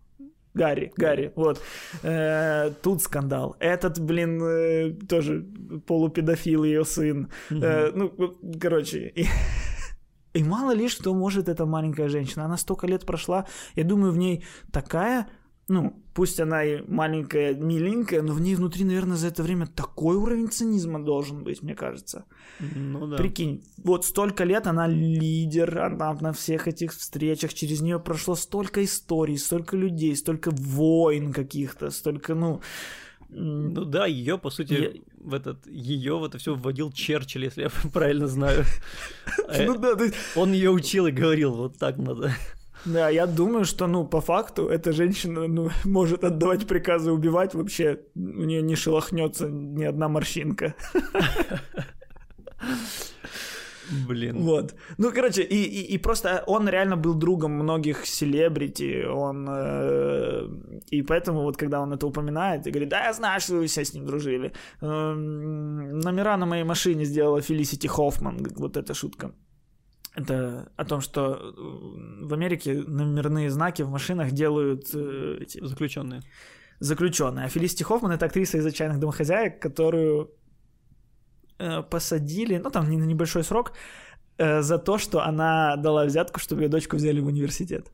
Гарри, 0.55 0.91
Гарри, 0.97 1.33
вот. 1.37 1.61
Э, 2.03 2.70
тут 2.83 3.03
скандал. 3.03 3.57
Этот, 3.61 4.01
блин, 4.01 4.43
э, 4.43 4.91
тоже 5.07 5.45
полупедофил 5.87 6.64
ее 6.64 6.85
сын. 6.87 7.29
Э, 7.51 7.91
ну, 7.95 8.07
э, 8.07 8.59
короче. 8.59 9.12
И, 9.14 9.27
и 10.33 10.43
мало 10.43 10.70
ли, 10.70 10.89
что 10.89 11.14
может 11.14 11.49
эта 11.51 11.66
маленькая 11.66 12.09
женщина. 12.09 12.47
Она 12.47 12.57
столько 12.57 12.87
лет 12.87 13.05
прошла. 13.05 13.45
Я 13.74 13.85
думаю, 13.85 14.12
в 14.12 14.18
ней 14.18 14.45
такая... 14.72 15.27
Ну, 15.68 16.00
пусть 16.14 16.38
она 16.38 16.64
и 16.64 16.82
маленькая, 16.86 17.52
миленькая, 17.54 18.22
но 18.22 18.32
в 18.32 18.40
ней 18.40 18.54
внутри, 18.54 18.84
наверное, 18.84 19.16
за 19.16 19.26
это 19.26 19.42
время 19.42 19.66
такой 19.66 20.14
уровень 20.16 20.48
цинизма 20.48 21.04
должен 21.04 21.42
быть, 21.42 21.60
мне 21.62 21.74
кажется. 21.74 22.24
Ну 22.60 23.08
да. 23.08 23.16
Прикинь, 23.16 23.64
вот 23.84 24.04
столько 24.04 24.44
лет 24.44 24.68
она 24.68 24.86
лидер, 24.86 25.78
она 25.80 26.14
на 26.20 26.32
всех 26.32 26.68
этих 26.68 26.92
встречах, 26.92 27.52
через 27.52 27.80
нее 27.80 27.98
прошло 27.98 28.36
столько 28.36 28.84
историй, 28.84 29.36
столько 29.38 29.76
людей, 29.76 30.14
столько 30.14 30.52
войн 30.52 31.32
каких-то, 31.32 31.90
столько, 31.90 32.34
ну... 32.34 32.60
Ну 33.28 33.84
да, 33.84 34.06
ее, 34.06 34.38
по 34.38 34.50
сути, 34.50 34.72
Я- 34.72 34.92
в 35.18 35.34
этот 35.34 35.66
ее 35.66 36.16
в 36.16 36.22
это 36.22 36.38
все 36.38 36.54
вводил 36.54 36.92
Черчилль, 36.92 37.44
если 37.44 37.62
я 37.62 37.70
правильно 37.92 38.28
знаю. 38.28 38.64
Ну 39.66 39.76
да, 39.78 39.96
Он 40.36 40.52
ее 40.52 40.70
учил 40.70 41.08
и 41.08 41.10
говорил, 41.10 41.54
вот 41.54 41.76
так 41.76 41.98
надо. 41.98 42.32
Да, 42.87 43.09
я 43.11 43.26
думаю, 43.26 43.64
что, 43.64 43.87
ну, 43.87 44.05
по 44.07 44.20
факту, 44.20 44.68
эта 44.68 44.93
женщина, 44.93 45.49
ну, 45.49 45.70
может 45.84 46.24
отдавать 46.24 46.66
приказы 46.66 47.11
убивать 47.11 47.55
вообще, 47.55 48.01
у 48.14 48.45
нее 48.45 48.62
не 48.62 48.76
шелохнется 48.76 49.49
ни 49.49 49.84
одна 49.84 50.09
морщинка. 50.09 50.74
Блин. 54.09 54.37
Вот. 54.39 54.74
Ну, 54.99 55.12
короче, 55.12 55.43
и, 55.43 55.55
и, 55.55 55.95
и 55.95 55.99
просто 55.99 56.43
он 56.47 56.68
реально 56.68 56.97
был 56.97 57.14
другом 57.14 57.53
многих 57.53 58.07
селебрити, 58.07 59.05
он... 59.07 59.47
э, 59.49 60.49
и 60.91 61.03
поэтому 61.03 61.43
вот 61.43 61.57
когда 61.57 61.80
он 61.80 61.93
это 61.93 62.07
упоминает 62.07 62.66
и 62.66 62.70
говорит, 62.70 62.89
да, 62.89 63.05
я 63.05 63.12
знаю, 63.12 63.41
что 63.41 63.55
вы 63.55 63.66
все 63.66 63.84
с 63.84 63.95
ним 63.95 64.07
дружили. 64.07 64.53
Эм, 64.80 65.99
номера 66.01 66.37
на 66.37 66.47
моей 66.47 66.64
машине 66.64 67.05
сделала 67.05 67.41
Фелисити 67.41 67.87
Хоффман, 67.87 68.47
вот 68.57 68.76
эта 68.76 68.95
шутка. 68.95 69.30
Это 70.16 70.72
о 70.76 70.84
том, 70.84 71.00
что 71.02 71.34
э, 71.34 72.26
в 72.26 72.32
Америке 72.32 72.72
номерные 72.86 73.50
знаки 73.50 73.82
в 73.82 73.90
машинах 73.90 74.32
делают 74.32 74.94
э, 74.94 75.38
эти 75.42 75.64
Заключенные. 75.64 76.22
заключенные. 76.80 77.44
А 77.44 77.48
Фелисити 77.48 77.82
Хоффман 77.82 78.12
это 78.12 78.24
актриса 78.26 78.58
из 78.58 78.66
«Отчаянных 78.66 78.98
домохозяек», 78.98 79.60
которую 79.60 80.30
э, 81.58 81.82
посадили, 81.82 82.56
ну 82.58 82.70
там 82.70 82.88
не 82.90 82.96
на 82.96 83.04
небольшой 83.04 83.42
срок, 83.44 83.72
э, 84.38 84.62
за 84.62 84.78
то, 84.78 84.96
что 84.98 85.20
она 85.20 85.76
дала 85.76 86.06
взятку, 86.06 86.40
чтобы 86.40 86.62
ее 86.62 86.68
дочку 86.68 86.96
взяли 86.96 87.20
в 87.20 87.26
университет. 87.26 87.92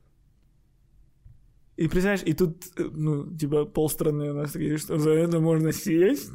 И 1.75 1.87
представляешь, 1.87 2.23
и 2.25 2.33
тут, 2.33 2.63
э, 2.77 2.83
ну, 2.93 3.35
типа, 3.37 3.65
полстраны 3.65 4.31
у 4.31 4.33
нас 4.35 4.51
такие, 4.51 4.77
что 4.77 4.97
за 4.97 5.09
это 5.11 5.39
можно 5.39 5.73
сесть? 5.73 6.31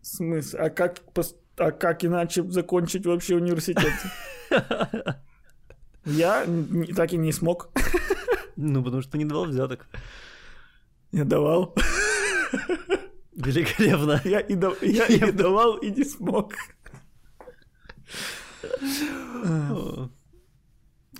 В 0.00 0.06
смысле? 0.06 0.58
А 0.58 0.70
как, 0.70 1.02
пос- 1.14 1.36
а 1.56 1.70
как 1.70 2.04
иначе 2.04 2.42
закончить 2.50 3.06
вообще 3.06 3.36
университет? 3.36 3.92
Я 6.04 6.46
так 6.96 7.12
и 7.12 7.16
не 7.16 7.32
смог. 7.32 7.70
Ну, 8.56 8.82
потому 8.82 9.02
что 9.02 9.18
не 9.18 9.24
давал 9.24 9.46
взяток. 9.46 9.86
Я 11.12 11.24
давал. 11.24 11.74
Великолепно. 13.34 14.20
Я 14.24 14.40
и, 14.40 14.54
да- 14.54 14.76
я 14.82 15.06
и 15.06 15.32
давал, 15.32 15.76
и 15.76 15.90
не 15.90 16.04
смог. 16.04 16.52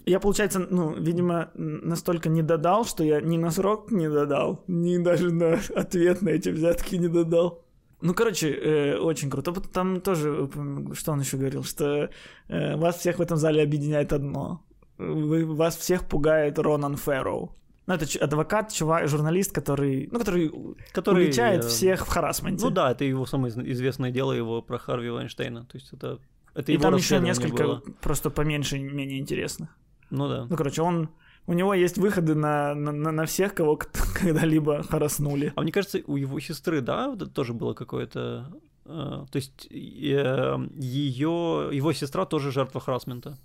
Я, 0.04 0.18
получается, 0.20 0.58
ну, 0.58 0.94
видимо, 0.94 1.50
настолько 1.54 2.28
не 2.28 2.42
додал, 2.42 2.84
что 2.84 3.04
я 3.04 3.20
ни 3.20 3.36
на 3.38 3.50
срок 3.50 3.92
не 3.92 4.10
додал, 4.10 4.64
ни 4.66 4.98
даже 4.98 5.32
на 5.32 5.60
ответ 5.76 6.22
на 6.22 6.30
эти 6.30 6.48
взятки 6.48 6.96
не 6.96 7.08
додал. 7.08 7.64
Ну, 8.02 8.14
короче, 8.14 8.50
э, 8.50 8.98
очень 8.98 9.30
круто. 9.30 9.52
Там 9.52 10.00
тоже, 10.00 10.48
что 10.94 11.12
он 11.12 11.20
еще 11.20 11.36
говорил, 11.36 11.62
что 11.64 12.10
э, 12.48 12.76
вас 12.76 12.96
всех 12.98 13.18
в 13.18 13.22
этом 13.22 13.36
зале 13.36 13.62
объединяет 13.62 14.12
одно. 14.12 14.60
Вы, 14.98 15.44
вас 15.46 15.76
всех 15.76 16.08
пугает 16.08 16.58
Ронан 16.58 16.96
Фэрроу. 16.96 17.56
Ну, 17.86 17.94
это 17.94 18.06
ч- 18.06 18.18
адвокат, 18.18 18.72
чувак, 18.72 19.08
журналист, 19.08 19.52
который, 19.52 20.08
ну, 20.12 20.18
который, 20.18 20.52
Который... 20.92 21.24
уличает 21.24 21.64
э, 21.64 21.68
всех 21.68 22.06
в 22.06 22.08
харасменте. 22.08 22.64
Ну 22.64 22.70
да, 22.70 22.90
это 22.92 23.04
его 23.04 23.24
самое 23.26 23.52
из- 23.52 23.58
известное 23.76 24.10
дело, 24.10 24.32
его 24.32 24.62
про 24.62 24.78
Харви 24.78 25.10
Вайнштейна. 25.10 25.64
То 25.64 25.78
есть 25.78 25.92
это, 25.92 26.18
это 26.54 26.70
И 26.72 26.74
его 26.74 26.82
там 26.82 26.96
еще 26.96 27.18
несколько 27.20 27.62
было. 27.64 27.82
просто 28.00 28.30
поменьше, 28.30 28.78
менее 28.78 29.18
интересных. 29.18 29.68
Ну 30.10 30.28
да. 30.28 30.46
Ну, 30.50 30.56
короче, 30.56 30.82
он... 30.82 31.08
У 31.46 31.52
него 31.54 31.74
есть 31.74 31.98
выходы 31.98 32.34
на, 32.34 32.74
на, 32.74 32.92
на- 32.92 33.26
всех, 33.26 33.54
кого 33.54 33.76
когда-либо 34.14 34.82
хараснули. 34.82 35.52
А 35.56 35.62
мне 35.62 35.72
кажется, 35.72 36.00
у 36.06 36.16
его 36.16 36.38
сестры, 36.40 36.80
да, 36.80 37.08
вот 37.10 37.22
это 37.22 37.30
тоже 37.30 37.52
было 37.52 37.74
какое-то... 37.74 38.52
э, 38.84 38.88
то 39.30 39.36
есть 39.36 39.66
ее, 39.70 41.68
его 41.72 41.92
сестра 41.92 42.24
тоже 42.26 42.52
жертва 42.52 42.80
харасмента. 42.80 43.38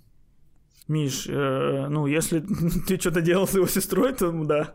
Миш, 0.86 1.26
э, 1.28 1.86
ну, 1.90 2.06
если 2.06 2.40
ты 2.86 2.98
что-то 2.98 3.20
делал 3.20 3.46
с 3.46 3.54
его 3.54 3.66
сестрой, 3.66 4.12
то 4.14 4.30
да. 4.44 4.74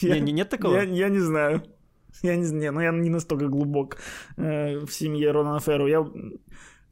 Я- 0.00 0.14
Не, 0.14 0.20
не, 0.20 0.32
нет 0.32 0.48
такого? 0.48 0.74
Я, 0.76 0.82
я 0.82 1.08
не 1.08 1.18
знаю. 1.20 1.62
Я 2.22 2.36
не 2.36 2.44
знаю, 2.44 2.72
ну 2.72 2.80
я 2.80 2.90
не 2.92 3.10
настолько 3.10 3.48
глубок 3.48 3.96
э, 4.36 4.78
в 4.78 4.90
семье 4.92 5.30
Ронана 5.30 5.60
Ферру. 5.60 5.86
Я 5.88 6.00
в 6.00 6.12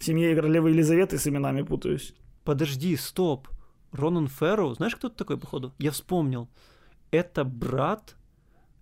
семье 0.01 0.35
королевы 0.35 0.71
Елизаветы 0.71 1.19
с 1.19 1.27
именами 1.27 1.63
путаюсь. 1.63 2.15
Подожди, 2.45 2.97
стоп. 2.97 3.49
Ронан 3.93 4.29
Ферроу, 4.29 4.75
знаешь, 4.75 4.97
кто 4.97 5.09
это 5.09 5.17
такой, 5.17 5.39
походу? 5.39 5.73
Я 5.79 5.91
вспомнил. 5.91 6.49
Это 7.11 7.45
брат, 7.45 8.17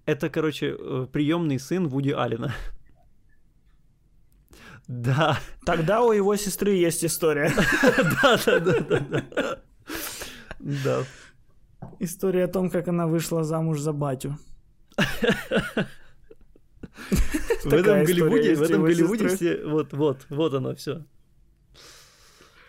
это, 0.05 0.29
короче, 0.31 0.77
приемный 1.13 1.59
сын 1.59 1.89
Вуди 1.89 2.11
Алина. 2.11 2.55
Да, 4.89 5.41
Тогда 5.65 6.03
у 6.03 6.13
его 6.13 6.37
сестры 6.37 6.71
есть 6.75 7.05
история. 7.05 7.53
да, 8.23 8.39
да, 8.47 8.61
да, 8.61 9.01
да, 9.01 9.27
да. 10.61 11.05
История 11.99 12.45
о 12.45 12.49
том, 12.49 12.71
как 12.71 12.87
она 12.87 13.09
вышла 13.09 13.43
замуж 13.43 13.81
за 13.81 13.93
батю. 13.93 14.39
В 17.65 17.73
этом 17.73 18.05
Голливуде, 18.05 18.55
в 18.55 18.63
этом 18.63 18.85
Голливуде 18.85 19.29
все, 19.29 19.65
вот, 19.65 19.93
вот, 19.93 20.27
вот 20.29 20.55
оно 20.55 20.75
все. 20.77 21.05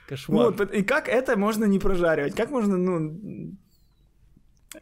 Кошмар. 0.07 0.51
Вот, 0.51 0.73
и 0.73 0.83
как 0.83 1.09
это 1.09 1.37
можно 1.37 1.65
не 1.65 1.79
прожаривать? 1.79 2.35
Как 2.35 2.49
можно, 2.49 2.77
ну... 2.77 3.57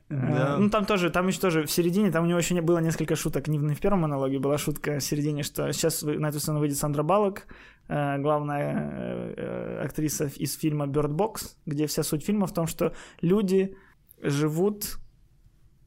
Да. 0.10 0.56
э, 0.56 0.58
Ну, 0.58 0.70
там 0.70 0.86
тоже, 0.86 1.10
там 1.10 1.28
еще 1.28 1.40
тоже 1.40 1.66
в 1.66 1.72
середине, 1.72 2.12
там 2.12 2.24
у 2.24 2.28
него 2.28 2.40
еще 2.40 2.54
не 2.54 2.62
было 2.62 2.80
несколько 2.80 3.16
шуток. 3.16 3.48
Не 3.48 3.60
в, 3.60 3.64
не 3.64 3.74
в 3.74 3.80
первом 3.80 4.02
монологе 4.02 4.40
была 4.40 4.58
шутка 4.58 5.00
в 5.00 5.04
середине, 5.04 5.44
что 5.44 5.72
сейчас 5.74 6.04
на 6.04 6.30
эту 6.30 6.40
сцену 6.40 6.60
выйдет 6.60 6.78
Сандра 6.78 7.04
Баллок, 7.04 7.48
э, 7.88 8.18
главная 8.20 9.34
э, 9.36 9.86
актриса 9.86 10.30
из 10.40 10.56
фильма 10.56 10.86
Bird 10.86 11.12
Box, 11.12 11.56
где 11.66 11.86
вся 11.88 12.04
суть 12.04 12.26
фильма 12.26 12.48
в 12.48 12.54
том, 12.54 12.68
что 12.68 12.94
люди 13.22 13.76
живут... 14.22 14.98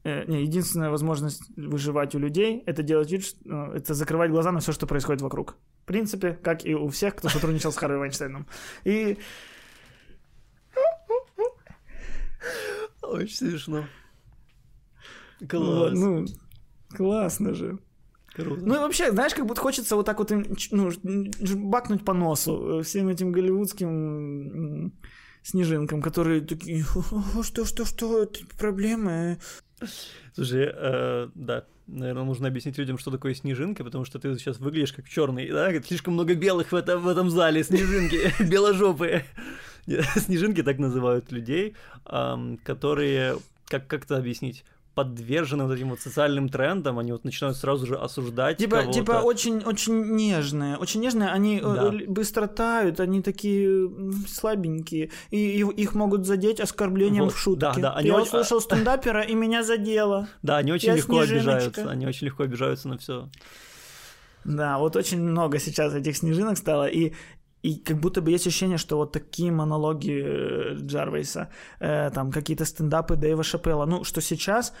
э, 0.03 0.25
не, 0.25 0.43
единственная 0.43 0.89
возможность 0.89 1.43
выживать 1.57 2.15
у 2.15 2.19
людей 2.19 2.63
это 2.65 2.83
делать 2.83 3.11
вид, 3.11 3.23
ну, 3.43 3.71
это 3.71 3.93
закрывать 3.93 4.31
глаза 4.31 4.51
на 4.51 4.59
все, 4.59 4.71
что 4.71 4.87
происходит 4.87 5.21
вокруг. 5.21 5.57
В 5.83 5.85
принципе, 5.85 6.33
как 6.33 6.65
и 6.65 6.75
у 6.75 6.87
всех, 6.89 7.15
кто 7.15 7.29
сотрудничал 7.29 7.71
с 7.71 7.77
Харви 7.77 7.97
Вайнштейном. 7.97 8.47
И 8.83 9.17
Очень 13.01 13.35
смешно. 13.35 13.85
Класс. 15.47 15.93
ну, 15.93 16.25
классно 16.95 17.53
же. 17.53 17.79
Круто. 18.35 18.61
Ну 18.65 18.75
и 18.75 18.77
вообще, 18.77 19.11
знаешь, 19.11 19.33
как 19.33 19.45
будто 19.45 19.61
хочется 19.61 19.95
вот 19.95 20.05
так 20.05 20.19
вот 20.19 20.31
им, 20.31 20.45
ну, 20.71 20.91
бакнуть 21.69 22.05
по 22.05 22.13
носу 22.13 22.79
э, 22.79 22.83
всем 22.83 23.09
этим 23.09 23.31
голливудским 23.31 24.93
снежинкам, 25.41 26.01
которые 26.01 26.41
такие, 26.41 26.85
«О, 27.35 27.43
что, 27.43 27.65
что, 27.65 27.85
что, 27.85 28.23
это 28.23 28.39
проблемы. 28.57 29.39
Слушай, 30.35 30.71
э, 30.73 31.29
да, 31.35 31.65
наверное, 31.87 32.23
нужно 32.23 32.47
объяснить 32.47 32.77
людям, 32.77 32.97
что 32.97 33.11
такое 33.11 33.33
снежинка, 33.33 33.83
потому 33.83 34.05
что 34.05 34.19
ты 34.19 34.37
сейчас 34.37 34.59
выглядишь 34.59 34.93
как 34.93 35.07
черный, 35.09 35.49
да? 35.49 35.71
Слишком 35.81 36.13
много 36.13 36.35
белых 36.35 36.71
в 36.71 36.75
этом, 36.75 37.01
в 37.01 37.07
этом 37.07 37.29
зале, 37.29 37.63
снежинки, 37.63 38.31
беложопые. 38.43 39.25
Снежинки 40.15 40.61
так 40.61 40.77
называют 40.77 41.31
людей, 41.31 41.75
которые, 42.03 43.37
как 43.65 43.87
как-то 43.87 44.17
объяснить, 44.17 44.63
подвержены 44.95 45.63
вот 45.65 45.73
этим 45.73 45.89
вот 45.91 45.99
социальным 46.01 46.49
трендам, 46.49 46.99
они 46.99 47.11
вот 47.13 47.23
начинают 47.23 47.55
сразу 47.57 47.85
же 47.85 47.95
осуждать 47.95 48.57
Типа, 48.57 48.77
кого-то. 48.81 48.99
типа 48.99 49.11
очень, 49.23 49.63
очень 49.63 50.15
нежные, 50.15 50.75
очень 50.77 50.99
нежные, 50.99 51.29
они 51.29 51.57
э, 51.57 51.61
Да. 51.61 51.91
быстро 52.07 52.47
тают, 52.47 52.99
они 52.99 53.21
такие 53.21 53.89
слабенькие, 54.27 55.11
и, 55.31 55.59
их 55.61 55.93
могут 55.95 56.25
задеть 56.25 56.59
оскорблением 56.59 57.25
Вот, 57.25 57.33
в 57.33 57.37
шутке. 57.37 57.59
да, 57.61 57.73
да, 57.75 57.93
они 57.93 58.09
Я 58.09 58.15
очень- 58.15 58.25
услышал 58.27 58.59
стендапера, 58.61 59.21
и 59.21 59.33
меня 59.35 59.63
задело. 59.63 60.27
Да, 60.43 60.57
они 60.57 60.71
очень 60.73 60.89
Я 60.89 60.95
легко 60.95 61.23
снежиночка. 61.25 61.51
обижаются, 61.55 61.89
они 61.89 62.07
очень 62.07 62.25
легко 62.27 62.43
обижаются 62.43 62.87
на 62.89 62.97
все. 62.97 63.29
Да, 64.45 64.77
вот 64.79 64.95
очень 64.95 65.21
много 65.21 65.59
сейчас 65.59 65.93
этих 65.93 66.15
снежинок 66.17 66.57
стало, 66.57 66.87
и, 66.87 67.13
и 67.61 67.75
как 67.75 67.99
будто 67.99 68.21
бы 68.21 68.31
есть 68.31 68.47
ощущение, 68.47 68.77
что 68.77 68.97
вот 68.97 69.11
такие 69.11 69.51
монологи 69.51 70.21
э, 70.23 70.75
Джарвейса, 70.75 71.49
э, 71.79 72.09
там 72.11 72.31
какие-то 72.31 72.65
стендапы 72.65 73.15
Дэйва 73.15 73.43
Шапелла, 73.43 73.85
ну, 73.85 74.03
что 74.03 74.21
сейчас 74.21 74.73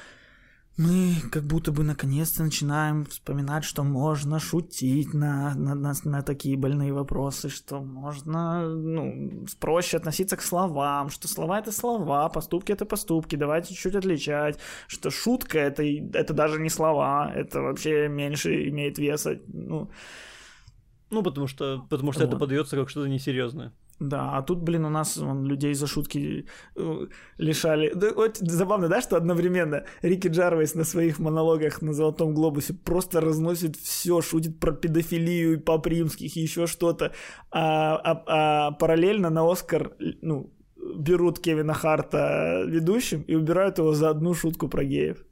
мы 0.79 1.15
как 1.29 1.43
будто 1.43 1.73
бы 1.73 1.83
наконец-то 1.83 2.41
начинаем 2.41 3.03
вспоминать, 3.03 3.65
что 3.65 3.83
можно 3.83 4.39
шутить 4.39 5.13
на, 5.13 5.53
на, 5.55 5.75
на, 5.75 5.93
на 6.05 6.21
такие 6.21 6.55
больные 6.55 6.93
вопросы, 6.93 7.49
что 7.49 7.81
можно 7.81 8.65
ну, 8.69 9.45
проще 9.59 9.97
относиться 9.97 10.37
к 10.37 10.41
словам, 10.41 11.09
что 11.09 11.27
слова 11.27 11.59
это 11.59 11.73
слова, 11.73 12.29
поступки 12.29 12.71
это 12.71 12.85
поступки, 12.85 13.35
давайте 13.35 13.73
чуть-чуть 13.73 13.95
отличать, 13.95 14.57
что 14.87 15.09
шутка 15.09 15.59
это, 15.59 15.83
это 15.83 16.33
даже 16.33 16.61
не 16.61 16.69
слова, 16.69 17.29
это 17.35 17.59
вообще 17.61 18.07
меньше 18.07 18.69
имеет 18.69 18.97
веса. 18.97 19.37
Ну, 19.47 19.89
Ну, 21.11 21.23
потому 21.23 21.47
что, 21.47 21.85
потому 21.89 22.11
что 22.11 22.23
это 22.23 22.33
Вот. 22.35 22.39
подается 22.39 22.75
как 22.75 22.89
что-то 22.89 23.09
несерьезное. 23.09 23.71
да, 23.99 24.37
а 24.37 24.41
тут, 24.43 24.59
блин, 24.63 24.85
у 24.85 24.89
нас 24.89 25.17
вон, 25.17 25.45
людей 25.45 25.73
за 25.73 25.87
шутки 25.87 26.45
э, 26.77 27.07
лишали. 27.37 27.91
Да, 27.95 28.13
вот 28.15 28.37
забавно, 28.37 28.87
да, 28.87 29.01
что 29.01 29.17
одновременно 29.17 29.83
Рики 30.03 30.29
Джарвейс 30.29 30.75
на 30.75 30.83
своих 30.85 31.19
монологах 31.19 31.81
на 31.81 31.93
Золотом 31.93 32.33
Глобусе 32.33 32.73
просто 32.73 33.19
разносит 33.21 33.75
все, 33.75 34.21
шутит 34.21 34.59
про 34.59 34.71
педофилию 34.71 35.53
и 35.53 35.57
пап 35.57 35.87
римских 35.87 36.37
и 36.37 36.41
еще 36.41 36.65
что-то, 36.67 37.11
а, 37.51 37.95
а- 37.97 38.23
а 38.27 38.71
параллельно 38.71 39.29
на 39.29 39.51
Оскар, 39.51 39.91
ну, 40.21 40.53
берут 40.95 41.39
Кевина 41.39 41.73
Харта 41.73 42.63
ведущим 42.67 43.21
и 43.23 43.35
убирают 43.35 43.79
его 43.79 43.93
за 43.93 44.09
одну 44.09 44.33
шутку 44.33 44.69
про 44.69 44.83
геев 44.85 45.25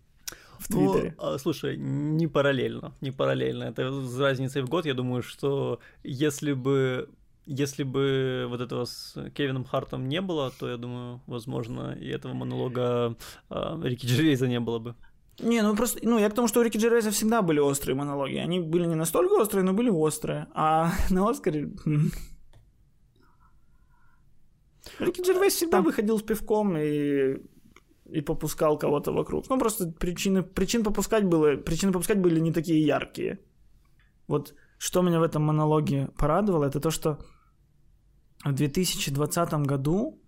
в 0.60 0.70
Ну, 0.70 0.93
Твиттере. 0.93 1.16
а, 1.18 1.38
слушай, 1.38 1.78
не 1.78 2.28
параллельно, 2.28 2.93
не 3.01 3.12
параллельно. 3.12 3.66
Это 3.66 4.01
с 4.01 4.20
разницей 4.20 4.62
в 4.62 4.70
год. 4.70 4.86
Я 4.86 4.93
думаю, 4.93 5.24
что 5.24 5.80
если 6.03 6.53
бы 6.53 7.10
если 7.45 7.84
бы 7.84 8.45
вот 8.49 8.60
этого 8.60 8.86
с 8.86 9.16
Кевином 9.34 9.64
Хартом 9.64 10.10
не 10.10 10.22
было, 10.22 10.51
то 10.60 10.70
я 10.70 10.78
думаю, 10.78 11.22
возможно, 11.28 11.93
и 11.93 12.08
этого 12.10 12.34
монолога 12.34 13.16
а, 13.49 13.80
Рики 13.82 14.05
Джерейза 14.05 14.47
не 14.47 14.60
было 14.60 14.80
бы. 14.80 14.95
Не, 15.39 15.62
ну 15.62 15.76
просто, 15.76 15.99
ну 16.01 16.20
я 16.20 16.30
к 16.30 16.34
тому, 16.34 16.47
что 16.47 16.60
у 16.60 16.64
Рики 16.64 16.78
Джервейса 16.78 17.12
всегда 17.12 17.41
были 17.41 17.60
острые 17.60 17.95
монологи. 17.95 18.38
Они 18.38 18.60
были 18.60 18.86
не 18.86 18.95
настолько 18.95 19.34
острые, 19.34 19.64
но 19.64 19.74
были 19.74 19.89
острые. 19.89 20.47
А 20.53 20.91
на 21.10 21.30
Оскаре... 21.30 21.70
Рики 24.99 25.22
Джервейс 25.22 25.53
всегда 25.53 25.82
выходил 25.82 26.18
с 26.18 26.24
пивком 26.24 26.76
и 26.78 27.38
и 28.14 28.22
попускал 28.22 28.78
кого-то 28.80 29.12
вокруг. 29.12 29.49
Ну, 29.49 29.60
просто 29.60 29.91
причины, 29.91 30.43
причин 30.43 30.84
попускать 30.84 31.24
было, 31.24 31.58
причины 31.58 31.91
попускать 31.91 32.22
были 32.22 32.39
не 32.39 32.51
такие 32.51 32.86
яркие. 32.86 33.39
Вот 34.28 34.53
что 34.78 35.01
меня 35.01 35.20
в 35.20 35.24
этом 35.24 35.43
монологе 35.43 36.10
порадовало, 36.18 36.66
это 36.66 36.80
то, 36.80 36.91
что 36.91 37.18
в 38.45 38.53
2020 38.53 39.53
году 39.68 40.22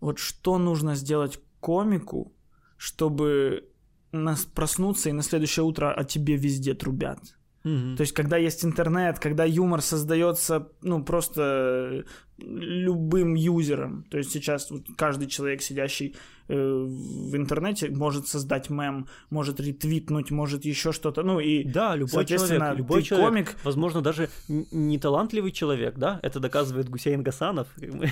вот 0.00 0.18
что 0.18 0.58
нужно 0.58 0.94
сделать 0.94 1.40
комику, 1.60 2.32
чтобы 2.76 3.70
нас 4.12 4.44
проснуться 4.44 5.08
и 5.08 5.12
на 5.12 5.22
следующее 5.22 5.64
утро 5.64 5.92
о 5.92 6.04
тебе 6.04 6.36
везде 6.36 6.74
трубят. 6.74 7.18
То 7.64 8.02
есть, 8.02 8.12
когда 8.12 8.36
есть 8.36 8.62
интернет, 8.62 9.18
когда 9.18 9.44
юмор 9.46 9.80
создается, 9.80 10.68
ну, 10.82 11.02
просто 11.02 11.42
э, 11.42 12.02
любым 12.36 13.34
юзером. 13.34 14.04
То 14.10 14.18
есть 14.18 14.32
сейчас 14.32 14.70
вот 14.70 14.82
каждый 14.98 15.28
человек, 15.28 15.62
сидящий 15.62 16.14
э, 16.48 16.54
в 16.54 17.34
интернете, 17.34 17.88
может 17.88 18.28
создать 18.28 18.68
мем, 18.68 19.08
может 19.30 19.60
ретвитнуть, 19.60 20.30
может 20.30 20.66
еще 20.66 20.92
что-то. 20.92 21.22
Ну 21.22 21.40
и 21.40 21.64
Да, 21.64 21.96
любой 21.96 22.10
соответственно, 22.10 22.58
человек, 22.58 22.78
любой 22.78 23.00
ты 23.00 23.06
человек, 23.08 23.28
комик. 23.28 23.56
возможно, 23.64 24.02
даже 24.02 24.28
не 24.48 24.98
талантливый 24.98 25.50
человек, 25.50 25.96
да, 25.96 26.20
это 26.22 26.40
доказывает 26.40 26.90
Гусейн 26.90 27.22
Гасанов. 27.22 27.68
как 27.80 27.94
бы. 27.94 28.10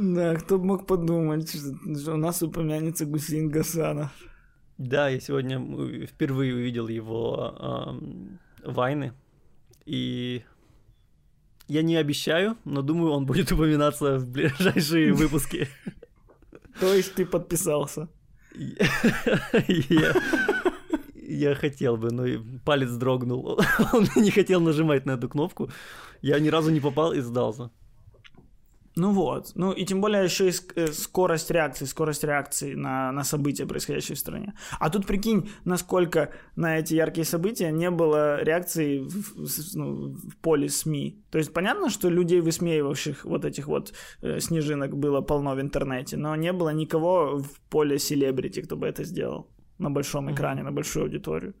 Да, 0.00 0.34
кто 0.34 0.58
бы 0.58 0.64
мог 0.64 0.86
подумать, 0.86 1.50
что, 1.50 2.14
у 2.14 2.16
нас 2.16 2.42
упомянется 2.42 3.04
Гусейн 3.04 3.50
Гасанов. 3.50 4.10
Да, 4.78 5.10
я 5.10 5.20
сегодня 5.20 6.06
впервые 6.06 6.54
увидел 6.54 6.88
его 6.88 7.54
ам, 7.58 8.38
вайны, 8.64 9.12
и 9.84 10.42
я 11.68 11.82
не 11.82 11.96
обещаю, 11.96 12.56
но 12.64 12.80
думаю, 12.80 13.12
он 13.12 13.26
будет 13.26 13.52
упоминаться 13.56 14.16
в 14.16 14.26
ближайшие 14.26 15.12
выпуски. 15.20 15.68
То 16.80 16.94
есть 16.94 17.12
ты 17.12 17.26
подписался. 17.26 18.08
Я, 21.32 21.54
хотел 21.54 21.96
бы, 21.98 22.10
но 22.10 22.24
палец 22.64 22.90
дрогнул. 22.90 23.60
Он 23.92 24.08
не 24.16 24.30
хотел 24.30 24.60
нажимать 24.60 25.04
на 25.06 25.12
эту 25.12 25.28
кнопку. 25.28 25.70
Я 26.22 26.40
ни 26.40 26.48
разу 26.48 26.70
не 26.70 26.80
попал 26.80 27.12
и 27.12 27.20
сдался. 27.20 27.70
Ну 28.96 29.12
вот. 29.12 29.52
Ну 29.54 29.72
и 29.72 29.84
тем 29.84 30.00
более 30.00 30.24
еще 30.24 30.48
и 30.48 30.52
э, 30.74 30.86
скорость 30.88 31.50
реакции, 31.50 31.86
скорость 31.86 32.24
реакции 32.24 32.74
на, 32.74 33.12
на 33.12 33.24
события, 33.24 33.64
происходящие 33.66 34.16
в 34.16 34.18
стране. 34.18 34.52
А 34.80 34.90
тут 34.90 35.06
прикинь, 35.06 35.48
насколько 35.64 36.32
на 36.56 36.78
эти 36.78 36.94
яркие 36.94 37.24
события 37.24 37.70
не 37.70 37.90
было 37.90 38.42
реакции 38.42 38.98
в, 38.98 39.46
в- 39.46 39.74
ну, 39.76 40.14
в 40.14 40.36
поле 40.42 40.68
СМИ. 40.68 41.24
То 41.30 41.38
есть 41.38 41.52
понятно, 41.52 41.88
что 41.88 42.10
людей, 42.10 42.40
высмеивавших 42.40 43.24
вот 43.24 43.44
этих 43.44 43.68
вот 43.68 43.92
э, 44.22 44.40
снежинок, 44.40 44.96
было 44.96 45.20
полно 45.20 45.54
в 45.54 45.60
интернете, 45.60 46.16
но 46.16 46.34
не 46.36 46.52
было 46.52 46.70
никого 46.70 47.38
в 47.38 47.60
поле 47.70 47.98
селебрити, 47.98 48.62
кто 48.62 48.76
бы 48.76 48.86
это 48.88 49.04
сделал 49.04 49.46
на 49.78 49.90
большом 49.90 50.30
экране, 50.32 50.62
на 50.62 50.72
большую 50.72 51.04
аудиторию. 51.04 51.54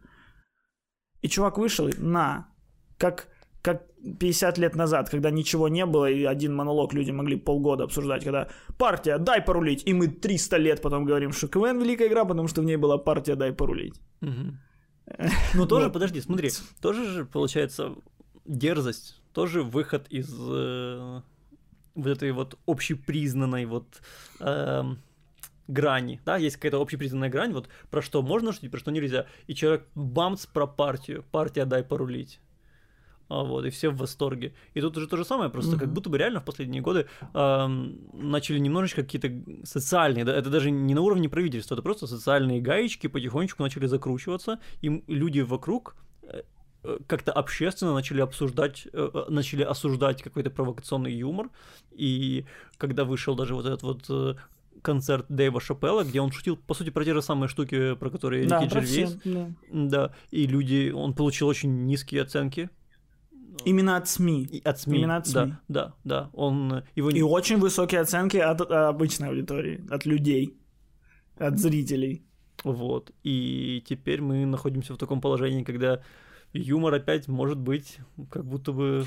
И 1.22 1.28
чувак 1.28 1.58
вышел 1.58 1.88
и 1.88 1.92
на, 1.96 2.48
как 2.98 3.28
как 3.62 3.82
50 4.18 4.58
лет 4.58 4.76
назад, 4.76 5.10
когда 5.10 5.30
ничего 5.30 5.68
не 5.68 5.84
было, 5.86 6.10
и 6.10 6.24
один 6.24 6.54
монолог 6.54 6.94
люди 6.94 7.10
могли 7.10 7.36
полгода 7.36 7.84
обсуждать, 7.84 8.24
когда 8.24 8.48
партия, 8.78 9.18
дай 9.18 9.42
порулить, 9.42 9.82
и 9.86 9.94
мы 9.94 10.08
300 10.08 10.56
лет 10.56 10.82
потом 10.82 11.04
говорим, 11.04 11.32
что 11.32 11.48
КВН 11.48 11.78
великая 11.78 12.08
игра, 12.08 12.24
потому 12.24 12.48
что 12.48 12.62
в 12.62 12.64
ней 12.64 12.76
была 12.76 12.98
партия, 12.98 13.36
дай 13.36 13.52
порулить. 13.52 14.00
Ну 15.54 15.66
тоже, 15.66 15.86
Вот. 15.86 15.92
подожди, 15.92 16.20
смотри, 16.20 16.50
тоже 16.80 17.04
же 17.04 17.24
получается 17.24 17.96
дерзость, 18.46 19.20
тоже 19.32 19.64
выход 19.64 20.06
из 20.08 20.32
э, 20.32 21.20
вот 21.96 22.06
этой 22.06 22.30
вот 22.30 22.56
общепризнанной 22.66 23.66
вот 23.66 24.00
эм, 24.38 24.98
грани, 25.66 26.20
да, 26.24 26.36
есть 26.36 26.56
какая-то 26.56 26.80
общепризнанная 26.80 27.28
грань, 27.28 27.52
вот 27.52 27.68
про 27.90 28.02
что 28.02 28.22
можно 28.22 28.52
шутить, 28.52 28.70
про 28.70 28.78
что 28.78 28.90
нельзя, 28.90 29.26
и 29.48 29.54
человек 29.54 29.86
бамц 29.94 30.46
про 30.46 30.66
партию, 30.66 31.24
партия 31.30 31.64
дай 31.64 31.82
порулить. 31.82 32.40
А 33.30 33.44
вот, 33.44 33.64
и 33.64 33.70
все 33.70 33.90
в 33.90 33.96
восторге. 33.96 34.52
И 34.74 34.80
тут 34.80 34.96
уже 34.96 35.06
то 35.06 35.16
же 35.16 35.24
самое, 35.24 35.50
просто 35.50 35.76
как 35.76 35.86
Мгм. 35.86 35.94
будто 35.94 36.10
бы 36.10 36.18
реально 36.18 36.40
в 36.40 36.44
последние 36.44 36.82
годы 36.82 37.06
эм, 37.32 38.00
начали 38.12 38.58
немножечко 38.58 39.02
какие-то 39.02 39.30
социальные, 39.64 40.24
да, 40.24 40.34
это 40.34 40.50
даже 40.50 40.72
не 40.72 40.94
на 40.94 41.00
уровне 41.00 41.28
правительства, 41.28 41.74
это 41.76 41.82
просто 41.82 42.08
социальные 42.08 42.60
гаечки 42.60 43.06
потихонечку 43.06 43.62
начали 43.62 43.86
закручиваться, 43.86 44.58
и 44.82 45.04
люди 45.06 45.40
вокруг 45.40 45.94
э, 46.24 46.42
э, 46.82 46.98
как-то 47.06 47.30
общественно 47.32 47.94
начали 47.94 48.20
обсуждать, 48.20 48.88
э, 48.92 49.10
э, 49.14 49.24
начали 49.30 49.62
осуждать 49.62 50.22
какой-то 50.22 50.50
провокационный 50.50 51.12
юмор, 51.12 51.50
и 51.92 52.44
когда 52.78 53.04
вышел 53.04 53.36
даже 53.36 53.54
вот 53.54 53.64
этот 53.66 53.82
вот 53.84 54.06
э, 54.08 54.34
концерт 54.82 55.26
Дэйва 55.28 55.60
Шапелла, 55.60 56.02
где 56.02 56.20
он 56.20 56.32
шутил, 56.32 56.56
по 56.56 56.74
сути, 56.74 56.90
про 56.90 57.04
те 57.04 57.14
же 57.14 57.22
самые 57.22 57.48
штуки, 57.48 57.94
про 57.94 58.10
которые 58.10 58.48
Да, 58.48 58.60
Рики 58.60 58.72
Джервейс, 58.72 59.20
все, 59.20 59.20
да. 59.24 59.50
да, 59.70 60.14
и 60.32 60.46
люди, 60.46 60.90
он 60.90 61.12
получил 61.14 61.46
очень 61.46 61.86
низкие 61.86 62.22
оценки 62.22 62.70
Именно 63.64 63.96
от 63.96 64.08
СМИ. 64.08 64.42
и 64.44 64.60
от 64.64 64.80
СМИ. 64.80 64.98
Именно 64.98 65.16
от 65.16 65.26
СМИ. 65.26 65.34
Да, 65.34 65.60
да, 65.68 65.94
да. 66.04 66.30
Он 66.32 66.72
э, 66.72 66.82
его 66.96 67.10
И 67.10 67.22
очень 67.22 67.58
высокие 67.58 68.00
оценки 68.00 68.36
от, 68.36 68.60
э, 68.60 68.74
обычной 68.74 69.28
аудитории, 69.28 69.84
от 69.90 70.06
людей, 70.06 70.56
от 71.38 71.58
зрителей. 71.58 72.22
Вот. 72.64 73.10
И 73.22 73.82
теперь 73.86 74.20
мы 74.20 74.44
находимся 74.46 74.94
в 74.94 74.98
таком 74.98 75.20
положении, 75.20 75.64
когда 75.64 76.02
юмор 76.52 76.94
опять 76.94 77.28
может 77.28 77.58
быть 77.58 77.98
как 78.30 78.44
будто 78.44 78.72
бы... 78.72 79.06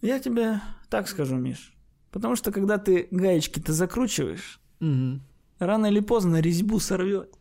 Я 0.00 0.18
тебе 0.20 0.60
так 0.88 1.08
скажу, 1.08 1.36
Миш. 1.36 1.72
Потому 2.10 2.36
что 2.36 2.52
когда 2.52 2.78
ты 2.78 3.08
гаечки-то 3.10 3.72
закручиваешь, 3.72 4.60
Мгм. 4.80 5.22
рано 5.58 5.86
или 5.86 6.00
поздно 6.00 6.40
резьбу 6.40 6.78
сорвет. 6.80 7.34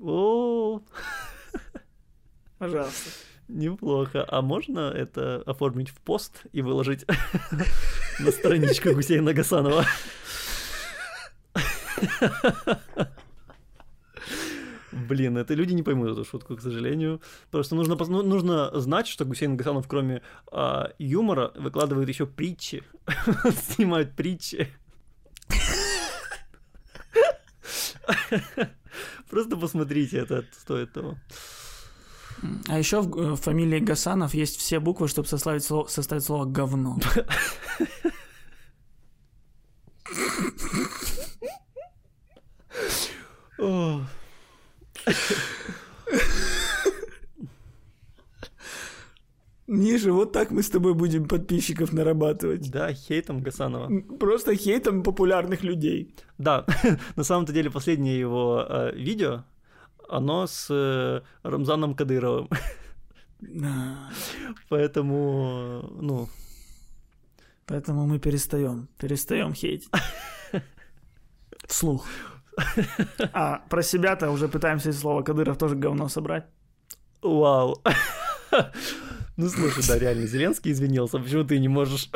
О, 0.00 0.80
Пожалуйста. 2.58 3.10
Неплохо. 3.52 4.24
А 4.28 4.40
можно 4.40 4.90
это 4.90 5.42
оформить 5.44 5.90
в 5.90 5.96
пост 5.96 6.44
и 6.52 6.62
выложить 6.62 7.04
на 8.18 8.30
страничку 8.30 8.92
Гусейна 8.94 9.34
Гасанова? 9.34 9.84
Блин, 14.90 15.36
это 15.36 15.52
люди 15.52 15.74
не 15.74 15.82
поймут 15.82 16.12
эту 16.12 16.24
шутку, 16.24 16.56
к 16.56 16.62
сожалению. 16.62 17.20
Просто 17.50 17.74
нужно, 17.74 17.96
ну, 17.96 18.22
нужно 18.22 18.70
знать, 18.80 19.06
что 19.06 19.26
Гусейн 19.26 19.58
Гасанов, 19.58 19.86
кроме 19.86 20.22
а, 20.50 20.92
юмора, 20.98 21.52
выкладывает 21.54 22.08
еще 22.08 22.24
притчи. 22.26 22.82
Снимает 23.74 24.16
притчи. 24.16 24.68
Просто 29.30 29.56
посмотрите, 29.58 30.16
это 30.18 30.46
стоит 30.58 30.92
того. 30.94 31.18
А 32.68 32.78
еще 32.78 33.00
в, 33.00 33.16
э, 33.18 33.32
в 33.32 33.36
фамилии 33.36 33.78
Гасанов 33.78 34.34
есть 34.34 34.56
все 34.56 34.80
буквы, 34.80 35.08
чтобы 35.08 35.28
составить 35.28 35.64
слово, 35.64 35.86
составить 35.88 36.24
слово 36.24 36.44
говно. 36.44 36.98
Миша, 49.68 50.12
вот 50.12 50.32
так 50.32 50.50
мы 50.50 50.62
с 50.62 50.68
тобой 50.68 50.92
будем 50.92 51.26
подписчиков 51.26 51.92
нарабатывать. 51.92 52.70
Да, 52.70 52.92
хейтом 52.92 53.40
Гасанова. 53.40 53.90
Просто 54.18 54.54
хейтом 54.54 55.02
популярных 55.02 55.62
людей. 55.62 56.14
Да, 56.36 56.66
на 57.16 57.24
самом-то 57.24 57.52
деле 57.52 57.70
последнее 57.70 58.18
его 58.18 58.66
э, 58.68 58.92
видео, 58.94 59.44
оно 60.08 60.46
с 60.46 60.68
э, 60.70 61.22
Рамзаном 61.42 61.94
Кадыровым. 61.94 62.48
Поэтому, 64.68 65.90
ну, 66.00 66.28
Поэтому 67.66 68.06
мы 68.06 68.18
перестаем. 68.18 68.88
Перестаем 68.98 69.54
хейтить. 69.54 69.88
Вслух. 71.66 72.06
А 73.32 73.62
про 73.70 73.82
себя-то 73.82 74.30
уже 74.30 74.48
пытаемся 74.48 74.90
из 74.90 75.00
слова 75.00 75.22
Кадыров 75.22 75.56
тоже 75.56 75.76
говно 75.76 76.08
собрать. 76.08 76.44
вау. 77.22 77.82
Ну, 79.38 79.48
слушай, 79.48 79.82
да, 79.88 79.98
реально, 79.98 80.26
Зеленский 80.26 80.72
извинился, 80.72 81.18
почему 81.18 81.44
ты 81.44 81.58
не 81.58 81.68
можешь? 81.68 82.10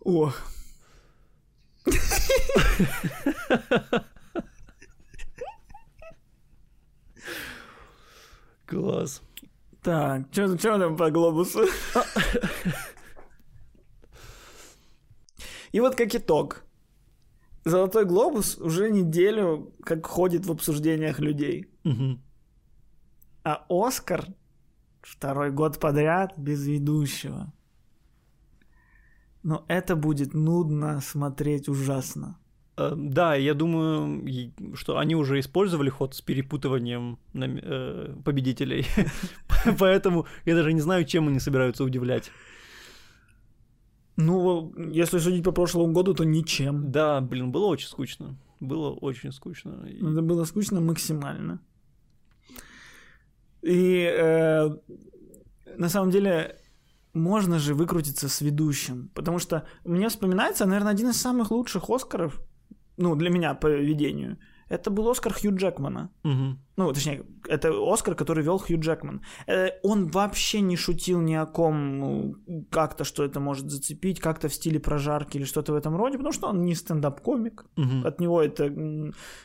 Ох. 0.00 0.34
Класс. 8.66 9.22
Так, 9.82 10.26
что 10.32 10.56
там 10.56 10.96
по 10.96 11.10
глобусу? 11.10 11.66
И 15.72 15.80
вот 15.80 15.96
как 15.96 16.14
итог. 16.14 16.64
Золотой 17.64 18.04
глобус 18.04 18.56
уже 18.58 18.90
неделю 18.90 19.74
как 19.84 20.06
ходит 20.06 20.46
в 20.46 20.52
обсуждениях 20.52 21.18
людей. 21.18 21.66
А 23.42 23.64
Оскар 23.68 24.26
второй 25.02 25.50
год 25.50 25.78
подряд 25.78 26.36
без 26.36 26.66
ведущего. 26.66 27.52
Но 29.42 29.64
это 29.68 29.96
будет 29.96 30.34
нудно 30.34 31.00
смотреть 31.00 31.68
ужасно. 31.68 32.38
Э, 32.76 32.94
Да, 32.96 33.34
я 33.34 33.54
думаю, 33.54 34.24
что 34.74 34.98
они 34.98 35.14
уже 35.14 35.38
использовали 35.38 35.90
ход 35.90 36.14
с 36.14 36.20
перепутыванием 36.20 37.18
э, 37.34 38.14
победителей. 38.24 38.86
Поэтому 39.78 40.26
я 40.46 40.54
даже 40.54 40.72
не 40.72 40.80
знаю, 40.80 41.04
чем 41.04 41.28
они 41.28 41.40
собираются 41.40 41.84
удивлять. 41.84 42.30
Ну, 44.16 44.72
если 44.92 45.18
судить 45.18 45.44
по 45.44 45.52
прошлому 45.52 45.92
году, 45.92 46.14
то 46.14 46.24
ничем. 46.24 46.90
Да, 46.90 47.20
блин, 47.20 47.52
было 47.52 47.66
очень 47.66 47.88
скучно. 47.88 48.36
Было 48.60 48.90
очень 48.90 49.32
скучно. 49.32 49.86
Это 49.86 50.22
было 50.22 50.44
скучно 50.44 50.80
максимально. 50.80 51.60
И 53.62 54.02
э, 54.02 54.70
на 55.76 55.88
самом 55.88 56.10
деле 56.10 56.56
можно 57.14 57.58
же 57.58 57.74
выкрутиться 57.74 58.28
с 58.28 58.40
ведущим, 58.40 59.10
потому 59.14 59.38
что 59.38 59.66
мне 59.84 60.08
вспоминается, 60.08 60.66
наверное, 60.66 60.92
один 60.92 61.10
из 61.10 61.20
самых 61.20 61.50
лучших 61.50 61.90
Оскаров, 61.90 62.40
ну, 63.00 63.16
для 63.16 63.30
меня 63.30 63.54
по 63.54 63.66
ведению. 63.68 64.36
Это 64.68 64.90
был 64.90 65.08
Оскар 65.10 65.32
Хью 65.32 65.50
Джекмана. 65.56 66.10
Мгм. 66.22 66.58
Ну, 66.76 66.92
точнее, 66.92 67.24
это 67.48 67.70
Оскар, 67.92 68.14
который 68.14 68.44
вел 68.44 68.58
Хью 68.58 68.78
Джекман. 68.78 69.20
Э, 69.48 69.70
Он 69.82 70.06
вообще 70.06 70.60
не 70.60 70.76
шутил 70.76 71.20
ни 71.20 71.34
о 71.34 71.46
ком 71.46 71.98
ну, 71.98 72.34
как-то, 72.70 73.02
что 73.04 73.24
это 73.24 73.40
может 73.40 73.68
зацепить, 73.70 74.20
как-то 74.20 74.48
в 74.48 74.52
стиле 74.54 74.78
прожарки 74.78 75.38
или 75.38 75.44
что-то 75.44 75.72
в 75.72 75.76
этом 75.76 75.96
роде, 75.96 76.18
потому 76.18 76.32
что 76.32 76.48
он 76.48 76.64
не 76.64 76.74
стендап-комик, 76.74 77.66
Мгм. 77.76 78.06
от 78.06 78.20
него 78.20 78.40
это 78.40 78.70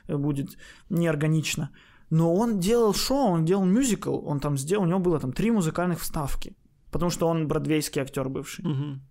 будет 0.07 0.57
неорганично. 0.89 1.69
Но 2.11 2.35
он 2.35 2.59
делал 2.59 2.93
шоу, 2.93 3.31
он 3.31 3.45
делал 3.45 3.65
мюзикл, 3.65 4.21
он 4.27 4.39
там 4.39 4.57
сделал, 4.57 4.83
у 4.83 4.87
него 4.87 4.99
было 4.99 5.19
там 5.19 5.31
три 5.33 5.49
музыкальных 5.51 5.99
вставки, 6.01 6.55
потому 6.91 7.09
что 7.11 7.27
он 7.27 7.47
бродвейский 7.47 8.01
актер 8.01 8.29
бывший. 8.29 8.63
Мгм. 8.65 9.01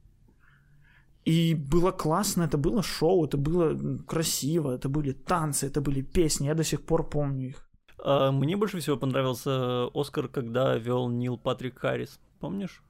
И 1.24 1.54
было 1.54 1.90
классно, 1.90 2.42
это 2.42 2.58
было 2.58 2.82
шоу, 2.82 3.24
это 3.24 3.38
было 3.38 3.98
красиво, 4.06 4.72
это 4.72 4.88
были 4.88 5.12
танцы, 5.12 5.66
это 5.66 5.80
были 5.80 6.02
песни, 6.02 6.46
я 6.46 6.54
до 6.54 6.64
сих 6.64 6.82
пор 6.82 7.08
помню 7.08 7.48
их. 7.48 7.66
А 7.98 8.30
Мне 8.30 8.56
больше 8.56 8.78
всего 8.78 8.98
понравился 8.98 9.86
Оскар, 9.94 10.28
когда 10.28 10.76
вел 10.76 11.08
Нил 11.08 11.38
Патрик 11.38 11.78
Харрис. 11.78 12.20
Помнишь? 12.40 12.82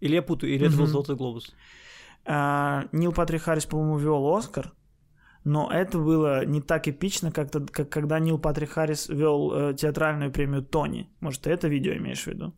Или 0.00 0.14
я 0.14 0.22
путаю, 0.22 0.52
или 0.52 0.66
это 0.66 0.76
был. 0.76 0.86
Золотой 0.86 1.16
глобус. 1.16 1.54
А, 2.26 2.84
Нил 2.92 3.12
Патрик 3.12 3.42
Харрис, 3.42 3.64
по-моему, 3.64 3.96
вел 3.96 4.36
Оскар, 4.36 4.72
но 5.44 5.70
это 5.72 5.98
было 5.98 6.44
не 6.44 6.60
так 6.60 6.86
эпично, 6.86 7.32
как, 7.32 7.50
как 7.50 7.88
когда 7.88 8.18
Нил 8.18 8.38
Патрик 8.38 8.70
Харрис 8.72 9.08
вел 9.08 9.52
э, 9.52 9.74
театральную 9.74 10.30
премию 10.30 10.62
Тони. 10.62 11.08
Может, 11.20 11.42
ты 11.42 11.50
это 11.50 11.68
видео 11.68 11.94
имеешь 11.94 12.24
в 12.24 12.26
виду? 12.26 12.52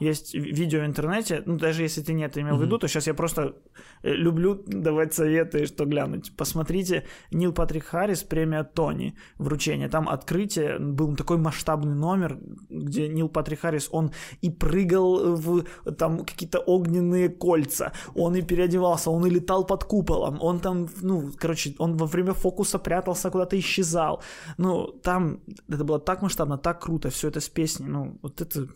Есть 0.00 0.34
ви- 0.34 0.52
видео 0.52 0.80
в 0.80 0.84
интернете, 0.86 1.42
ну 1.46 1.56
даже 1.56 1.82
если 1.82 2.02
ты 2.02 2.14
не 2.14 2.24
это 2.24 2.40
имел 2.40 2.54
в 2.54 2.56
Мгм. 2.58 2.64
виду, 2.66 2.78
то 2.78 2.88
сейчас 2.88 3.06
я 3.06 3.14
просто 3.14 3.54
э, 4.02 4.14
люблю 4.14 4.54
давать 4.66 5.12
советы, 5.14 5.66
что 5.66 5.84
глянуть. 5.84 6.32
Посмотрите 6.36 7.04
Нил 7.32 7.52
Патрик 7.52 7.84
Харрис, 7.84 8.22
премия 8.22 8.64
Тони, 8.64 9.14
вручение. 9.38 9.88
Там 9.88 10.08
открытие, 10.08 10.78
был 10.78 11.16
такой 11.16 11.36
масштабный 11.36 11.94
номер, 11.94 12.38
где 12.70 13.08
Нил 13.08 13.28
Патрик 13.28 13.60
Харрис, 13.60 13.88
он 13.92 14.10
и 14.44 14.50
прыгал 14.50 15.36
в 15.36 15.64
там 15.98 16.24
какие-то 16.24 16.60
огненные 16.60 17.28
кольца, 17.28 17.92
он 18.14 18.36
и 18.36 18.42
переодевался, 18.42 19.10
он 19.10 19.26
и 19.26 19.30
летал 19.30 19.66
под 19.66 19.84
куполом, 19.84 20.38
он 20.40 20.60
там, 20.60 20.88
ну, 21.02 21.30
короче, 21.36 21.74
он 21.78 21.96
во 21.96 22.06
время 22.06 22.32
фокуса 22.32 22.78
прятался, 22.78 23.30
куда-то 23.30 23.56
исчезал. 23.58 24.22
Ну, 24.58 24.86
там 25.02 25.40
это 25.68 25.84
было 25.84 25.98
так 25.98 26.22
масштабно, 26.22 26.56
так 26.58 26.80
круто, 26.80 27.08
все 27.10 27.28
это 27.28 27.40
с 27.40 27.48
песней, 27.48 27.88
ну, 27.88 28.18
вот 28.22 28.40
это 28.40 28.66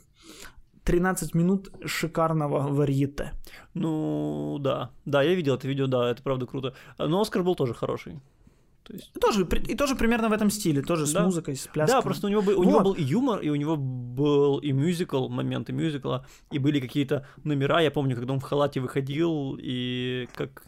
13 0.85 1.35
минут 1.35 1.71
шикарного 1.85 2.69
варьете. 2.69 3.33
Ну, 3.75 4.59
да. 4.61 4.91
Да, 5.05 5.23
я 5.23 5.35
видел 5.35 5.55
это 5.55 5.67
видео, 5.69 5.87
да, 5.87 6.11
это 6.11 6.23
правда 6.23 6.47
круто. 6.47 6.75
Но 6.99 7.21
Оскар 7.21 7.43
был 7.43 7.55
тоже 7.55 7.75
хороший. 7.75 8.21
То 8.85 8.93
есть... 8.93 9.11
Тоже, 9.19 9.49
и 9.69 9.75
тоже 9.75 9.97
примерно 9.97 10.29
в 10.29 10.33
этом 10.33 10.51
стиле, 10.51 10.83
тоже 10.83 11.07
с 11.07 11.13
Да. 11.13 11.25
музыкой, 11.25 11.57
с 11.57 11.67
пляской. 11.67 11.97
Да, 11.97 12.03
просто 12.03 12.27
у 12.27 12.31
него, 12.31 12.43
был, 12.43 12.61
у 12.61 12.65
него 12.65 12.79
Вот. 12.79 12.85
был 12.85 12.93
и 12.93 13.03
юмор, 13.03 13.41
и 13.41 13.49
у 13.49 13.55
него 13.55 13.77
был 13.79 14.59
и 14.59 14.73
мюзикл, 14.73 15.29
моменты 15.29 15.73
мюзикла, 15.73 16.27
и 16.53 16.59
были 16.59 16.81
какие-то 16.81 17.27
номера. 17.45 17.81
Я 17.81 17.91
помню, 17.91 18.15
когда 18.15 18.35
он 18.35 18.41
в 18.41 18.43
халате 18.43 18.81
выходил, 18.81 19.57
и 19.59 20.29
как 20.35 20.65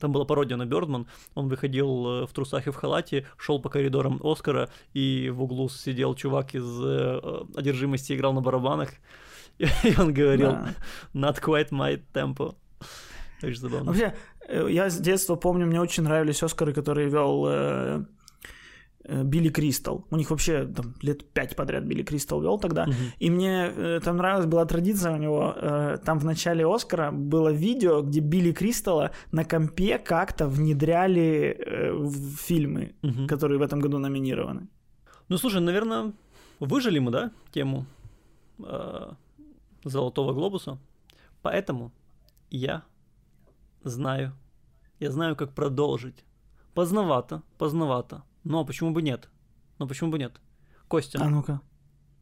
там 0.00 0.10
была 0.10 0.24
пародия 0.24 0.56
на 0.56 0.64
Бёрдман, 0.64 1.06
он 1.34 1.48
выходил 1.48 2.06
э, 2.22 2.26
в 2.26 2.32
трусах 2.32 2.66
и 2.66 2.70
в 2.70 2.76
халате, 2.76 3.26
шел 3.36 3.60
по 3.60 3.68
коридорам 3.68 4.20
Оскара, 4.24 4.70
и 4.94 5.28
в 5.28 5.42
углу 5.42 5.68
сидел 5.68 6.14
чувак 6.14 6.54
из 6.54 6.64
э, 6.82 7.20
одержимости, 7.56 8.14
играл 8.14 8.32
на 8.32 8.40
барабанах, 8.40 8.88
и 9.84 9.94
он 10.00 10.12
говорил 10.14 10.52
Да. 10.52 10.74
«Not 11.14 11.40
quite 11.42 11.70
my 11.70 12.00
tempo». 12.14 12.54
Очень 13.42 13.60
забавно. 13.60 13.86
Вообще, 13.92 14.12
э, 14.48 14.66
я 14.70 14.88
с 14.90 14.98
детства 14.98 15.36
помню, 15.36 15.66
мне 15.66 15.80
очень 15.80 16.02
нравились 16.04 16.42
Оскары, 16.42 16.72
которые 16.72 17.08
вел 17.08 17.46
э, 17.48 18.04
э, 19.04 19.22
Билли 19.24 19.48
Кристал. 19.50 20.04
У 20.10 20.16
них 20.16 20.30
вообще 20.30 20.66
там 20.66 20.94
лет 21.02 21.24
пять 21.32 21.56
подряд 21.56 21.84
Билли 21.84 22.02
Кристал 22.02 22.42
вел 22.42 22.58
тогда. 22.58 22.84
Мгм. 22.86 22.94
И 23.18 23.30
мне 23.30 23.72
э, 23.76 24.00
там 24.04 24.16
нравилась 24.16 24.46
была 24.46 24.64
традиция 24.66 25.12
у 25.14 25.16
него. 25.18 25.54
э, 25.56 25.98
там 26.04 26.18
в 26.18 26.24
начале 26.24 26.64
Оскара 26.66 27.10
было 27.12 27.50
видео, 27.52 28.02
где 28.02 28.20
Билли 28.20 28.52
Кристалла 28.52 29.10
на 29.32 29.44
компе 29.44 29.98
как-то 29.98 30.46
внедряли 30.46 31.56
э, 31.66 31.92
в 31.92 32.36
фильмы, 32.36 32.92
Мгм. 33.02 33.26
которые 33.26 33.58
в 33.58 33.62
этом 33.62 33.80
году 33.80 33.98
номинированы. 33.98 34.68
Ну, 35.28 35.38
слушай, 35.38 35.60
наверное, 35.60 36.12
выжили 36.60 36.98
мы, 37.00 37.10
да, 37.10 37.30
тему 37.52 37.84
э, 38.58 39.12
Золотого 39.84 40.32
глобуса. 40.32 40.78
Поэтому 41.42 41.92
я 42.50 42.82
знаю, 43.84 44.32
я 44.98 45.10
знаю, 45.10 45.36
как 45.36 45.54
продолжить. 45.54 46.24
Поздновато, 46.74 47.42
поздновато. 47.58 48.22
Но 48.44 48.64
почему 48.64 48.92
бы 48.92 49.02
нет? 49.02 49.28
Но 49.78 49.86
почему 49.86 50.10
бы 50.10 50.18
нет? 50.18 50.40
Костя, 50.88 51.18
А 51.22 51.28
ну-ка. 51.28 51.60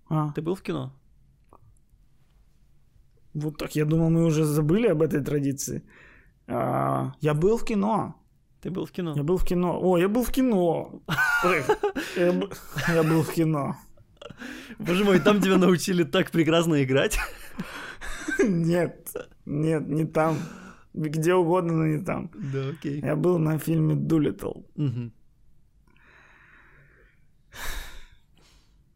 А, 0.09 0.33
ты 0.33 0.43
был 0.43 0.55
в 0.55 0.63
кино? 0.63 0.93
вот 3.35 3.57
так, 3.59 3.77
я 3.77 3.85
думал, 3.85 4.11
мы 4.11 4.25
уже 4.25 4.45
забыли 4.45 4.89
об 4.89 5.03
этой 5.03 5.23
традиции. 5.23 5.83
А, 6.47 7.13
я 7.21 7.35
был 7.35 7.57
в 7.59 7.65
кино. 7.65 8.15
Ты 8.61 8.71
был 8.71 8.85
в 8.87 8.91
кино? 8.91 9.15
Я 9.17 9.23
был 9.23 9.37
в 9.37 9.45
кино. 9.45 9.79
О, 9.81 9.99
я 9.99 10.09
был 10.09 10.23
в 10.25 10.33
кино. 10.33 11.03
Я 12.17 13.03
был 13.03 13.23
в 13.23 13.33
кино. 13.33 13.77
Боже 14.79 15.05
мой, 15.05 15.21
там 15.21 15.41
тебя 15.41 15.57
научили 15.57 16.05
так 16.05 16.31
прекрасно 16.31 16.83
играть. 16.83 17.19
Нет, 18.49 19.17
нет, 19.47 19.89
не 19.89 20.05
там. 20.05 20.37
Где 20.95 21.35
угодно, 21.35 21.73
но 21.75 21.87
не 21.87 22.05
там. 22.05 22.31
Да, 22.53 22.69
окей. 22.69 23.01
Я 23.01 23.17
был 23.17 23.39
на 23.39 23.59
фильме 23.59 23.95
Дулитл. 23.95 24.63
Мгм. 24.77 25.13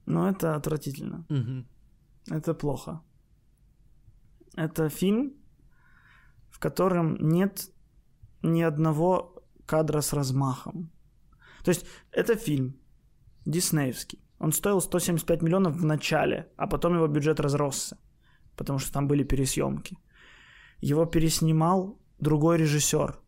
Но 0.06 0.28
это 0.28 0.56
отвратительно. 0.56 1.26
Это 2.28 2.54
плохо. 2.54 3.00
Это 4.56 4.88
фильм, 4.88 5.34
в 6.50 6.58
котором 6.58 7.16
нет 7.16 7.70
ни 8.42 8.62
одного 8.62 9.42
кадра 9.66 10.00
с 10.00 10.12
размахом. 10.12 10.90
То 11.64 11.70
есть 11.70 11.86
это 12.10 12.36
фильм 12.36 12.74
диснеевский. 13.46 14.18
Он 14.38 14.52
стоил 14.52 14.80
175 14.80 15.42
миллионов 15.42 15.76
в 15.76 15.84
начале, 15.84 16.52
а 16.56 16.66
потом 16.66 16.94
его 16.94 17.06
бюджет 17.06 17.40
разросся, 17.40 17.96
потому 18.56 18.78
что 18.78 18.92
там 18.92 19.08
были 19.08 19.24
пересъемки. 19.24 19.96
Его 20.80 21.06
переснимал 21.06 21.98
другой 22.18 22.58
режиссер. 22.58 23.18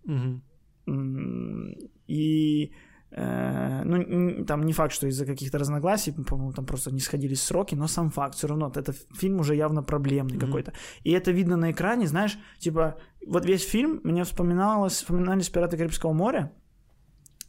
И 2.06 2.72
э, 3.10 3.82
ну, 3.84 4.44
там 4.44 4.66
не 4.66 4.72
факт, 4.72 4.92
что 4.92 5.06
из-за 5.06 5.24
каких-то 5.26 5.58
разногласий, 5.58 6.12
по-моему, 6.12 6.52
там 6.52 6.66
просто 6.66 6.90
не 6.92 7.00
сходились 7.00 7.42
сроки, 7.42 7.74
но 7.76 7.86
сам 7.88 8.10
факт, 8.10 8.34
все 8.34 8.48
равно, 8.48 8.70
это 8.74 8.92
фильм 9.18 9.40
уже 9.40 9.54
явно 9.54 9.82
проблемный 9.82 10.36
Мгм. 10.36 10.46
какой-то. 10.46 10.72
И 11.04 11.10
это 11.12 11.30
видно 11.32 11.56
на 11.56 11.70
экране, 11.70 12.06
знаешь, 12.06 12.38
типа, 12.58 12.96
вот 13.26 13.46
весь 13.46 13.64
фильм 13.64 14.00
мне 14.04 14.24
вспоминалось, 14.24 14.94
вспоминались 14.94 15.48
«Пираты 15.48 15.76
Карибского 15.76 16.12
моря», 16.12 16.52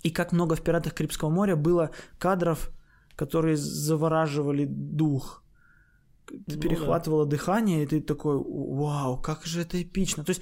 и 0.04 0.12
как 0.12 0.32
много 0.32 0.56
в 0.56 0.62
«Пиратах 0.62 0.94
Карибского 0.94 1.32
моря» 1.32 1.56
было 1.56 1.90
кадров, 2.20 2.72
которые 3.16 3.58
завораживали 3.58 4.66
дух. 4.66 5.44
Ты 6.28 6.56
Ну 6.56 6.62
перехватывало 6.62 7.26
дыхание, 7.26 7.84
и 7.84 7.86
ты 7.86 8.02
такой, 8.02 8.38
вау, 8.38 9.18
как 9.18 9.46
же 9.46 9.62
это 9.62 9.82
эпично. 9.82 10.24
То 10.24 10.32
есть 10.32 10.42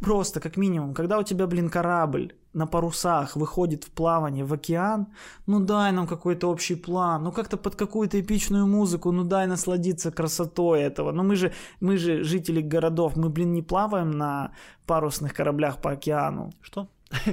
просто, 0.00 0.40
как 0.40 0.56
минимум, 0.56 0.94
когда 0.94 1.18
у 1.18 1.22
тебя, 1.22 1.46
блин, 1.46 1.68
корабль 1.68 2.34
на 2.52 2.66
парусах 2.66 3.36
выходит 3.36 3.84
в 3.84 3.90
плавание 3.90 4.44
в 4.44 4.52
океан, 4.52 5.06
ну 5.46 5.60
дай 5.60 5.92
нам 5.92 6.06
какой-то 6.06 6.48
общий 6.48 6.74
план, 6.74 7.24
ну 7.24 7.32
как-то 7.32 7.56
под 7.58 7.76
какую-то 7.76 8.18
эпичную 8.18 8.66
музыку, 8.66 9.12
ну 9.12 9.24
дай 9.24 9.46
насладиться 9.46 10.10
красотой 10.10 10.80
этого. 10.80 11.12
Но 11.12 11.22
мы 11.22 11.36
же, 11.36 11.52
мы 11.80 11.98
же 11.98 12.24
жители 12.24 12.62
городов, 12.62 13.16
мы, 13.16 13.28
блин, 13.28 13.52
не 13.52 13.62
плаваем 13.62 14.10
на 14.10 14.52
парусных 14.86 15.34
кораблях 15.34 15.80
по 15.82 15.90
океану. 15.90 16.52
Что? 16.62 16.88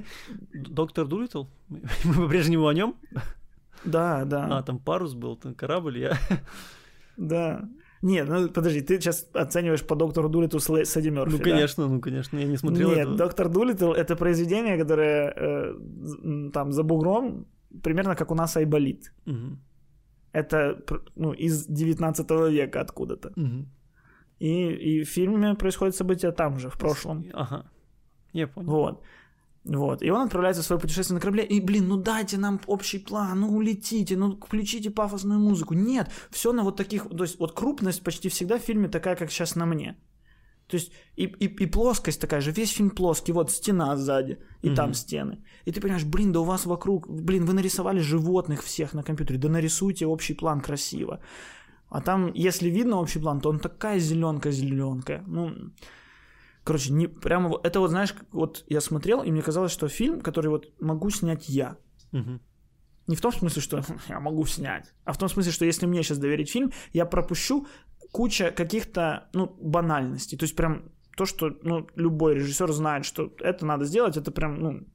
Доктор 0.54 1.08
Дулитл? 1.08 1.46
Мы 1.70 1.82
мы 2.04 2.14
по-прежнему 2.14 2.68
о 2.68 2.74
нем? 2.74 2.96
Да, 3.86 4.26
да, 4.26 4.58
А, 4.58 4.64
там 4.64 4.80
парус 4.80 5.14
был, 5.14 5.36
там 5.36 5.56
корабль, 5.56 6.00
я... 6.00 6.18
да. 7.18 7.62
Нет, 8.04 8.28
ну 8.30 8.50
подожди, 8.50 8.82
ты 8.82 9.00
сейчас 9.00 9.30
оцениваешь 9.34 9.82
по 9.82 9.96
доктору 9.96 10.30
Дулиту 10.30 10.60
с, 10.60 10.98
Эдди 10.98 11.10
Мёрфи, 11.10 11.32
Ну, 11.32 11.38
да? 11.38 11.44
конечно, 11.44 11.88
ну, 11.88 12.02
конечно, 12.02 12.38
я 12.38 12.48
не 12.48 12.58
смотрел 12.58 12.90
Нет, 12.90 13.00
этого. 13.00 13.18
доктор 13.18 13.50
Дулитл 13.50 13.94
это 13.94 14.18
произведение, 14.18 14.78
которое 14.78 15.34
э, 15.36 16.52
там 16.54 16.72
за 16.74 16.84
бугром, 16.84 17.46
примерно 17.82 18.16
как 18.16 18.32
у 18.32 18.36
нас 18.36 18.58
Айболит. 18.58 19.14
Мгм. 19.26 19.58
Это 20.34 20.84
ну, 21.16 21.32
из 21.32 21.66
19 21.68 22.30
века 22.52 22.82
откуда-то. 22.82 23.32
Мгм. 23.36 23.68
И, 24.40 24.72
и 24.72 25.04
в 25.04 25.10
фильме 25.10 25.56
происходит 25.56 25.96
событие 25.96 26.32
там 26.32 26.60
же, 26.60 26.70
в 26.70 26.78
прошлом. 26.78 27.24
Ага, 27.34 27.66
я 28.34 28.48
понял. 28.48 28.70
Вот. 28.70 29.02
Вот. 29.66 30.04
И 30.04 30.12
он 30.12 30.22
отправляется 30.22 30.62
в 30.62 30.66
свое 30.66 30.80
путешествие 30.82 31.16
на 31.16 31.22
корабле. 31.22 31.44
И, 31.44 31.62
блин, 31.62 31.88
ну 31.88 31.98
дайте 31.98 32.38
нам 32.38 32.60
общий 32.68 33.00
план, 33.00 33.40
ну 33.40 33.56
улетите, 33.58 34.18
ну 34.18 34.38
включите 34.48 34.90
пафосную 34.90 35.40
музыку. 35.40 35.74
Нет, 35.74 36.10
все 36.32 36.52
на 36.52 36.64
вот 36.64 36.76
таких... 36.76 37.08
То 37.10 37.24
есть 37.24 37.40
вот 37.40 37.54
крупность 37.54 38.04
почти 38.04 38.30
всегда 38.30 38.58
в 38.58 38.62
фильме 38.62 38.90
такая, 38.90 39.16
как 39.16 39.32
сейчас 39.32 39.56
на 39.56 39.66
мне. 39.66 39.96
То 40.68 40.78
есть 40.78 40.92
и, 41.18 41.26
и, 41.26 41.64
и 41.64 41.72
плоскость 41.72 42.22
такая 42.22 42.42
же, 42.42 42.52
весь 42.52 42.72
фильм 42.74 42.90
плоский, 42.90 43.34
вот 43.34 43.52
стена 43.52 43.96
сзади, 43.96 44.38
и 44.64 44.68
Мгм. 44.68 44.76
там 44.76 44.94
стены. 44.94 45.38
И 45.66 45.72
ты 45.72 45.82
понимаешь, 45.82 46.06
блин, 46.06 46.32
да 46.32 46.40
у 46.40 46.44
вас 46.44 46.66
вокруг, 46.66 47.08
блин, 47.10 47.46
вы 47.46 47.54
нарисовали 47.54 48.00
животных 48.00 48.64
всех 48.64 48.94
на 48.94 49.04
компьютере, 49.04 49.40
да 49.40 49.50
нарисуйте 49.50 50.06
общий 50.06 50.34
план 50.34 50.62
красиво. 50.62 51.20
А 51.90 52.02
там, 52.02 52.32
если 52.34 52.70
видно 52.70 52.98
общий 53.02 53.20
план, 53.20 53.40
то 53.40 53.50
он 53.50 53.60
такая 53.60 54.00
зеленка-зеленка. 54.00 55.24
Ну, 55.28 55.52
короче, 56.64 56.94
не, 56.94 57.08
прямо 57.08 57.50
вот, 57.50 57.66
это 57.66 57.80
вот, 57.80 57.90
знаешь, 57.90 58.14
вот 58.32 58.64
я 58.68 58.82
смотрел, 58.82 59.24
и 59.24 59.32
мне 59.32 59.42
казалось, 59.42 59.72
что 59.72 59.88
фильм, 59.88 60.22
который 60.22 60.48
вот 60.48 60.74
могу 60.80 61.10
снять 61.10 61.50
я. 61.50 61.78
Мгм. 62.12 62.42
Не 63.08 63.16
в 63.16 63.22
том 63.22 63.34
смысле, 63.34 63.62
что 63.62 63.84
я 64.10 64.20
могу 64.20 64.46
снять, 64.46 64.94
а 65.04 65.14
в 65.14 65.18
том 65.18 65.30
смысле, 65.30 65.52
что 65.52 65.66
если 65.66 65.86
мне 65.86 66.04
сейчас 66.04 66.18
доверить 66.18 66.52
фильм, 66.52 66.72
я 66.94 67.06
пропущу 67.06 67.68
куча 68.12 68.52
каких-то, 68.52 69.30
ну, 69.34 69.48
банальностей. 69.60 70.38
То 70.38 70.44
есть 70.44 70.56
прям 70.56 70.92
то, 71.18 71.26
что, 71.26 71.52
ну, 71.64 71.88
любой 71.96 72.36
режиссер 72.36 72.72
знает, 72.72 73.06
что 73.06 73.34
это 73.40 73.66
надо 73.66 73.86
сделать, 73.86 74.18
это 74.18 74.32
прям, 74.32 74.60
ну, 74.60 74.88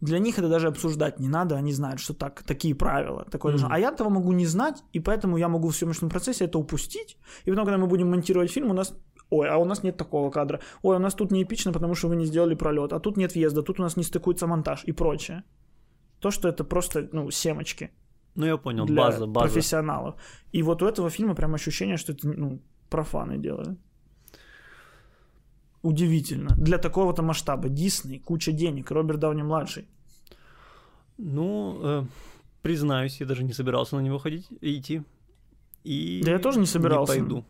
для 0.00 0.18
них 0.18 0.38
это 0.38 0.48
даже 0.48 0.68
обсуждать 0.68 1.18
не 1.20 1.28
надо, 1.28 1.56
они 1.56 1.72
знают, 1.72 2.00
что 2.00 2.14
так, 2.14 2.42
такие 2.42 2.74
правила. 2.74 3.24
Такое 3.30 3.52
должно. 3.52 3.68
Мгм. 3.68 3.74
А 3.74 3.78
я 3.78 3.88
этого 3.88 4.08
могу 4.08 4.32
не 4.32 4.46
знать, 4.46 4.82
и 4.92 5.00
поэтому 5.00 5.36
я 5.36 5.48
могу 5.48 5.68
в 5.68 5.76
съемочном 5.76 6.10
процессе 6.10 6.44
это 6.44 6.58
упустить. 6.58 7.16
И 7.44 7.50
потом, 7.50 7.64
когда 7.64 7.78
мы 7.78 7.86
будем 7.86 8.10
монтировать 8.10 8.50
фильм, 8.50 8.70
у 8.70 8.74
нас 8.74 8.94
Ой, 9.32 9.48
а 9.48 9.56
у 9.56 9.64
нас 9.64 9.82
нет 9.82 9.96
такого 9.96 10.30
кадра. 10.30 10.60
Ой, 10.82 10.96
у 10.96 10.98
нас 10.98 11.14
тут 11.14 11.32
не 11.32 11.42
эпично, 11.42 11.72
потому 11.72 11.94
что 11.94 12.08
вы 12.08 12.16
не 12.16 12.26
сделали 12.26 12.54
пролет. 12.54 12.92
А 12.92 13.00
тут 13.00 13.16
нет 13.16 13.34
въезда, 13.34 13.62
тут 13.62 13.80
у 13.80 13.82
нас 13.82 13.96
не 13.96 14.02
стыкуется 14.04 14.46
монтаж 14.46 14.84
и 14.88 14.92
прочее. 14.92 15.42
То, 16.20 16.30
что 16.30 16.48
это 16.48 16.64
просто, 16.64 17.08
ну, 17.12 17.30
семочки 17.30 17.90
Ну, 18.34 18.46
я 18.46 18.56
понял, 18.58 18.84
для 18.86 18.96
база, 18.96 19.26
база. 19.26 19.46
профессионалов. 19.46 20.14
И 20.52 20.62
вот 20.62 20.82
у 20.82 20.86
этого 20.86 21.08
фильма 21.10 21.34
прям 21.34 21.54
ощущение, 21.54 21.96
что 21.96 22.12
это, 22.12 22.28
ну, 22.28 22.58
профаны 22.90 23.38
делают. 23.38 23.78
Удивительно. 25.82 26.54
Для 26.56 26.78
такого-то 26.78 27.22
масштаба. 27.22 27.68
Дисней, 27.68 28.20
куча 28.20 28.52
денег, 28.52 28.90
Роберт 28.90 29.18
Дауни 29.18 29.42
младший. 29.42 29.84
Ну, 31.18 31.78
э, 31.82 32.04
признаюсь, 32.62 33.20
я 33.20 33.26
даже 33.26 33.44
не 33.44 33.52
собирался 33.54 33.96
на 33.96 34.00
него 34.02 34.18
ходить, 34.18 34.46
идти. 34.60 35.02
И 35.84 36.20
Да 36.24 36.30
я 36.32 36.38
тоже 36.38 36.60
не 36.60 36.66
собирался. 36.66 37.14
пойду. 37.14 37.44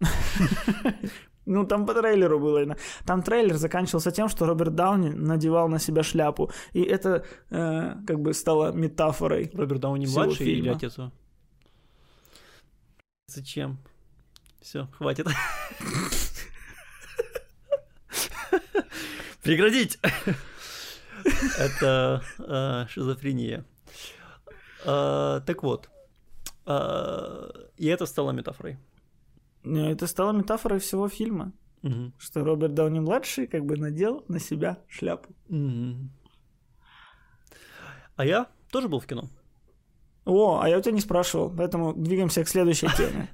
Ну, 1.48 1.64
там 1.64 1.86
по 1.86 1.94
трейлеру 1.94 2.40
было. 2.40 2.76
Там 3.04 3.22
трейлер 3.22 3.54
заканчивался 3.56 4.10
тем, 4.10 4.28
что 4.28 4.46
Роберт 4.46 4.74
Дауни 4.74 5.10
надевал 5.10 5.68
на 5.68 5.78
себя 5.78 6.02
шляпу. 6.02 6.50
И 6.72 6.82
это 6.82 7.24
э, 7.50 7.94
как 8.04 8.18
бы 8.18 8.34
стало 8.34 8.72
метафорой. 8.72 9.50
Роберт 9.54 9.80
Дауни 9.80 10.06
младший 10.06 10.46
или 10.46 10.54
фильма. 10.62 10.76
отец 10.76 10.98
его? 10.98 11.12
Зачем? 13.28 13.78
Все, 14.60 14.88
хватит. 14.98 15.28
Прекратить! 19.42 19.98
Это 21.58 22.22
э, 22.38 22.86
шизофрения. 22.88 23.64
Э, 24.84 25.40
Так 25.46 25.62
вот. 25.62 25.88
э, 26.66 27.50
И 27.76 27.86
это 27.86 28.06
стало 28.06 28.32
метафорой. 28.32 28.78
Э, 29.66 29.92
Это 29.92 30.06
стало 30.06 30.32
метафорой 30.32 30.78
всего 30.78 31.08
фильма. 31.08 31.52
Мгм. 31.82 32.12
Что 32.18 32.44
Роберт 32.44 32.74
Дауни 32.74 33.00
младший 33.00 33.46
как 33.46 33.64
бы 33.64 33.76
надел 33.76 34.24
на 34.28 34.40
себя 34.40 34.78
шляпу. 34.88 35.34
Мгм. 35.48 36.10
А 38.16 38.24
я 38.24 38.46
тоже 38.70 38.88
был 38.88 39.00
в 39.00 39.06
кино. 39.06 39.28
О, 40.24 40.60
а 40.60 40.68
я 40.68 40.78
у 40.78 40.80
тебя 40.80 40.92
не 40.92 41.00
спрашивал, 41.00 41.54
поэтому 41.56 41.94
двигаемся 41.94 42.42
к 42.44 42.48
следующей 42.48 42.88
теме. 42.96 43.28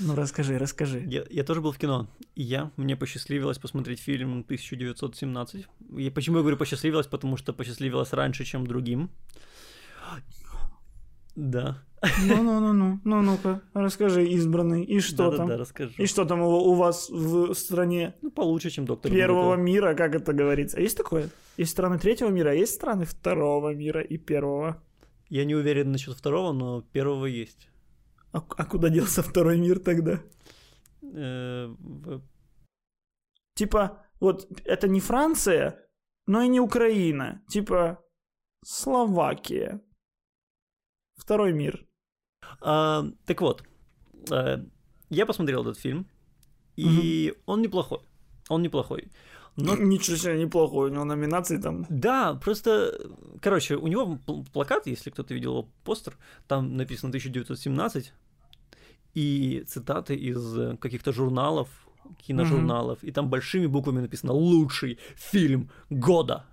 Ну, 0.00 0.14
расскажи, 0.14 0.58
расскажи. 0.58 1.04
Я, 1.06 1.24
я 1.30 1.44
тоже 1.44 1.60
был 1.60 1.72
в 1.72 1.78
кино. 1.78 2.08
И 2.34 2.42
я, 2.42 2.70
мне 2.76 2.96
посчастливилось 2.96 3.58
посмотреть 3.58 4.00
фильм 4.00 4.40
1917. 4.40 5.66
И 5.96 6.10
почему 6.10 6.36
я 6.36 6.42
говорю 6.42 6.58
посчастливилось? 6.58 7.06
Потому 7.06 7.36
что 7.36 7.52
посчастливилось 7.52 8.12
раньше, 8.12 8.44
чем 8.44 8.66
другим. 8.66 9.10
Да. 11.36 11.82
Ну-ну-ну-ну, 12.26 13.00
ну 13.04 13.22
ну-ка, 13.22 13.62
расскажи, 13.72 14.26
избранный, 14.26 14.84
и 14.84 15.00
что 15.00 15.30
Да-да-да, 15.30 15.46
там? 15.48 15.60
расскажу. 15.60 15.94
И 15.96 16.06
что 16.06 16.24
там 16.26 16.42
у, 16.42 16.48
у 16.50 16.74
вас 16.74 17.08
в 17.08 17.54
стране 17.54 18.14
Ну, 18.20 18.30
получше, 18.30 18.68
чем 18.70 18.84
доктор 18.84 19.10
первого 19.10 19.56
Дулиттл. 19.56 19.62
мира, 19.62 19.94
как 19.94 20.14
это 20.14 20.34
говорится? 20.34 20.80
Есть 20.80 20.98
такое? 20.98 21.30
Есть 21.56 21.70
страны 21.70 21.98
третьего 21.98 22.28
мира, 22.28 22.50
а 22.50 22.54
есть 22.54 22.74
страны 22.74 23.06
второго 23.06 23.72
мира 23.74 24.02
и 24.02 24.18
первого. 24.18 24.82
Я 25.30 25.46
не 25.46 25.54
уверен 25.54 25.92
насчет 25.92 26.14
второго, 26.14 26.52
но 26.52 26.82
первого 26.82 27.24
есть. 27.26 27.68
А, 28.32 28.38
а 28.56 28.64
куда 28.66 28.90
делся 28.90 29.22
второй 29.22 29.56
мир 29.58 29.78
тогда? 29.78 30.20
Э, 31.02 31.74
Типа, 33.54 34.04
вот 34.20 34.48
это 34.64 34.88
не 34.88 35.00
Франция, 35.00 35.80
но 36.26 36.42
и 36.42 36.48
не 36.48 36.60
Украина. 36.60 37.42
Типа, 37.48 37.98
Словакия. 38.64 39.80
Второй 41.16 41.52
мир. 41.52 41.84
А, 42.60 43.04
так 43.26 43.40
вот, 43.40 43.64
э, 44.30 44.64
я 45.10 45.26
посмотрел 45.26 45.62
этот 45.62 45.78
фильм, 45.78 46.06
и 46.76 47.34
он 47.46 47.62
неплохой. 47.62 48.00
Он 48.48 48.62
неплохой. 48.62 49.10
Но 49.56 49.76
Ничего 49.76 50.16
себе 50.16 50.38
неплохой, 50.38 50.90
у 50.90 50.92
него 50.92 51.04
номинации 51.04 51.58
там. 51.58 51.86
Да, 51.88 52.34
просто, 52.34 52.92
короче, 53.40 53.76
у 53.76 53.86
него 53.86 54.18
пл- 54.26 54.44
плакат, 54.52 54.86
если 54.86 55.10
кто-то 55.10 55.32
видел 55.32 55.52
его 55.52 55.68
постер, 55.84 56.16
там 56.48 56.76
написано 56.76 57.10
1917, 57.10 58.12
и 59.14 59.64
цитаты 59.68 60.16
из 60.16 60.58
э, 60.58 60.76
каких-то 60.76 61.12
журналов, 61.12 61.68
киножурналов, 62.26 62.98
и 63.04 63.12
там 63.12 63.30
большими 63.30 63.66
буквами 63.66 64.00
написано 64.00 64.32
«Лучший 64.32 64.98
фильм 65.14 65.70
года». 65.88 66.44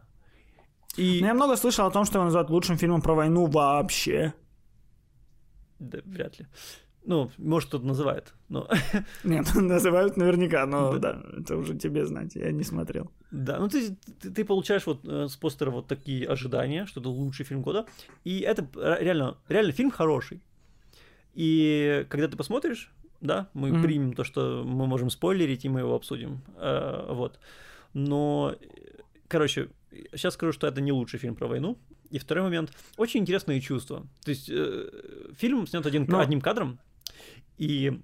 И... 0.95 1.19
Ну, 1.21 1.27
я 1.27 1.33
много 1.33 1.55
слышал 1.55 1.87
о 1.87 1.91
том, 1.91 2.05
что 2.05 2.17
его 2.17 2.25
называют 2.25 2.49
лучшим 2.49 2.77
фильмом 2.77 3.01
про 3.01 3.15
войну 3.15 3.47
вообще. 3.47 4.33
Да, 5.81 5.99
вряд 6.05 6.39
ли. 6.39 6.45
Ну, 7.03 7.31
может, 7.39 7.69
кто-то 7.69 7.85
называет, 7.85 8.33
но... 8.49 8.67
Нет, 9.23 9.55
называют 9.55 10.17
наверняка, 10.17 10.65
но 10.67 10.91
Да. 10.99 11.13
да, 11.13 11.23
это 11.39 11.57
уже 11.57 11.75
тебе 11.75 12.05
знать, 12.05 12.35
я 12.35 12.51
не 12.51 12.63
смотрел. 12.63 13.11
Да, 13.31 13.57
ну 13.59 13.67
ты, 13.67 13.97
ты, 14.21 14.29
ты 14.29 14.45
получаешь 14.45 14.85
вот 14.85 14.99
э, 15.07 15.27
с 15.27 15.35
постера 15.35 15.71
вот 15.71 15.87
такие 15.87 16.27
ожидания, 16.27 16.85
что 16.85 16.99
это 16.99 17.09
лучший 17.09 17.45
фильм 17.45 17.61
года, 17.63 17.85
и 18.23 18.39
это 18.41 18.67
ре- 18.75 19.03
реально, 19.03 19.37
реально 19.49 19.71
фильм 19.71 19.89
хороший. 19.89 20.43
И 21.33 22.05
когда 22.09 22.27
ты 22.27 22.37
посмотришь, 22.37 22.93
да, 23.19 23.49
мы 23.53 23.69
Мгм. 23.69 23.81
примем 23.81 24.13
то, 24.13 24.23
что 24.23 24.63
мы 24.65 24.85
можем 24.85 25.09
спойлерить, 25.09 25.65
и 25.65 25.69
мы 25.69 25.79
его 25.79 25.95
обсудим, 25.95 26.41
Э, 26.57 27.07
вот. 27.13 27.39
Но, 27.93 28.55
э, 28.59 28.65
короче, 29.27 29.69
сейчас 30.11 30.33
скажу, 30.33 30.51
что 30.53 30.67
это 30.67 30.81
не 30.81 30.91
лучший 30.91 31.19
фильм 31.19 31.35
про 31.35 31.47
войну. 31.47 31.77
И 32.09 32.19
второй 32.19 32.43
момент, 32.43 32.71
очень 32.97 33.21
интересные 33.21 33.61
чувства. 33.61 34.07
То 34.23 34.31
есть 34.31 34.49
э, 34.49 34.89
фильм 35.37 35.65
снят 35.67 35.85
один, 35.85 36.05
Но- 36.07 36.19
одним 36.19 36.41
кадром, 36.41 36.79
и 37.57 38.01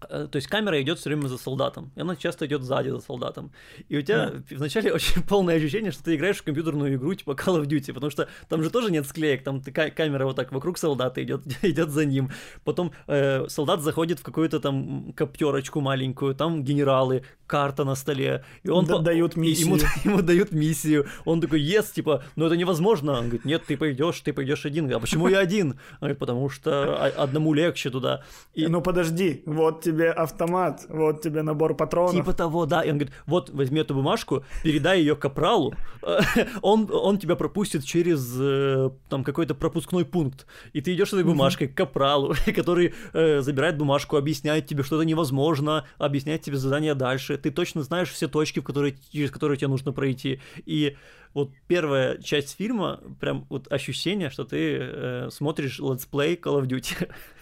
то 0.00 0.30
есть 0.36 0.46
камера 0.46 0.80
идет 0.80 0.98
все 0.98 1.10
время 1.10 1.26
за 1.28 1.38
солдатом, 1.38 1.90
и 1.96 2.00
она 2.00 2.16
часто 2.16 2.46
идет 2.46 2.62
сзади 2.62 2.90
за 2.90 3.00
солдатом. 3.00 3.50
И 3.88 3.96
у 3.98 4.02
тебя 4.02 4.32
вначале 4.50 4.92
очень 4.94 5.22
полное 5.22 5.56
ощущение, 5.56 5.90
что 5.92 6.04
ты 6.04 6.14
играешь 6.16 6.36
в 6.38 6.42
компьютерную 6.42 6.94
игру 6.94 7.14
типа 7.14 7.32
Call 7.32 7.60
of 7.62 7.66
Duty, 7.66 7.92
потому 7.92 8.10
что 8.10 8.28
там 8.48 8.62
же 8.62 8.70
тоже 8.70 8.90
нет 8.90 9.06
склеек, 9.06 9.42
там 9.42 9.60
ты- 9.60 9.72
ка- 9.72 9.90
камера 9.90 10.24
вот 10.24 10.36
так 10.36 10.52
вокруг 10.52 10.78
солдата 10.78 11.22
идет, 11.22 11.42
идет 11.62 11.90
за 11.90 12.04
ним. 12.04 12.30
Потом 12.64 12.92
э, 13.06 13.46
солдат 13.48 13.80
заходит 13.82 14.20
в 14.20 14.22
какую-то 14.22 14.60
там 14.60 15.12
коптерочку 15.16 15.80
маленькую, 15.80 16.34
там 16.34 16.62
генералы, 16.64 17.22
карта 17.46 17.84
на 17.84 17.94
столе, 17.94 18.44
и 18.62 18.68
он 18.68 18.86
по- 18.86 18.98
дают 18.98 19.36
миссию. 19.36 19.66
Ему, 19.68 19.78
ему 20.04 20.22
дают 20.22 20.52
миссию. 20.52 21.06
Он 21.24 21.40
такой, 21.40 21.60
ес, 21.60 21.90
типа, 21.90 22.22
ну 22.36 22.46
это 22.46 22.56
невозможно. 22.56 23.12
Он 23.12 23.22
говорит, 23.24 23.44
нет, 23.46 23.62
ты 23.66 23.76
пойдешь, 23.76 24.20
ты 24.20 24.32
пойдешь 24.32 24.66
один. 24.66 24.92
А 24.92 25.00
почему 25.00 25.28
я 25.28 25.38
один? 25.38 25.70
Он 25.70 25.76
говорит, 26.00 26.18
потому 26.18 26.50
что 26.50 26.70
о- 27.02 27.22
одному 27.24 27.54
легче 27.54 27.90
туда. 27.90 28.22
И 28.54 28.66
Ну 28.66 28.82
подожди, 28.82 29.42
вот 29.46 29.87
тебе 29.88 30.10
автомат, 30.10 30.86
вот 30.88 31.22
тебе 31.22 31.42
набор 31.42 31.74
патронов. 31.74 32.14
Типа 32.14 32.32
того, 32.32 32.66
да. 32.66 32.82
И 32.82 32.90
он 32.90 32.98
говорит, 32.98 33.14
вот 33.26 33.50
возьми 33.50 33.80
эту 33.80 33.94
бумажку, 33.94 34.44
передай 34.62 35.00
ее 35.00 35.16
капралу, 35.16 35.74
он, 36.62 36.88
он 36.92 37.18
тебя 37.18 37.36
пропустит 37.36 37.84
через 37.84 38.36
э, 38.38 38.90
там 39.08 39.24
какой-то 39.24 39.54
пропускной 39.54 40.04
пункт. 40.04 40.46
И 40.72 40.80
ты 40.80 40.94
идешь 40.94 41.10
с 41.10 41.12
этой 41.14 41.24
бумажкой 41.24 41.68
к 41.68 41.74
капралу, 41.74 42.34
который 42.54 42.94
э, 43.12 43.40
забирает 43.40 43.78
бумажку, 43.78 44.16
объясняет 44.16 44.66
тебе, 44.66 44.82
что 44.82 44.96
это 44.96 45.04
невозможно, 45.04 45.86
объясняет 45.98 46.42
тебе 46.42 46.56
задание 46.56 46.94
дальше. 46.94 47.36
Ты 47.38 47.50
точно 47.50 47.82
знаешь 47.82 48.10
все 48.10 48.28
точки, 48.28 48.60
в 48.60 48.64
которые, 48.64 48.96
через 49.10 49.30
которые 49.30 49.56
тебе 49.56 49.68
нужно 49.68 49.92
пройти. 49.92 50.40
И 50.66 50.96
вот 51.34 51.50
первая 51.66 52.18
часть 52.18 52.56
фильма, 52.56 53.00
прям 53.20 53.46
вот 53.48 53.70
ощущение, 53.72 54.30
что 54.30 54.44
ты 54.44 54.78
э, 54.80 55.28
смотришь 55.30 55.78
летсплей 55.78 56.34
Call 56.34 56.60
of 56.60 56.66
Duty. 56.66 57.10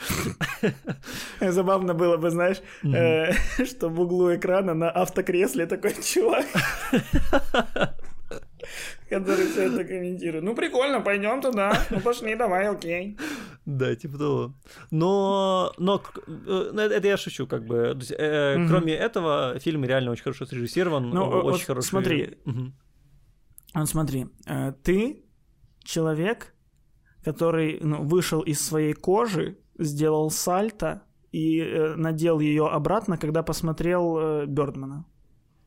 Забавно 1.40 1.94
было 1.94 2.16
бы, 2.16 2.30
знаешь, 2.30 2.60
э, 2.82 3.32
что 3.64 3.88
в 3.88 4.00
углу 4.00 4.34
экрана 4.34 4.74
на 4.74 4.90
автокресле 4.90 5.66
такой 5.66 5.94
чувак, 6.02 6.46
который 9.08 9.46
все 9.46 9.62
это 9.72 9.84
комментирует. 9.84 10.44
Ну 10.44 10.54
прикольно, 10.54 11.00
пойдем 11.00 11.40
туда. 11.40 11.72
Ну 11.90 12.00
пошли, 12.00 12.34
давай, 12.36 12.68
окей. 12.68 13.16
Да, 13.64 13.94
типа 13.94 14.18
того. 14.18 14.54
Но, 14.90 15.72
но 15.78 16.02
э, 16.26 16.88
это 16.90 17.06
я 17.06 17.16
шучу, 17.16 17.46
как 17.46 17.64
бы. 17.64 17.94
Есть, 17.98 18.12
э. 18.16 18.66
Кроме 18.68 18.94
этого, 18.94 19.58
фильм 19.58 19.84
реально 19.84 20.10
очень 20.12 20.24
хорошо 20.24 20.46
срежиссирован, 20.46 21.10
Ну, 21.10 21.22
о- 21.24 21.42
вот 21.42 21.54
очень 21.54 21.66
хороший. 21.66 21.88
смотри. 21.88 22.38
Вот 23.74 23.88
смотри, 23.88 24.26
ты 24.82 25.24
человек, 25.84 26.54
который 27.22 27.78
ну, 27.82 28.02
вышел 28.02 28.40
из 28.40 28.60
своей 28.64 28.94
кожи, 28.94 29.58
сделал 29.78 30.30
сальто 30.30 31.02
и 31.32 31.60
э, 31.60 31.94
надел 31.94 32.40
ее 32.40 32.68
обратно, 32.68 33.16
когда 33.16 33.42
посмотрел 33.42 34.18
э, 34.18 34.46
Бёрдмана. 34.46 35.04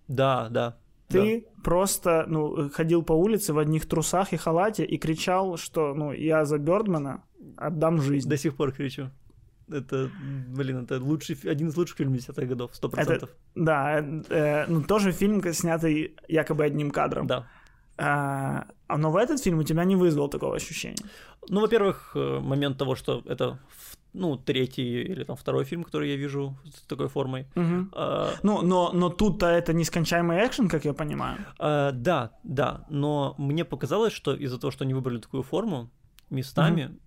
Да, 0.07 0.49
да. 0.49 0.77
Ты 1.07 1.45
просто 1.63 2.25
ну, 2.27 2.69
ходил 2.69 3.03
по 3.03 3.13
улице 3.13 3.53
в 3.53 3.57
одних 3.57 3.85
трусах 3.85 4.31
и 4.31 4.37
халате 4.37 4.85
и 4.85 4.97
кричал, 4.97 5.57
что 5.57 5.93
ну, 5.93 6.13
я 6.13 6.45
за 6.45 6.57
Бёрдмана 6.57 7.23
отдам 7.57 7.97
да. 7.97 8.03
жизнь. 8.03 8.29
До 8.29 8.37
сих 8.37 8.55
пор 8.55 8.71
кричу. 8.71 9.09
Это, 9.69 10.09
блин, 10.47 10.83
это 10.83 10.99
лучший, 10.99 11.37
один 11.49 11.69
из 11.69 11.77
лучших 11.77 11.97
фильмов 11.97 12.17
10-х 12.17 12.45
годов, 12.45 12.71
сто 12.73 12.89
процентов. 12.89 13.29
Да, 13.55 13.99
э, 13.99 14.23
э, 14.29 14.65
ну 14.67 14.83
тоже 14.83 15.11
фильм, 15.11 15.41
снятый 15.53 16.15
якобы 16.27 16.65
одним 16.65 16.91
кадром. 16.91 17.27
Да. 17.27 17.47
А, 17.97 18.65
а 18.87 18.97
но 18.97 19.11
в 19.11 19.15
этот 19.15 19.41
фильм 19.41 19.59
у 19.59 19.63
тебя 19.63 19.83
не 19.85 19.95
вызвал 19.95 20.27
такого 20.29 20.55
ощущения. 20.55 21.05
Ну, 21.49 21.61
во-первых, 21.61 22.11
э, 22.15 22.39
момент 22.39 22.77
того, 22.77 22.95
что 22.95 23.21
это, 23.25 23.59
ну, 24.13 24.35
третий 24.37 25.01
или 25.03 25.23
там 25.23 25.35
второй 25.35 25.63
фильм, 25.63 25.83
который 25.83 26.09
я 26.09 26.15
вижу 26.15 26.57
с 26.65 26.81
такой 26.81 27.07
формой. 27.07 27.45
Мгм. 27.55 27.91
А, 27.93 28.33
Ну, 28.43 28.61
но, 28.61 28.91
но 28.93 29.09
тут-то 29.09 29.45
это 29.47 29.73
нескончаемый 29.73 30.45
экшен, 30.45 30.69
как 30.69 30.85
я 30.85 30.93
понимаю. 30.93 31.37
А, 31.59 31.91
да, 31.91 32.31
да, 32.43 32.85
но 32.89 33.35
мне 33.37 33.65
показалось, 33.65 34.13
что 34.13 34.33
из-за 34.35 34.59
того, 34.59 34.71
что 34.71 34.83
они 34.83 34.93
выбрали 34.93 35.19
такую 35.19 35.43
форму, 35.43 35.89
местами 36.29 36.97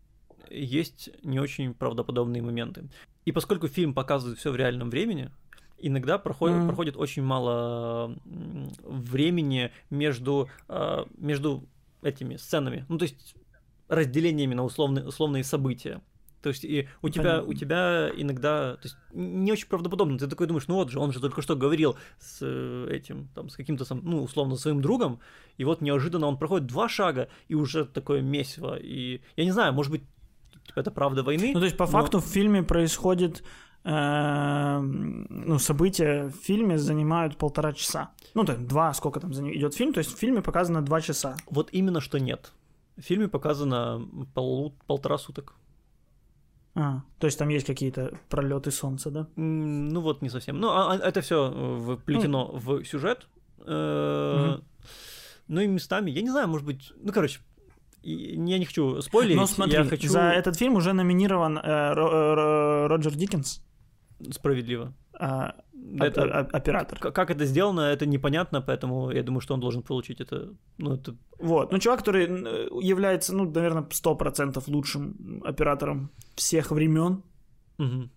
есть 0.50 1.10
не 1.22 1.40
очень 1.40 1.74
правдоподобные 1.74 2.42
моменты. 2.42 2.88
И 3.24 3.32
поскольку 3.32 3.68
фильм 3.68 3.94
показывает 3.94 4.38
все 4.38 4.50
в 4.50 4.56
реальном 4.56 4.90
времени, 4.90 5.30
иногда 5.78 6.18
проходит, 6.18 6.58
Мгм. 6.58 6.66
проходит 6.66 6.96
очень 6.96 7.22
мало 7.22 8.16
времени 8.82 9.70
между, 9.90 10.48
а, 10.68 11.06
между 11.18 11.68
этими 12.02 12.36
сценами. 12.36 12.84
Ну, 12.88 12.98
то 12.98 13.04
есть 13.04 13.34
разделениями 13.88 14.54
на 14.54 14.64
условные, 14.64 15.06
условные 15.06 15.44
события. 15.44 16.00
То 16.44 16.50
есть 16.50 16.62
и 16.62 16.86
у 17.00 17.08
тебя, 17.08 17.22
Понятно. 17.22 17.48
у 17.48 17.54
тебя 17.54 18.10
иногда, 18.14 18.74
то 18.74 18.82
есть 18.82 18.96
не 19.14 19.50
очень 19.50 19.66
правдоподобно. 19.66 20.18
Ты 20.18 20.26
такой 20.26 20.46
думаешь, 20.46 20.68
ну 20.68 20.74
вот 20.74 20.90
же, 20.90 20.98
он 20.98 21.10
же 21.10 21.18
только 21.18 21.40
что 21.40 21.56
говорил 21.56 21.96
с 22.18 22.40
э, 22.42 22.88
этим, 22.90 23.28
там, 23.34 23.48
с 23.48 23.56
каким-то, 23.56 23.86
ну, 23.94 24.22
условно, 24.22 24.56
своим 24.56 24.82
другом, 24.82 25.20
и 25.56 25.64
вот 25.64 25.80
неожиданно 25.80 26.26
он 26.26 26.36
проходит 26.36 26.66
два 26.66 26.86
шага, 26.86 27.28
и 27.48 27.54
уже 27.54 27.86
такое 27.86 28.20
месиво. 28.20 28.76
И 28.76 29.22
я 29.36 29.44
не 29.44 29.52
знаю, 29.52 29.72
может 29.72 29.90
быть, 29.90 30.02
типа, 30.66 30.80
это 30.80 30.90
правда 30.90 31.22
войны. 31.22 31.52
Ну, 31.54 31.60
то 31.60 31.64
есть, 31.64 31.78
по 31.78 31.86
но- 31.86 31.90
факту, 31.92 32.20
в 32.20 32.26
фильме 32.26 32.62
происходит... 32.62 33.42
э, 33.84 34.80
ну, 34.80 35.58
события 35.58 36.24
в 36.28 36.44
фильме 36.44 36.76
занимают 36.76 37.38
полтора 37.38 37.72
часа. 37.72 38.10
Ну, 38.34 38.44
так, 38.44 38.66
два, 38.66 38.92
сколько 38.92 39.18
там 39.18 39.32
идет 39.32 39.74
фильм. 39.74 39.92
То 39.94 40.00
есть, 40.00 40.14
в 40.14 40.18
фильме 40.18 40.42
показано 40.42 40.82
два 40.82 41.00
часа. 41.00 41.36
Вот 41.50 41.70
именно 41.72 42.00
что 42.00 42.18
нет. 42.18 42.52
В 42.96 43.02
фильме 43.02 43.28
показано 43.28 44.06
полу- 44.34 44.74
полтора 44.86 45.18
суток. 45.18 45.54
А, 46.76 47.02
то 47.18 47.26
есть, 47.26 47.38
там 47.38 47.48
есть 47.50 47.66
какие-то 47.66 48.12
пролеты 48.28 48.70
солнца, 48.70 49.10
да? 49.10 49.26
Ну 49.36 50.00
вот, 50.00 50.22
не 50.22 50.28
совсем. 50.28 50.58
Ну, 50.60 50.68
а- 50.70 50.92
а 50.92 50.96
это 51.08 51.20
все 51.20 51.50
вплетено 52.00 52.50
в 52.52 52.84
сюжет. 52.84 53.28
Э, 53.66 54.46
Мгм. 54.56 54.64
Ну 55.48 55.60
и 55.60 55.66
местами, 55.66 56.10
я 56.10 56.22
не 56.22 56.30
знаю, 56.30 56.48
может 56.48 56.66
быть, 56.66 56.92
ну, 56.96 57.12
короче, 57.12 57.38
я 58.02 58.58
не 58.58 58.64
хочу 58.64 59.00
спойлерить, 59.02 59.36
Но 59.36 59.46
смотри, 59.46 59.74
я 59.74 59.84
хочу 59.84 60.08
за 60.08 60.20
этот 60.30 60.56
фильм 60.56 60.74
уже 60.74 60.92
номинирован 60.94 61.58
э, 61.58 61.92
Ро- 61.92 62.84
э, 62.84 62.86
Роджер 62.88 63.14
Диккенс, 63.14 63.62
справедливо. 64.30 64.92
э, 65.20 65.50
Это- 66.00 66.48
оператор. 66.52 66.98
Как 66.98 67.30
это 67.30 67.44
сделано, 67.44 67.80
это 67.80 68.06
непонятно, 68.06 68.62
поэтому 68.62 69.10
я 69.10 69.22
думаю, 69.22 69.40
что 69.40 69.54
он 69.54 69.60
должен 69.60 69.82
получить 69.82 70.20
это. 70.20 70.54
Ну, 70.78 70.94
это 70.94 71.14
Вот. 71.38 71.72
Ну, 71.72 71.78
чувак, 71.78 71.98
который 71.98 72.26
является, 72.84 73.34
ну, 73.34 73.44
наверное, 73.44 73.82
100% 73.90 74.68
лучшим 74.68 75.42
оператором 75.44 76.10
всех 76.36 76.70
времен. 76.70 77.22
мгм. 77.78 78.10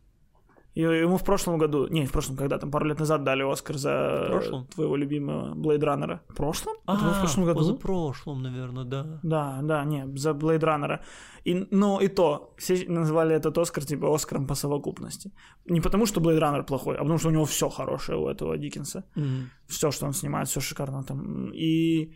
И 0.77 0.81
ему 0.81 1.17
в 1.17 1.23
прошлом 1.23 1.57
году, 1.57 1.87
не, 1.87 2.05
в 2.05 2.11
прошлом, 2.11 2.37
когда 2.37 2.57
там 2.59 2.69
пару 2.71 2.85
лет 2.85 2.99
назад 2.99 3.23
дали 3.23 3.43
Оскар 3.43 3.77
за 3.77 3.89
В 3.89 4.31
прошлом? 4.31 4.67
твоего 4.67 4.97
любимого 4.97 5.55
Blade 5.55 5.81
Runner. 5.81 6.19
В 6.29 6.35
прошлом? 6.35 6.75
Это 6.87 7.03
было 7.03 7.13
в 7.13 7.17
А, 7.17 7.19
прошлом 7.21 7.45
году? 7.45 7.59
позапрошлом, 7.59 8.41
наверное, 8.43 8.83
да. 8.85 9.19
Да, 9.23 9.59
да, 9.63 9.85
не, 9.85 10.05
за 10.17 10.31
Blade 10.33 10.59
Runner. 10.61 10.99
И, 11.45 11.67
но 11.71 11.99
и 12.01 12.07
то, 12.09 12.53
все 12.57 12.85
называли 12.89 13.35
этот 13.35 13.57
Оскар 13.57 13.85
типа 13.85 14.13
Оскаром 14.13 14.45
по 14.47 14.55
совокупности. 14.55 15.31
Не 15.65 15.81
потому, 15.81 16.05
что 16.05 16.21
Blade 16.21 16.39
Runner 16.39 16.63
плохой, 16.63 16.95
а 16.95 16.99
потому, 16.99 17.17
что 17.17 17.29
у 17.29 17.31
него 17.31 17.45
все 17.45 17.69
хорошее 17.69 18.17
у 18.19 18.27
этого 18.27 18.55
Диккенса. 18.57 19.03
Мгм. 19.15 19.49
Все, 19.67 19.91
что 19.91 20.05
он 20.05 20.13
снимает, 20.13 20.47
все 20.47 20.59
шикарно 20.61 21.03
там. 21.03 21.51
И 21.55 22.13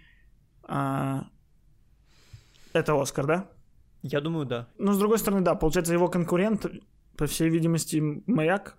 а, 0.68 1.24
это 2.74 3.02
Оскар, 3.02 3.26
да? 3.26 3.46
Я 4.04 4.22
думаю, 4.22 4.46
да. 4.46 4.68
Но 4.78 4.94
с 4.94 4.98
другой 5.00 5.18
стороны, 5.18 5.42
да, 5.44 5.56
получается, 5.56 5.94
его 5.94 6.10
конкурент, 6.10 6.66
по 7.18 7.26
всей 7.26 7.50
видимости, 7.50 8.02
маяк. 8.28 8.76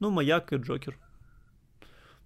Ну, 0.00 0.10
Маяк 0.10 0.52
и 0.52 0.56
Джокер. 0.56 0.96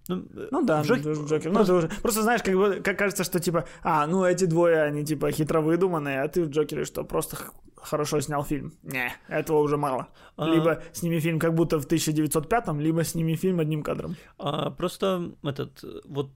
Ну, 0.07 0.25
э, 0.35 0.47
Ну 0.51 0.65
да, 0.65 0.81
Джок- 0.81 0.99
Джок- 1.01 1.27
Джокер. 1.27 1.51
Ну, 1.51 1.59
это 1.61 1.73
уже... 1.73 1.89
Просто 2.01 2.21
знаешь, 2.21 2.43
как 2.43 2.55
бы 2.55 2.81
как 2.83 2.97
кажется, 2.97 3.23
что 3.23 3.39
типа, 3.39 3.65
а, 3.83 4.07
ну 4.07 4.23
эти 4.23 4.45
двое, 4.45 4.83
они 4.83 5.03
типа 5.03 5.31
хитро 5.31 5.61
выдуманные, 5.61 6.21
а 6.21 6.27
ты 6.27 6.43
в 6.43 6.49
Джокере 6.49 6.85
что, 6.85 7.03
просто 7.03 7.37
хорошо 7.75 8.21
снял 8.21 8.43
фильм? 8.43 8.71
Не, 8.83 9.11
этого 9.27 9.59
уже 9.59 9.77
мало. 9.77 10.07
А. 10.37 10.47
Либо 10.47 10.81
сними 10.93 11.19
фильм 11.19 11.39
как 11.39 11.53
будто 11.53 11.79
в 11.79 11.87
1905-м, 11.87 12.79
либо 12.79 13.03
сними 13.03 13.35
фильм 13.35 13.59
одним 13.59 13.83
кадром. 13.83 14.15
А, 14.37 14.69
просто 14.69 15.31
этот 15.43 15.83
вот 16.05 16.31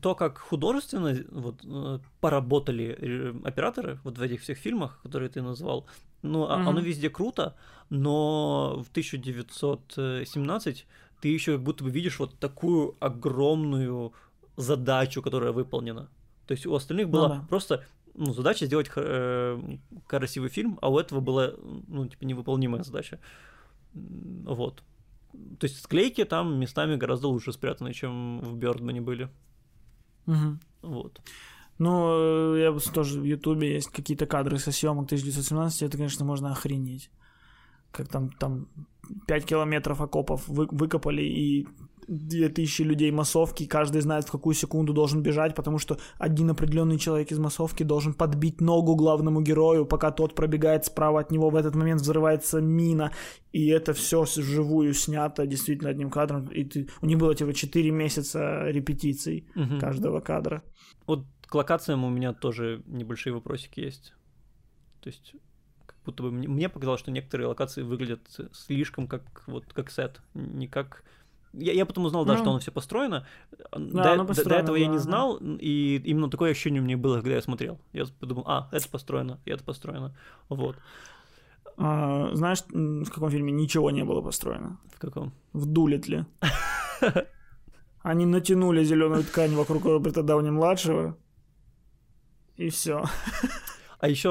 то, 0.00 0.14
как 0.14 0.38
художественно 0.38 1.14
вот, 1.30 1.62
э, 1.64 1.98
поработали 2.20 2.96
э, 2.98 3.34
операторы 3.44 3.98
вот 4.04 4.18
в 4.18 4.22
этих 4.22 4.40
всех 4.40 4.58
фильмах, 4.58 5.00
которые 5.02 5.28
ты 5.28 5.42
назвал, 5.42 5.86
ну, 6.24 6.44
Мгм. 6.44 6.68
оно 6.68 6.80
везде 6.80 7.10
круто, 7.10 7.54
но 7.90 8.82
в 8.82 8.88
1917 8.90 10.86
ты 11.20 11.28
еще 11.28 11.52
как 11.52 11.62
будто 11.62 11.84
бы 11.84 11.90
видишь 11.90 12.18
вот 12.18 12.38
такую 12.38 12.96
огромную 13.00 14.12
задачу, 14.56 15.22
которая 15.22 15.52
выполнена. 15.52 16.08
То 16.46 16.52
есть 16.52 16.66
у 16.66 16.74
остальных 16.74 17.08
была 17.08 17.28
да. 17.28 17.46
просто 17.48 17.84
ну, 18.14 18.32
задача 18.32 18.66
сделать 18.66 18.90
э, 18.96 19.76
красивый 20.06 20.48
фильм, 20.48 20.78
а 20.80 20.88
у 20.88 20.98
этого 20.98 21.20
была, 21.20 21.52
ну, 21.88 22.06
типа, 22.06 22.24
невыполнимая 22.24 22.82
задача. 22.84 23.18
Вот. 23.92 24.82
То 25.58 25.66
есть 25.66 25.82
склейки 25.82 26.24
там 26.24 26.58
местами 26.60 26.96
гораздо 26.96 27.28
лучше 27.28 27.52
спрятаны, 27.52 27.92
чем 27.92 28.40
в 28.40 28.56
Бёрдмане 28.56 29.00
были. 29.00 29.28
Мгм. 30.26 30.60
Вот. 30.82 31.20
Ну, 31.78 32.54
э, 32.56 32.60
я 32.60 32.92
тоже 32.92 33.20
в 33.20 33.24
Ютубе 33.24 33.74
есть 33.74 33.88
какие-то 33.88 34.26
кадры 34.26 34.58
со 34.58 34.70
съемок 34.72 35.06
1917, 35.06 35.82
это, 35.82 35.96
конечно, 35.96 36.24
можно 36.24 36.52
охренеть. 36.52 37.10
Как 37.90 38.08
там, 38.08 38.30
там 38.30 38.66
5 39.26 39.44
километров 39.46 40.00
окопов 40.00 40.48
вы- 40.48 40.68
выкопали 40.70 41.22
и 41.22 41.66
2000 42.08 42.82
людей 42.84 43.10
массовки, 43.10 43.66
каждый 43.66 44.00
знает, 44.02 44.24
в 44.24 44.30
какую 44.30 44.54
секунду 44.54 44.92
должен 44.92 45.22
бежать, 45.22 45.54
потому 45.54 45.78
что 45.78 45.96
один 46.18 46.50
определенный 46.50 46.98
человек 46.98 47.32
из 47.32 47.38
массовки 47.38 47.82
должен 47.82 48.14
подбить 48.14 48.60
ногу 48.60 48.94
главному 48.94 49.40
герою, 49.42 49.86
пока 49.86 50.10
тот 50.10 50.34
пробегает 50.34 50.84
справа 50.84 51.20
от 51.20 51.30
него, 51.30 51.50
в 51.50 51.56
этот 51.56 51.74
момент 51.74 52.00
взрывается 52.00 52.60
мина, 52.60 53.10
и 53.52 53.68
это 53.68 53.92
все 53.92 54.22
вживую 54.22 54.92
снято 54.94 55.46
действительно 55.46 55.90
одним 55.90 56.10
кадром, 56.10 56.46
и 56.48 56.64
ты... 56.64 56.88
у 57.02 57.06
них 57.06 57.18
было 57.18 57.34
типа 57.34 57.54
4 57.54 57.90
месяца 57.90 58.70
репетиций 58.70 59.46
Мгм. 59.54 59.78
каждого 59.80 60.20
кадра. 60.20 60.62
Вот 61.06 61.24
к 61.54 61.56
локациям 61.56 62.02
у 62.02 62.10
меня 62.10 62.32
тоже 62.32 62.82
небольшие 62.86 63.32
вопросики 63.32 63.78
есть. 63.78 64.12
То 65.00 65.08
есть, 65.08 65.36
как 65.86 65.96
будто 66.04 66.24
бы 66.24 66.32
мне, 66.32 66.48
мне 66.48 66.68
показалось, 66.68 66.98
что 67.00 67.12
некоторые 67.12 67.46
локации 67.46 67.82
выглядят 67.82 68.22
слишком 68.52 69.06
как 69.06 69.44
вот 69.46 69.72
как 69.72 69.92
сет, 69.92 70.20
не 70.34 70.66
как. 70.66 71.04
Я, 71.52 71.72
я 71.72 71.86
потом 71.86 72.06
узнал, 72.06 72.24
да, 72.24 72.32
Ну. 72.32 72.38
что 72.40 72.50
оно 72.50 72.58
все 72.58 72.72
построено. 72.72 73.24
до, 73.52 73.68
оно 73.70 74.02
до- 74.02 74.16
до 74.16 74.24
построено, 74.24 74.62
этого 74.64 74.74
я 74.74 74.86
да, 74.86 74.90
не 74.90 74.98
да. 74.98 75.02
знал, 75.04 75.38
и 75.40 76.02
именно 76.04 76.28
такое 76.28 76.50
ощущение 76.50 76.82
у 76.82 76.84
меня 76.84 76.96
было, 76.96 77.20
когда 77.20 77.36
я 77.36 77.42
смотрел. 77.42 77.78
Я 77.92 78.04
подумал, 78.18 78.42
а, 78.48 78.68
это 78.72 78.88
построено, 78.88 79.38
и 79.44 79.50
это 79.52 79.62
построено. 79.62 80.16
Вот. 80.48 80.76
А, 81.76 82.34
знаешь, 82.34 82.64
в 82.68 83.10
каком 83.10 83.30
фильме 83.30 83.52
ничего 83.52 83.92
не 83.92 84.02
было 84.04 84.22
построено? 84.22 84.80
В 84.92 84.98
каком? 84.98 85.32
В 85.52 85.66
Дулитле. 85.66 86.26
Они 88.02 88.26
натянули 88.26 88.82
зеленую 88.82 89.22
ткань 89.22 89.54
вокруг 89.54 89.84
Роберта 89.84 90.24
Дауни 90.24 90.50
младшего. 90.50 91.16
И 92.56 92.68
все. 92.70 93.04
А 94.00 94.08
еще 94.08 94.28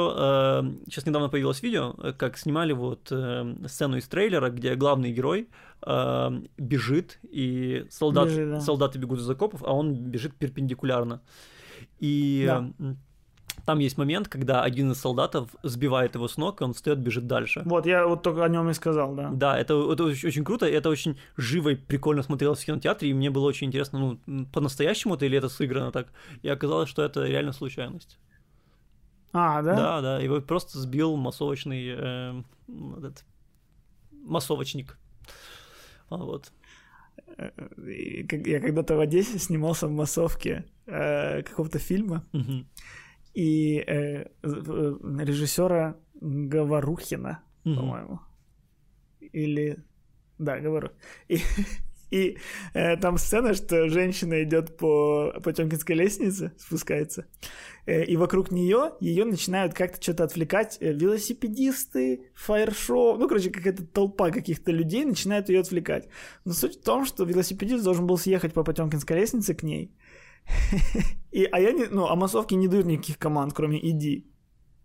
сейчас 0.86 1.08
недавно 1.08 1.30
появилось 1.30 1.64
видео, 1.64 1.96
э, 1.98 2.14
как 2.14 2.38
снимали 2.38 2.74
вот 2.74 3.08
э, 3.10 3.56
сцену 3.68 3.98
из 3.98 4.08
трейлера, 4.08 4.52
где 4.52 4.76
главный 4.76 5.12
герой 5.12 5.50
э, 5.82 6.42
бежит, 6.60 7.20
и 7.24 7.88
солдат, 7.90 8.28
Бежит, 8.28 8.50
да. 8.52 8.62
солдаты 8.62 9.00
бегут 9.00 9.20
из 9.20 9.30
окопов, 9.30 9.64
а 9.64 9.74
он 9.74 9.96
бежит 9.96 10.36
перпендикулярно. 10.36 11.24
И 12.00 12.44
Да. 12.46 12.70
Э, 13.64 13.66
там 13.66 13.80
есть 13.80 13.98
момент, 13.98 14.28
когда 14.28 14.62
один 14.64 14.92
из 14.92 15.00
солдатов 15.00 15.50
сбивает 15.64 16.16
его 16.16 16.28
с 16.28 16.38
ног, 16.38 16.62
и 16.62 16.64
он 16.64 16.74
встает, 16.74 17.00
бежит 17.00 17.28
дальше. 17.28 17.62
Вот, 17.66 17.86
я 17.86 18.06
вот 18.08 18.24
только 18.24 18.44
о 18.44 18.50
нем 18.50 18.70
и 18.70 18.74
сказал, 18.74 19.16
да. 19.16 19.30
Да, 19.32 19.58
это, 19.60 19.74
это 19.92 20.04
очень, 20.04 20.28
очень 20.28 20.44
круто, 20.44 20.66
это 20.66 20.90
очень 20.90 21.18
живо 21.38 21.70
и 21.70 21.76
прикольно 21.76 22.24
смотрелось 22.24 22.60
в 22.62 22.66
кинотеатре, 22.66 23.10
и 23.10 23.14
мне 23.14 23.30
было 23.30 23.46
очень 23.48 23.68
интересно, 23.68 24.18
ну, 24.26 24.46
по-настоящему 24.48 25.16
это 25.16 25.26
или 25.26 25.38
это 25.38 25.50
сыграно 25.50 25.92
так? 25.92 26.08
И 26.42 26.50
оказалось, 26.50 26.90
что 26.90 27.02
это 27.04 27.26
реально 27.26 27.54
случайность. 27.54 28.20
А, 29.36 29.62
да? 29.62 29.76
Да, 29.76 30.02
да, 30.02 30.20
его 30.20 30.42
просто 30.42 30.78
сбил 30.78 31.16
массовочный 31.16 31.88
эм, 31.88 32.46
этот, 32.98 33.24
массовочник. 34.12 34.98
А, 36.10 36.18
Вот. 36.18 36.52
И 37.88 38.24
как- 38.28 38.46
Я 38.48 38.60
когда-то 38.60 38.96
в 38.96 39.00
Одессе 39.00 39.40
снимался 39.40 39.88
в 39.88 39.92
массовке 39.92 40.66
э, 40.86 41.42
какого-то 41.44 41.80
фильма, 41.80 42.24
Мгм. 42.34 42.68
И 43.34 43.84
э, 43.86 44.26
э, 44.44 44.96
режиссера 45.20 45.96
Говорухина, 46.22 47.40
Мгм. 47.64 47.76
по-моему. 47.76 48.20
Или... 49.20 49.78
Да, 50.38 50.60
говорю. 50.60 50.90
И, 51.30 51.40
и 52.12 52.38
э, 52.76 52.96
там 52.98 53.18
сцена, 53.18 53.56
что 53.56 53.90
женщина 53.90 54.44
идет 54.44 54.78
по 54.78 55.34
Потемкинской 55.44 55.96
лестнице, 55.96 56.52
спускается, 56.60 57.26
э, 57.88 58.04
и 58.04 58.18
вокруг 58.18 58.52
нее 58.52 58.92
ее 59.00 59.26
начинают 59.26 59.74
как-то 59.74 60.00
что-то 60.00 60.26
отвлекать 60.26 60.78
э, 60.80 60.94
велосипедисты, 60.94 62.28
фаер-шоу, 62.36 63.18
ну, 63.18 63.28
короче, 63.28 63.50
какая-то 63.50 63.86
толпа 63.88 64.30
каких-то 64.30 64.72
людей 64.72 65.06
начинает 65.06 65.50
ее 65.50 65.62
отвлекать. 65.62 66.08
Но 66.46 66.54
суть 66.54 66.80
в 66.80 66.84
том, 66.84 67.06
что 67.06 67.24
велосипедист 67.24 67.84
должен 67.84 68.06
был 68.06 68.20
съехать 68.20 68.54
по 68.54 68.64
Потемкинской 68.64 69.18
лестнице 69.18 69.56
к 69.56 69.64
ней, 69.64 69.92
и, 71.32 71.48
а 71.52 71.60
я 71.60 71.72
не, 71.72 71.86
ну, 71.86 72.08
а 72.08 72.16
массовки 72.16 72.56
не 72.56 72.68
дают 72.68 72.86
никаких 72.86 73.18
команд, 73.18 73.54
кроме 73.54 73.80
«иди». 73.80 74.26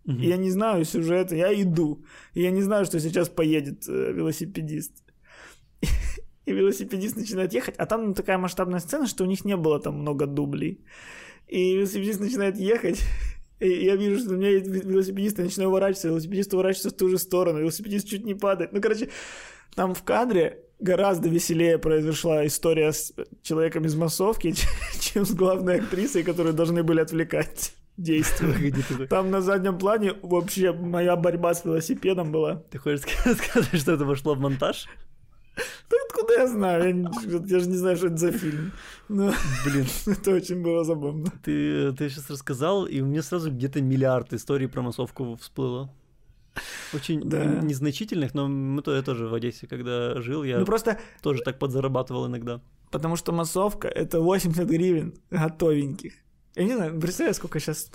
И 0.05 0.27
я 0.27 0.37
не 0.37 0.51
знаю 0.51 0.85
сюжета, 0.85 1.35
я 1.35 1.53
иду. 1.53 2.03
И 2.33 2.41
я 2.41 2.51
не 2.51 2.63
знаю, 2.63 2.85
что 2.85 2.99
сейчас 2.99 3.29
поедет 3.29 3.87
э, 3.87 4.13
велосипедист. 4.13 5.03
И 6.45 6.51
велосипедист 6.51 7.15
начинает 7.15 7.53
ехать, 7.53 7.75
а 7.77 7.85
там 7.85 8.13
такая 8.13 8.37
масштабная 8.37 8.79
сцена, 8.79 9.07
что 9.07 9.23
у 9.23 9.27
них 9.27 9.45
не 9.45 9.55
было 9.55 9.79
там 9.79 9.99
много 9.99 10.25
дублей. 10.25 10.83
И 11.47 11.75
велосипедист 11.75 12.19
начинает 12.19 12.57
ехать, 12.57 13.03
и 13.59 13.85
я 13.85 13.97
вижу, 13.97 14.19
что 14.19 14.33
у 14.33 14.37
меня 14.37 14.49
есть 14.49 14.67
велосипедист, 14.67 15.37
я 15.37 15.43
начинаю 15.43 15.69
уворачиваться, 15.69 16.07
велосипедист 16.07 16.53
уворачивается 16.53 16.89
в 16.89 16.97
ту 16.97 17.09
же 17.09 17.17
сторону, 17.17 17.59
велосипедист 17.59 18.07
чуть 18.07 18.25
не 18.25 18.35
падает. 18.35 18.73
Ну, 18.73 18.81
короче, 18.81 19.09
там 19.75 19.93
в 19.93 20.03
кадре 20.03 20.63
гораздо 20.79 21.29
веселее 21.29 21.77
произошла 21.77 22.45
история 22.45 22.91
с 22.91 23.13
человеком 23.41 23.85
из 23.85 23.95
массовки, 23.95 24.53
чем 24.99 25.25
с 25.25 25.33
главной 25.33 25.79
актрисой, 25.79 26.23
которую 26.23 26.53
должны 26.53 26.83
были 26.83 27.01
отвлекать 27.01 27.73
действия. 27.97 29.07
Там 29.09 29.29
на 29.31 29.41
заднем 29.41 29.77
плане 29.77 30.13
вообще 30.21 30.71
моя 30.71 31.15
борьба 31.15 31.53
с 31.53 31.65
велосипедом 31.65 32.31
была. 32.31 32.63
ты 32.71 32.77
хочешь 32.77 33.01
ска- 33.01 33.35
сказать, 33.43 33.79
что 33.81 33.91
это 33.93 34.05
вошло 34.05 34.35
в 34.35 34.39
монтаж? 34.39 34.87
Да 35.89 35.97
откуда 36.07 36.33
я 36.35 36.47
знаю? 36.47 37.11
Я, 37.25 37.41
я 37.45 37.59
же 37.59 37.67
не 37.67 37.75
знаю, 37.75 37.97
что 37.97 38.07
это 38.07 38.15
за 38.17 38.31
фильм. 38.31 38.71
Но 39.09 39.33
Блин, 39.65 39.85
это 40.05 40.31
очень 40.31 40.61
было 40.61 40.85
забавно. 40.85 41.25
ты, 41.43 41.91
ты 41.91 42.09
сейчас 42.09 42.29
рассказал, 42.29 42.85
и 42.85 43.01
у 43.01 43.05
меня 43.05 43.21
сразу 43.21 43.51
где-то 43.51 43.81
миллиард 43.81 44.31
историй 44.33 44.69
про 44.69 44.81
массовку 44.81 45.35
всплыло. 45.35 45.93
Очень 46.93 47.21
Да. 47.29 47.43
незначительных, 47.45 48.33
но 48.33 48.47
мы 48.47 48.81
то, 48.81 48.95
я 48.95 49.01
тоже 49.01 49.27
в 49.27 49.33
Одессе, 49.33 49.67
когда 49.67 50.19
жил, 50.21 50.43
я 50.43 50.59
Ну 50.59 50.65
просто 50.65 50.97
тоже 51.21 51.41
так 51.43 51.59
подзарабатывал 51.59 52.27
иногда. 52.27 52.61
потому 52.91 53.15
что 53.15 53.31
массовка 53.31 53.87
это 53.87 54.19
80 54.19 54.67
гривен 54.67 55.13
готовеньких. 55.31 56.13
Я 56.55 56.63
не 56.65 56.73
знаю, 56.75 56.99
представляю, 56.99 57.35
сколько 57.35 57.59
сейчас 57.59 57.89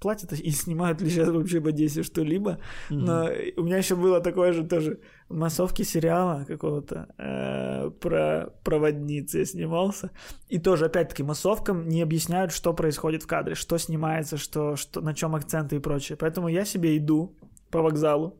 платят 0.00 0.32
и 0.32 0.50
снимают 0.50 1.00
ли 1.00 1.08
сейчас 1.08 1.28
вообще 1.28 1.60
в 1.60 1.66
Одессе 1.68 2.02
что-либо. 2.02 2.58
Но 2.90 3.30
у 3.56 3.62
меня 3.62 3.76
еще 3.78 3.94
было 3.94 4.20
такое 4.20 4.52
же 4.52 4.64
тоже 4.64 4.98
массовки 5.28 5.82
сериала 5.84 6.44
какого-то 6.46 7.06
э, 7.16 7.90
про 8.00 8.52
проводницы 8.64 9.38
я 9.38 9.44
снимался. 9.46 10.10
И 10.48 10.58
тоже, 10.58 10.86
опять-таки, 10.86 11.22
массовкам 11.22 11.88
не 11.88 12.02
объясняют, 12.02 12.52
что 12.52 12.74
происходит 12.74 13.22
в 13.22 13.26
кадре, 13.28 13.54
что 13.54 13.78
снимается, 13.78 14.36
что, 14.36 14.74
что, 14.76 15.00
на 15.00 15.14
чем 15.14 15.34
акценты 15.36 15.76
и 15.76 15.78
прочее. 15.78 16.18
Поэтому 16.20 16.48
я 16.48 16.64
себе 16.64 16.96
иду 16.98 17.36
по 17.70 17.82
вокзалу, 17.82 18.34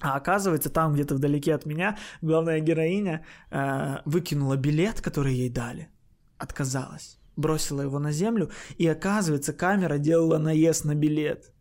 а 0.00 0.16
оказывается, 0.16 0.70
там 0.70 0.94
где-то 0.94 1.14
вдалеке 1.14 1.54
от 1.54 1.66
меня 1.66 1.98
главная 2.22 2.60
героиня 2.60 3.24
э, 3.50 3.98
выкинула 4.06 4.56
билет, 4.56 5.00
который 5.00 5.34
ей 5.34 5.50
дали, 5.50 5.88
отказалась, 6.38 7.18
бросила 7.36 7.82
его 7.82 7.98
на 7.98 8.12
землю, 8.12 8.50
и 8.78 8.86
оказывается, 8.86 9.52
камера 9.52 9.98
делала 9.98 10.38
наезд 10.38 10.84
на 10.84 10.94
билет. 10.94 11.52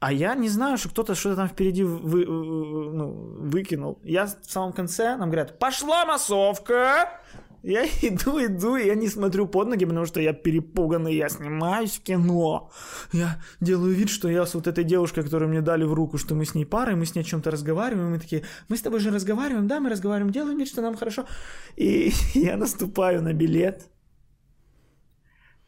А 0.00 0.12
я 0.12 0.34
не 0.34 0.48
знаю, 0.48 0.78
что 0.78 0.88
кто-то 0.88 1.14
что-то 1.14 1.36
там 1.36 1.48
впереди 1.48 1.84
вы, 1.84 2.24
ну, 2.24 3.12
выкинул. 3.50 4.00
Я 4.02 4.24
в 4.24 4.50
самом 4.50 4.72
конце, 4.72 5.14
нам 5.16 5.28
говорят, 5.28 5.58
пошла 5.58 6.06
массовка! 6.06 7.20
Я 7.62 7.84
иду, 8.02 8.44
иду, 8.44 8.76
и 8.76 8.86
я 8.86 8.94
не 8.94 9.08
смотрю 9.08 9.46
под 9.46 9.68
ноги, 9.68 9.84
потому 9.84 10.06
что 10.06 10.20
я 10.20 10.32
перепуганный, 10.32 11.14
я 11.14 11.28
снимаюсь 11.28 11.98
в 11.98 12.02
кино. 12.02 12.70
Я 13.12 13.40
делаю 13.60 13.94
вид, 13.94 14.08
что 14.08 14.28
я 14.28 14.46
с 14.46 14.54
вот 14.54 14.66
этой 14.66 14.84
девушкой, 14.84 15.24
которую 15.24 15.50
мне 15.50 15.60
дали 15.60 15.84
в 15.84 15.94
руку, 15.94 16.18
что 16.18 16.34
мы 16.34 16.44
с 16.44 16.54
ней 16.54 16.64
пара, 16.64 16.96
мы 16.96 17.06
с 17.06 17.14
ней 17.14 17.22
о 17.22 17.24
чем-то 17.24 17.50
разговариваем, 17.50 18.08
и 18.08 18.10
мы 18.12 18.18
такие, 18.18 18.44
мы 18.68 18.76
с 18.76 18.82
тобой 18.82 19.00
же 19.00 19.10
разговариваем, 19.10 19.66
да, 19.68 19.80
мы 19.80 19.90
разговариваем, 19.90 20.32
делаем 20.32 20.58
вид, 20.58 20.68
что 20.68 20.82
нам 20.82 20.96
хорошо. 20.96 21.26
И 21.76 22.12
я 22.34 22.56
наступаю 22.56 23.22
на 23.22 23.32
билет, 23.32 23.90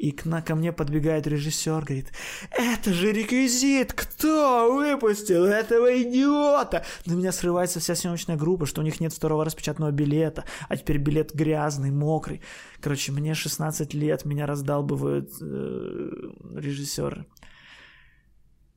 и 0.03 0.11
к, 0.11 0.25
на, 0.25 0.43
ко 0.43 0.57
мне 0.57 0.73
подбегает 0.73 1.29
режиссер, 1.29 1.85
говорит, 1.85 2.13
это 2.51 2.93
же 2.93 3.13
реквизит, 3.13 3.93
кто 3.93 4.75
выпустил 4.75 5.45
этого 5.45 6.03
идиота? 6.03 6.85
На 7.07 7.13
меня 7.13 7.31
срывается 7.31 7.79
вся 7.79 7.95
съемочная 7.95 8.37
группа, 8.37 8.67
что 8.67 8.81
у 8.81 8.85
них 8.85 8.99
нет 8.99 9.13
второго 9.13 9.45
распечатанного 9.45 9.93
билета, 9.93 10.45
а 10.69 10.77
теперь 10.77 10.99
билет 10.99 11.33
грязный, 11.33 11.93
мокрый. 11.93 12.43
Короче, 12.81 13.13
мне 13.13 13.35
16 13.35 13.95
лет, 13.95 14.25
меня 14.25 14.47
раздалбывают 14.47 15.31
э, 15.41 16.11
режиссеры. 16.57 17.25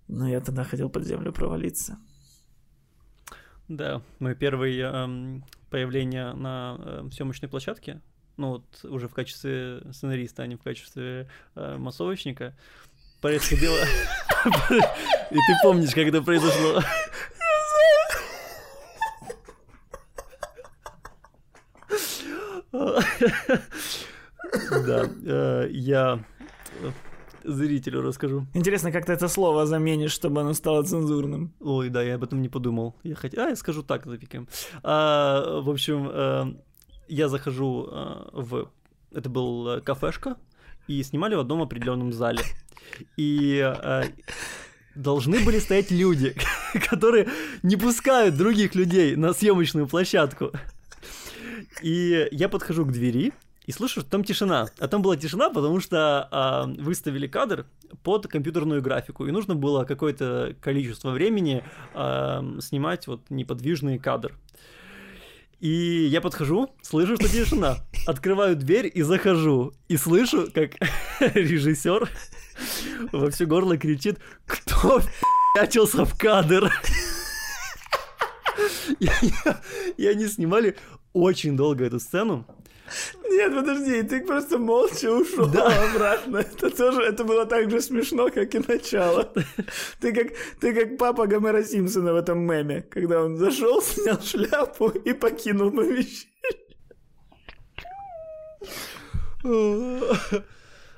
Но 0.08 0.30
я 0.30 0.42
тогда 0.42 0.64
хотел 0.64 0.92
под 0.92 1.06
землю 1.06 1.34
провалиться. 1.34 1.98
Да, 3.68 4.04
мое 4.20 4.36
первое 4.36 4.92
эм, 4.92 5.44
появление 5.72 6.34
на 6.34 6.78
э, 6.78 7.10
съемочной 7.12 7.50
площадке 7.50 8.04
ну 8.38 8.50
вот 8.50 8.64
уже 8.84 9.08
в 9.08 9.14
качестве 9.14 9.82
сценариста, 9.92 10.44
а 10.44 10.48
не 10.48 10.56
в 10.56 10.62
качестве 10.62 11.28
э, 11.56 11.78
массовочника, 11.78 12.56
происходило... 13.22 13.78
И 15.32 15.36
ты 15.36 15.54
помнишь, 15.64 15.92
как 15.92 16.06
это 16.06 16.22
произошло? 16.22 16.82
Да, 24.86 25.10
э, 25.26 25.68
я 25.72 26.24
зрителю 27.44 28.02
расскажу. 28.02 28.46
Интересно, 28.54 28.92
как 28.92 29.06
ты 29.06 29.14
это 29.14 29.28
слово 29.28 29.66
заменишь, 29.66 30.12
чтобы 30.12 30.42
оно 30.42 30.54
стало 30.54 30.84
цензурным. 30.84 31.54
Ой, 31.60 31.90
да, 31.90 32.04
я 32.04 32.16
об 32.16 32.24
этом 32.24 32.42
не 32.42 32.50
подумал. 32.50 32.96
Я 33.04 33.16
хотел... 33.16 33.44
А, 33.44 33.50
я 33.50 33.56
скажу 33.56 33.84
так, 33.84 34.06
запикаем. 34.06 34.48
А, 34.84 35.62
в 35.62 35.70
общем, 35.70 36.10
э, 36.12 36.54
я 37.08 37.30
захожу 37.30 37.88
э, 37.92 38.30
в... 38.34 38.70
Это 39.12 39.30
был 39.30 39.68
э, 39.68 39.82
кафешка, 39.82 40.38
и 40.88 41.02
снимали 41.04 41.36
в 41.36 41.40
одном 41.40 41.62
определенном 41.62 42.14
зале. 42.14 42.44
И 43.18 43.60
э, 43.60 44.04
должны 44.96 45.44
были 45.44 45.60
стоять 45.60 45.92
люди, 45.92 46.36
которые 46.90 47.28
не 47.64 47.76
пускают 47.76 48.38
других 48.38 48.76
людей 48.76 49.16
на 49.16 49.34
съемочную 49.34 49.88
площадку. 49.88 50.52
И 51.82 52.28
я 52.32 52.50
подхожу 52.50 52.86
к 52.86 52.92
двери 52.92 53.34
и 53.66 53.72
слышу, 53.72 54.02
что 54.02 54.10
там 54.10 54.24
тишина. 54.24 54.68
А 54.80 54.88
там 54.88 55.02
была 55.02 55.18
тишина, 55.18 55.50
потому 55.50 55.80
что 55.80 56.30
э, 56.32 56.82
выставили 56.82 57.28
кадр 57.28 57.66
под 58.04 58.28
компьютерную 58.28 58.82
графику, 58.82 59.26
и 59.26 59.32
нужно 59.32 59.56
было 59.56 59.86
какое-то 59.86 60.56
количество 60.62 61.12
времени 61.12 61.64
э, 61.94 62.60
снимать 62.62 63.08
вот 63.08 63.22
неподвижный 63.30 63.98
кадр. 63.98 64.38
И 65.60 66.08
я 66.12 66.22
подхожу, 66.22 66.76
слышу, 66.82 67.16
что 67.16 67.28
тишина. 67.28 67.78
Открываю 68.06 68.56
дверь 68.56 68.92
и 68.94 69.02
захожу. 69.02 69.74
И 69.88 69.98
слышу, 69.98 70.50
как 70.54 70.72
режиссер 71.20 72.10
во 73.12 73.32
все 73.32 73.46
горло 73.46 73.78
кричит, 73.78 74.20
кто 74.46 75.02
пятился 75.56 76.06
в 76.06 76.18
кадр. 76.18 76.72
И 79.98 80.08
они 80.08 80.28
снимали 80.28 80.78
очень 81.14 81.56
долго 81.56 81.86
эту 81.86 82.00
сцену. 82.00 82.46
Нет, 83.30 83.54
подожди, 83.54 84.04
ты 84.04 84.26
просто 84.26 84.58
молча 84.58 85.12
ушел 85.12 85.48
да. 85.48 85.90
обратно. 85.90 86.38
Это 86.38 86.70
тоже, 86.70 87.02
это 87.02 87.24
было 87.24 87.46
так 87.46 87.70
же 87.70 87.82
смешно, 87.82 88.30
как 88.30 88.54
и 88.56 88.60
начало. 88.60 89.32
Ты 90.00 90.14
как, 90.14 90.28
ты 90.60 90.74
как 90.74 90.98
папа 90.98 91.28
Гомера 91.28 91.64
Симпсона 91.64 92.14
в 92.14 92.16
этом 92.16 92.40
меме, 92.40 92.82
когда 92.82 93.24
он 93.24 93.38
зашел, 93.38 93.82
снял 93.82 94.22
шляпу 94.22 94.90
и 94.90 95.14
покинул 95.14 95.72
помещение. 95.72 96.30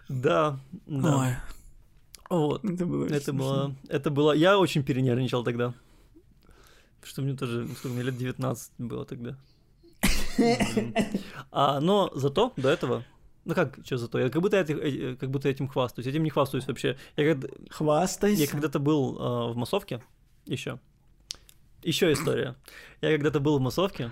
Да, 0.10 0.60
да. 0.86 1.18
Ой. 1.18 1.36
Вот. 2.30 2.66
Это 2.66 2.86
было, 2.86 3.06
это 3.06 3.34
было, 3.34 3.76
это 3.90 4.10
было. 4.10 4.32
Я 4.34 4.58
очень 4.58 4.84
перенервничал 4.84 5.44
тогда. 5.44 5.74
Что 7.04 7.22
мне 7.22 7.36
тоже, 7.36 7.68
сколько 7.78 7.96
мне 7.96 8.04
лет 8.04 8.18
19 8.18 8.72
было 8.78 9.06
тогда. 9.06 9.38
А, 11.52 11.80
но 11.80 12.12
зато 12.14 12.54
до 12.58 12.70
этого 12.70 13.04
ну 13.48 13.56
как, 13.56 13.80
что 13.86 13.98
зато? 13.98 14.20
Я 14.20 14.30
как 14.30 14.42
будто, 14.42 14.58
этих, 14.58 14.78
э, 14.78 15.16
как 15.16 15.32
будто 15.32 15.48
этим 15.48 15.70
хвастаюсь. 15.70 16.06
Этим 16.06 16.24
не 16.24 16.30
хвастаюсь 16.30 16.68
вообще. 16.68 16.98
Я 17.16 17.34
когда... 17.34 17.48
Хвастайся. 17.70 18.42
Я 18.42 18.48
когда-то 18.48 18.78
был 18.78 19.18
э, 19.18 19.54
в 19.54 19.56
массовке 19.56 20.04
еще. 20.46 20.80
Еще 21.82 22.12
история. 22.12 22.58
Я 23.00 23.12
когда-то 23.12 23.40
был 23.40 23.58
в 23.58 23.62
массовке, 23.62 24.12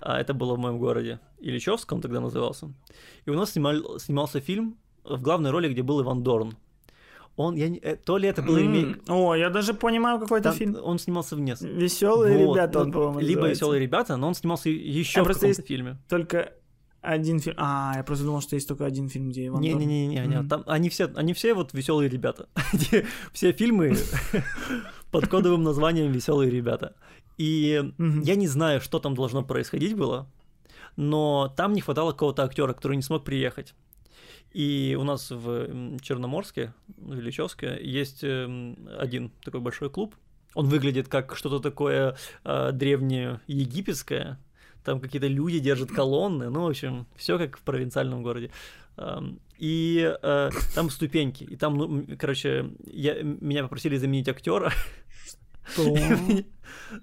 а 0.00 0.18
это 0.18 0.32
было 0.32 0.54
в 0.54 0.58
моем 0.58 0.78
городе, 0.78 1.20
Ильичевск 1.40 1.92
он 1.92 2.00
тогда 2.00 2.20
назывался. 2.20 2.72
И 3.26 3.30
у 3.30 3.34
нас 3.34 3.52
снимал, 3.52 3.98
снимался 3.98 4.40
фильм 4.40 4.78
в 5.04 5.20
главной 5.20 5.50
роли, 5.50 5.68
где 5.68 5.82
был 5.82 6.00
Иван 6.00 6.22
Дорн. 6.22 6.56
Он, 7.40 7.56
я, 7.56 7.68
э, 7.68 7.96
то 7.96 8.18
ли 8.18 8.28
это 8.28 8.42
был 8.42 8.56
mm. 8.56 8.62
ремейк. 8.62 9.02
О, 9.08 9.34
я 9.34 9.50
даже 9.50 9.74
понимаю, 9.74 10.18
какой 10.20 10.40
это 10.40 10.52
фильм. 10.52 10.76
Он 10.82 10.98
снимался 10.98 11.36
в. 11.36 11.40
Веселые 11.40 12.46
вот, 12.46 12.56
ребята, 12.56 12.80
он, 12.80 12.92
по-моему, 12.92 13.20
Либо 13.20 13.48
веселые 13.48 13.80
ребята, 13.80 14.16
но 14.16 14.28
он 14.28 14.34
снимался 14.34 14.68
еще 14.68 15.20
а 15.20 15.24
в 15.24 15.28
каком-то 15.28 15.62
фильме. 15.62 15.98
Только 16.08 16.52
один 17.02 17.40
фильм. 17.40 17.56
А, 17.58 17.94
я 17.96 18.02
просто 18.02 18.24
думал, 18.24 18.42
что 18.42 18.56
есть 18.56 18.68
только 18.68 18.84
один 18.84 19.08
фильм, 19.08 19.30
где 19.30 19.46
Иван 19.46 19.62
Не, 19.62 19.72
не, 19.72 19.86
не, 19.86 20.06
не, 20.06 20.26
не, 20.26 20.42
там 20.42 20.64
они 20.66 20.90
все, 20.90 21.10
они 21.14 21.32
все 21.32 21.54
вот 21.54 21.72
веселые 21.72 22.08
ребята. 22.08 22.48
все 23.32 23.52
фильмы 23.52 23.96
под 25.10 25.28
кодовым 25.28 25.62
названием 25.62 26.12
Веселые 26.12 26.50
ребята. 26.50 26.94
И 27.38 27.92
я 27.98 28.34
не 28.34 28.46
знаю, 28.46 28.80
что 28.80 28.98
там 28.98 29.14
должно 29.14 29.42
происходить 29.42 29.96
было, 29.96 30.28
но 30.96 31.52
там 31.56 31.72
не 31.72 31.80
хватало 31.80 32.12
какого-то 32.12 32.44
актера, 32.44 32.74
который 32.74 32.96
не 32.96 33.02
смог 33.02 33.24
приехать. 33.24 33.74
И 34.52 34.96
у 34.98 35.04
нас 35.04 35.30
в 35.30 35.98
Черноморске, 36.00 36.72
в 36.96 37.18
Ильичевске, 37.18 37.78
есть 37.80 38.24
эм, 38.24 38.88
один 38.98 39.30
такой 39.44 39.60
большой 39.60 39.90
клуб. 39.90 40.16
Он 40.54 40.66
выглядит 40.66 41.08
как 41.08 41.36
что-то 41.36 41.60
такое 41.60 42.16
э, 42.44 42.72
древнее 42.72 43.40
египетское. 43.46 44.38
Там 44.84 45.00
какие-то 45.00 45.28
люди 45.28 45.60
держат 45.60 45.90
колонны. 45.90 46.50
Ну, 46.50 46.64
в 46.64 46.68
общем, 46.68 47.06
все 47.16 47.38
как 47.38 47.58
в 47.58 47.62
провинциальном 47.62 48.22
городе. 48.22 48.50
И 49.58 50.16
э, 50.22 50.50
там 50.74 50.90
ступеньки. 50.90 51.44
И 51.44 51.56
там, 51.56 51.76
ну, 51.76 52.06
короче, 52.18 52.70
я, 52.86 53.22
меня 53.22 53.62
попросили 53.62 53.96
заменить 53.96 54.28
актера. 54.28 54.72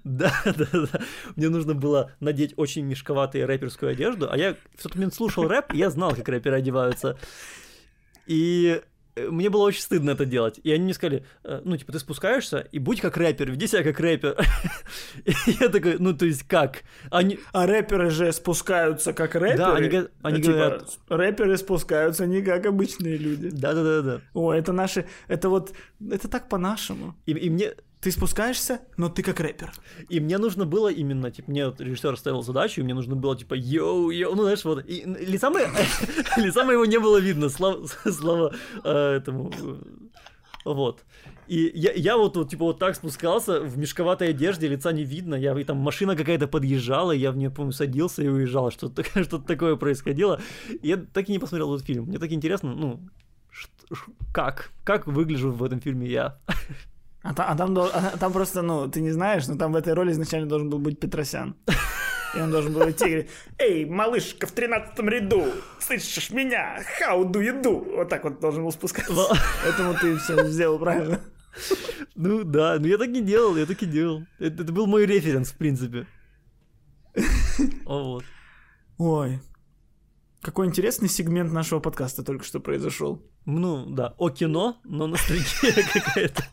Да, 0.04 0.32
да, 0.44 0.66
да. 0.72 1.00
Мне 1.36 1.48
нужно 1.48 1.74
было 1.74 2.12
надеть 2.20 2.54
очень 2.56 2.84
мешковатую 2.84 3.46
рэперскую 3.46 3.92
одежду, 3.92 4.28
а 4.30 4.36
я 4.36 4.54
в 4.76 4.82
тот 4.82 4.94
момент 4.94 5.14
слушал 5.14 5.46
рэп, 5.48 5.72
и 5.74 5.78
я 5.78 5.90
знал, 5.90 6.14
как 6.14 6.28
рэперы 6.28 6.56
одеваются. 6.56 7.18
И 8.26 8.82
э, 9.16 9.28
мне 9.28 9.48
было 9.48 9.62
очень 9.62 9.80
стыдно 9.80 10.10
это 10.10 10.26
делать. 10.26 10.60
И 10.62 10.70
они 10.70 10.84
мне 10.84 10.94
сказали, 10.94 11.24
э, 11.44 11.62
ну, 11.64 11.76
типа, 11.76 11.92
ты 11.92 11.98
спускаешься 11.98 12.58
и 12.70 12.78
будь 12.78 13.00
как 13.00 13.16
рэпер, 13.16 13.50
веди 13.50 13.66
себя 13.66 13.82
как 13.82 13.98
рэпер. 13.98 14.36
И 15.24 15.32
я 15.60 15.68
такой, 15.68 15.96
ну, 15.98 16.14
то 16.14 16.26
есть 16.26 16.42
как? 16.42 16.82
Они... 17.10 17.38
А 17.52 17.66
рэперы 17.66 18.10
же 18.10 18.30
спускаются 18.32 19.14
как 19.14 19.34
рэперы. 19.34 19.56
Да, 19.56 19.74
они, 19.74 20.08
они 20.22 20.42
типа, 20.42 20.52
говорят... 20.52 20.98
Рэперы 21.08 21.56
спускаются 21.56 22.26
не 22.26 22.42
как 22.42 22.66
обычные 22.66 23.16
люди. 23.16 23.48
Да-да-да. 23.48 24.20
О, 24.34 24.52
это 24.52 24.72
наши... 24.72 25.06
Это 25.26 25.48
вот... 25.48 25.72
Это 26.10 26.28
так 26.28 26.50
по-нашему. 26.50 27.16
И, 27.24 27.32
и 27.32 27.48
мне 27.48 27.72
ты 28.00 28.10
спускаешься, 28.12 28.80
но 28.96 29.08
ты 29.08 29.22
как 29.22 29.40
рэпер. 29.40 29.72
И 30.08 30.20
мне 30.20 30.38
нужно 30.38 30.66
было 30.66 30.88
именно, 30.88 31.30
типа, 31.30 31.50
мне 31.50 31.72
режиссер 31.76 32.16
ставил 32.16 32.42
задачу, 32.42 32.80
и 32.80 32.84
мне 32.84 32.94
нужно 32.94 33.16
было, 33.16 33.36
типа, 33.36 33.54
йоу, 33.54 34.10
йоу, 34.10 34.34
ну, 34.34 34.42
знаешь, 34.42 34.64
вот, 34.64 34.84
и 34.86 35.04
лица, 35.04 35.50
моего, 35.50 35.72
лица 36.36 36.64
моего 36.64 36.84
не 36.84 36.98
было 36.98 37.18
видно, 37.18 37.48
слава, 37.48 37.86
слава 38.10 38.54
э, 38.84 39.16
этому, 39.16 39.52
вот. 40.64 41.04
И 41.48 41.72
я, 41.74 41.92
я 41.92 42.16
вот, 42.16 42.36
вот, 42.36 42.50
типа, 42.50 42.66
вот 42.66 42.78
так 42.78 42.94
спускался, 42.94 43.60
в 43.60 43.78
мешковатой 43.78 44.30
одежде, 44.30 44.68
лица 44.68 44.92
не 44.92 45.02
видно, 45.02 45.34
я, 45.34 45.58
и 45.58 45.64
там 45.64 45.78
машина 45.78 46.14
какая-то 46.14 46.46
подъезжала, 46.46 47.12
я 47.12 47.32
в 47.32 47.36
нее, 47.36 47.50
помню, 47.50 47.72
садился 47.72 48.22
и 48.22 48.28
уезжал, 48.28 48.70
что-то 48.70 49.02
что 49.24 49.38
такое 49.38 49.76
происходило. 49.76 50.40
И 50.82 50.88
я 50.88 50.98
так 50.98 51.28
и 51.28 51.32
не 51.32 51.38
посмотрел 51.38 51.74
этот 51.74 51.86
фильм. 51.86 52.04
Мне 52.04 52.18
так 52.18 52.30
интересно, 52.32 52.74
ну, 52.74 53.00
как, 54.32 54.70
как 54.84 55.06
выгляжу 55.06 55.50
в 55.50 55.64
этом 55.64 55.80
фильме 55.80 56.06
я. 56.06 56.38
А, 57.22 57.34
та, 57.34 57.44
а, 57.44 57.56
там, 57.56 57.76
а 57.78 58.16
там 58.18 58.32
просто, 58.32 58.62
ну, 58.62 58.88
ты 58.88 59.00
не 59.00 59.10
знаешь, 59.10 59.48
но 59.48 59.56
там 59.56 59.72
в 59.72 59.76
этой 59.76 59.92
роли 59.92 60.12
изначально 60.12 60.48
должен 60.48 60.70
был 60.70 60.78
быть 60.78 61.00
Петросян. 61.00 61.56
И 62.34 62.40
он 62.40 62.50
должен 62.50 62.72
был 62.72 62.88
идти 62.90 63.04
и 63.04 63.08
говорить, 63.08 63.30
«Эй, 63.58 63.84
малышка 63.86 64.46
в 64.46 64.52
тринадцатом 64.52 65.08
ряду, 65.08 65.46
слышишь 65.80 66.30
меня? 66.30 66.78
How 67.00 67.24
do 67.24 67.40
you 67.40 67.62
do?» 67.62 67.96
Вот 67.96 68.08
так 68.08 68.24
вот 68.24 68.40
должен 68.40 68.64
был 68.64 68.72
спускаться. 68.72 69.12
Поэтому 69.64 69.94
ты 69.94 70.16
все 70.18 70.46
сделал 70.46 70.78
правильно. 70.78 71.20
Ну 72.14 72.44
да, 72.44 72.76
ну 72.78 72.86
я 72.86 72.98
так 72.98 73.08
и 73.08 73.22
делал, 73.22 73.56
я 73.56 73.66
так 73.66 73.82
и 73.82 73.86
делал. 73.86 74.22
Это, 74.38 74.62
это 74.62 74.72
был 74.72 74.86
мой 74.86 75.06
референс, 75.06 75.50
в 75.50 75.56
принципе. 75.56 76.06
О, 77.86 78.12
вот. 78.12 78.24
Ой. 78.98 79.40
Какой 80.42 80.66
интересный 80.66 81.08
сегмент 81.08 81.52
нашего 81.52 81.80
подкаста 81.80 82.22
только 82.22 82.44
что 82.44 82.60
произошел. 82.60 83.22
Ну, 83.44 83.86
да, 83.86 84.14
о 84.18 84.30
кино, 84.30 84.78
но 84.84 85.06
ностальгия 85.06 85.84
какая-то. 85.92 86.44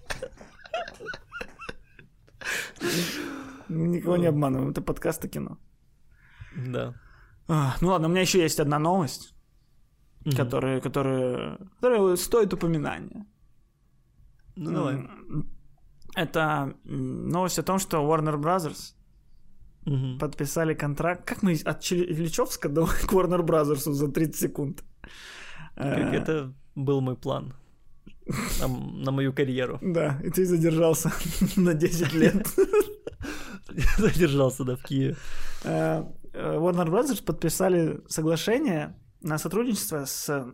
Никого 3.70 4.18
не 4.18 4.28
обманываем, 4.28 4.70
это 4.72 4.82
подкаст 4.82 5.26
о 5.26 5.28
кино. 5.28 5.58
Да. 6.56 6.94
А, 7.48 7.76
ну 7.82 7.90
ладно, 7.90 8.08
у 8.08 8.12
меня 8.12 8.22
еще 8.22 8.42
есть 8.42 8.60
одна 8.60 8.80
новость, 8.80 9.34
которая, 10.36 10.82
которая, 10.82 11.58
которая 11.76 12.16
стоит 12.16 12.54
упоминания. 12.54 13.26
Ну, 14.56 14.72
давай. 14.72 15.08
Это 16.16 16.74
новость 16.86 17.60
о 17.60 17.64
том, 17.64 17.80
что 17.80 17.98
Warner 17.98 18.38
Brothers 18.40 18.94
Мгм. 19.86 20.18
подписали 20.18 20.74
контракт. 20.74 21.26
Как 21.28 21.44
мы 21.44 21.54
от 21.66 21.92
Ильичевска 21.92 22.70
до 22.70 22.86
к 22.86 23.04
Warner 23.14 23.42
Brothers 23.46 23.92
за 23.92 24.08
30 24.08 24.36
секунд? 24.36 24.84
Как 25.76 26.14
Э, 26.14 26.16
это 26.16 26.54
был 26.76 27.02
мой 27.02 27.16
план 27.16 27.54
на, 28.60 28.68
на 28.68 29.12
мою 29.12 29.34
карьеру. 29.34 29.80
Да, 29.82 30.20
и 30.24 30.30
ты 30.30 30.46
задержался 30.46 31.12
на 31.56 31.74
10 31.74 32.14
лет. 32.14 32.48
Задержался, 33.98 34.64
да, 34.64 34.76
в 34.76 34.84
Киеве. 34.84 35.16
Э, 35.64 36.04
э, 36.34 36.56
Warner 36.58 36.88
Brothers 36.88 37.24
подписали 37.24 38.02
соглашение 38.08 38.96
на 39.22 39.38
сотрудничество 39.38 40.06
с 40.06 40.46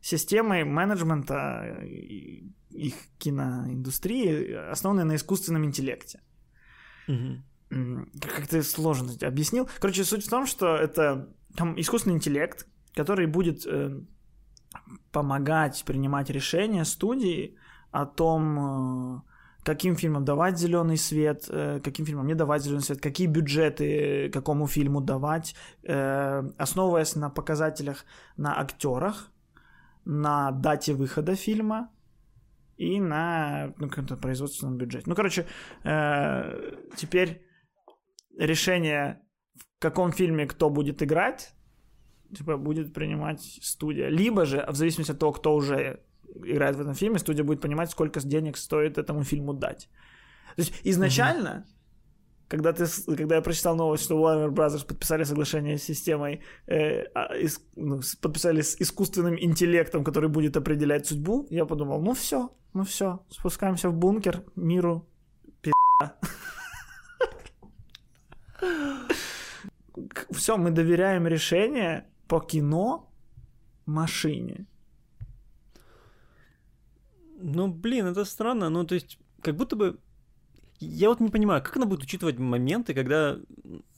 системой 0.00 0.64
менеджмента 0.64 1.78
и- 1.84 2.52
их 2.70 2.94
киноиндустрии, 3.18 4.52
основанной 4.70 5.04
на 5.04 5.16
искусственном 5.16 5.64
интеллекте. 5.64 6.20
Как 8.20 8.46
ты 8.48 8.62
сложно 8.62 9.12
объяснил. 9.22 9.68
Короче, 9.78 10.04
суть 10.04 10.26
в 10.26 10.30
том, 10.30 10.46
что 10.46 10.76
это 10.76 11.28
там 11.56 11.78
искусственный 11.80 12.16
интеллект, 12.16 12.66
который 12.94 13.26
будет 13.26 13.66
э, 13.66 14.00
помогать 15.12 15.84
принимать 15.84 16.30
решения 16.30 16.84
студии 16.84 17.56
о 17.90 18.06
том, 18.06 18.58
э, 18.58 19.20
каким 19.64 19.96
фильмам 19.96 20.24
давать 20.24 20.58
зеленый 20.58 20.96
свет, 20.96 21.46
э, 21.50 21.80
каким 21.84 22.06
фильмам 22.06 22.26
не 22.26 22.34
давать 22.34 22.62
зеленый 22.62 22.82
свет, 22.82 23.00
какие 23.00 23.28
бюджеты 23.28 24.30
какому 24.30 24.66
фильму 24.66 25.00
давать, 25.00 25.54
э, 25.84 26.42
основываясь 26.58 27.16
на 27.16 27.30
показателях 27.30 28.04
на 28.36 28.60
актерах, 28.60 29.30
на 30.04 30.50
дате 30.50 30.94
выхода 30.94 31.36
фильма 31.36 31.88
и 32.76 33.00
на 33.00 33.72
ну, 33.78 33.88
каком-то 33.88 34.16
производственном 34.16 34.76
бюджете. 34.76 35.04
Ну, 35.06 35.14
короче, 35.14 35.46
э, 35.84 36.72
теперь 36.96 37.42
решение, 38.38 39.20
в 39.54 39.82
каком 39.82 40.12
фильме 40.12 40.46
кто 40.46 40.70
будет 40.70 41.02
играть, 41.02 41.54
типа, 42.36 42.56
будет 42.56 42.92
принимать 42.92 43.40
студия. 43.62 44.08
Либо 44.08 44.44
же, 44.44 44.64
в 44.68 44.74
зависимости 44.74 45.12
от 45.12 45.18
того, 45.18 45.32
кто 45.32 45.54
уже 45.54 46.00
играет 46.44 46.76
в 46.76 46.80
этом 46.80 46.94
фильме, 46.94 47.18
студия 47.18 47.44
будет 47.44 47.60
понимать, 47.60 47.90
сколько 47.90 48.20
денег 48.20 48.56
стоит 48.56 48.98
этому 48.98 49.22
фильму 49.24 49.52
дать. 49.52 49.88
То 50.56 50.62
есть 50.62 50.74
изначально, 50.84 51.64
когда, 52.48 52.72
ты, 52.72 52.86
когда 53.16 53.36
я 53.36 53.42
прочитал 53.42 53.76
новость, 53.76 54.04
что 54.04 54.18
Warner 54.18 54.50
Brothers 54.50 54.86
подписали 54.86 55.24
соглашение 55.24 55.78
с 55.78 55.84
системой, 55.84 56.40
э, 56.66 57.04
а, 57.14 57.34
ис- 57.36 57.60
ну, 57.76 58.00
подписали 58.20 58.60
с 58.60 58.76
искусственным 58.80 59.36
интеллектом, 59.38 60.04
который 60.04 60.28
будет 60.28 60.56
определять 60.56 61.06
судьбу, 61.06 61.46
я 61.50 61.64
подумал, 61.64 62.02
ну 62.02 62.12
все, 62.12 62.50
ну 62.74 62.84
все, 62.84 63.24
спускаемся 63.30 63.88
в 63.88 63.94
бункер, 63.94 64.42
миру, 64.56 65.08
все, 70.30 70.56
мы 70.56 70.70
доверяем 70.70 71.26
решение 71.26 72.06
по 72.32 72.40
кино 72.40 73.12
машине. 73.84 74.64
Ну, 77.42 77.68
блин, 77.68 78.06
это 78.06 78.24
странно. 78.24 78.70
Ну, 78.70 78.84
то 78.84 78.94
есть, 78.94 79.18
как 79.42 79.54
будто 79.54 79.76
бы... 79.76 79.98
Я 80.80 81.10
вот 81.10 81.20
не 81.20 81.28
понимаю, 81.28 81.62
как 81.62 81.76
она 81.76 81.84
будет 81.84 82.04
учитывать 82.04 82.38
моменты, 82.38 82.94
когда... 82.94 83.36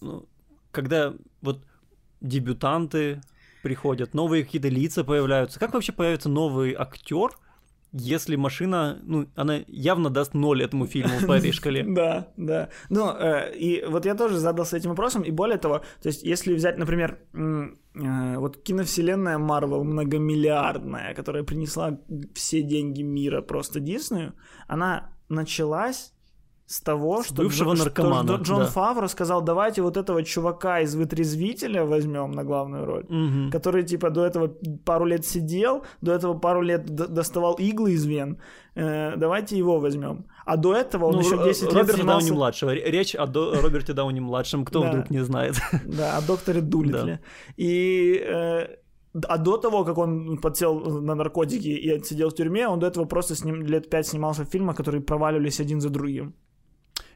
ну, 0.00 0.26
когда 0.72 1.14
вот 1.42 1.64
дебютанты 2.20 3.20
приходят, 3.62 4.14
новые 4.14 4.44
какие-то 4.44 4.68
лица 4.68 5.04
появляются. 5.04 5.60
Как 5.60 5.72
вообще 5.72 5.92
появится 5.92 6.28
новый 6.28 6.74
актер, 6.74 7.38
если 7.94 8.36
машина, 8.36 8.98
ну, 9.04 9.26
она 9.36 9.60
явно 9.68 10.10
даст 10.10 10.34
ноль 10.34 10.62
этому 10.62 10.86
фильму 10.86 11.14
по 11.26 11.32
этой 11.32 11.52
шкале? 11.52 11.84
Да, 11.84 12.28
да. 12.36 12.68
Ну, 12.90 13.10
э, 13.10 13.56
и 13.56 13.84
вот 13.86 14.04
я 14.04 14.14
тоже 14.14 14.38
задался 14.38 14.76
этим 14.76 14.90
вопросом, 14.90 15.22
и 15.22 15.30
более 15.30 15.58
того, 15.58 15.78
то 16.02 16.08
есть 16.08 16.22
если 16.24 16.54
взять, 16.54 16.76
например, 16.76 17.18
э, 17.32 18.36
вот 18.36 18.62
киновселенная 18.62 19.38
Марвел 19.38 19.84
многомиллиардная, 19.84 21.14
которая 21.14 21.44
принесла 21.44 21.98
все 22.34 22.62
деньги 22.62 23.02
мира 23.02 23.42
просто 23.42 23.78
Диснею, 23.78 24.34
она 24.66 25.12
началась 25.28 26.13
с 26.66 26.80
того, 26.80 27.22
С 27.22 27.26
что, 27.26 27.34
бывшего 27.42 27.72
Джо- 27.72 27.76
что 27.76 27.84
наркомана, 27.84 28.30
Джо- 28.30 28.42
Джон 28.42 28.58
да. 28.60 28.66
Фавро 28.66 29.08
сказал, 29.08 29.42
давайте 29.42 29.82
вот 29.82 29.96
этого 29.96 30.22
чувака 30.22 30.80
из 30.80 30.94
вытрезвителя 30.94 31.84
возьмем 31.84 32.30
на 32.32 32.42
главную 32.44 32.86
роль. 32.86 33.04
Мгм. 33.08 33.50
который 33.50 33.82
типа 33.84 34.10
до 34.10 34.24
этого 34.24 34.48
пару 34.84 35.04
лет 35.04 35.26
сидел, 35.26 35.82
до 36.00 36.12
этого 36.12 36.34
пару 36.40 36.62
лет 36.62 36.86
доставал 36.86 37.54
иглы 37.60 37.92
из 37.92 38.06
вен. 38.06 38.38
Э, 38.76 39.14
давайте 39.16 39.58
его 39.58 39.78
возьмем. 39.78 40.24
А 40.46 40.56
до 40.56 40.74
этого 40.74 41.06
он 41.06 41.14
Ну, 41.14 41.20
еще 41.20 41.36
Ро- 41.36 41.44
10 41.44 41.62
лет 41.64 41.72
Роберта 41.74 41.92
занимался... 41.96 42.26
Дауни-младшего. 42.28 42.70
Речь 42.74 43.14
о 43.14 43.26
До- 43.26 43.60
Роберте 43.62 43.92
Дауни-младшем, 43.92 44.64
кто 44.64 44.80
Да. 44.80 44.88
вдруг 44.90 45.10
не 45.10 45.24
знает. 45.24 45.54
Да, 45.86 46.16
о 46.16 46.22
докторе 46.22 46.60
Дулитле. 46.60 47.20
И... 47.58 48.18
э, 48.26 48.66
а 49.28 49.38
до 49.38 49.58
того, 49.58 49.84
как 49.84 49.98
он 49.98 50.38
подсел 50.38 50.80
на 51.02 51.14
наркотики 51.14 51.68
и 51.68 51.88
отсидел 51.90 52.30
в 52.30 52.34
тюрьме, 52.34 52.66
он 52.68 52.78
до 52.80 52.86
этого 52.88 53.04
просто 53.06 53.34
с 53.34 53.44
ним 53.44 53.62
лет 53.62 53.88
пять 53.90 54.06
снимался 54.08 54.42
в 54.44 54.48
фильмах, 54.48 54.76
которые 54.76 55.02
проваливались 55.02 55.60
один 55.60 55.80
за 55.80 55.88
другим. 55.88 56.34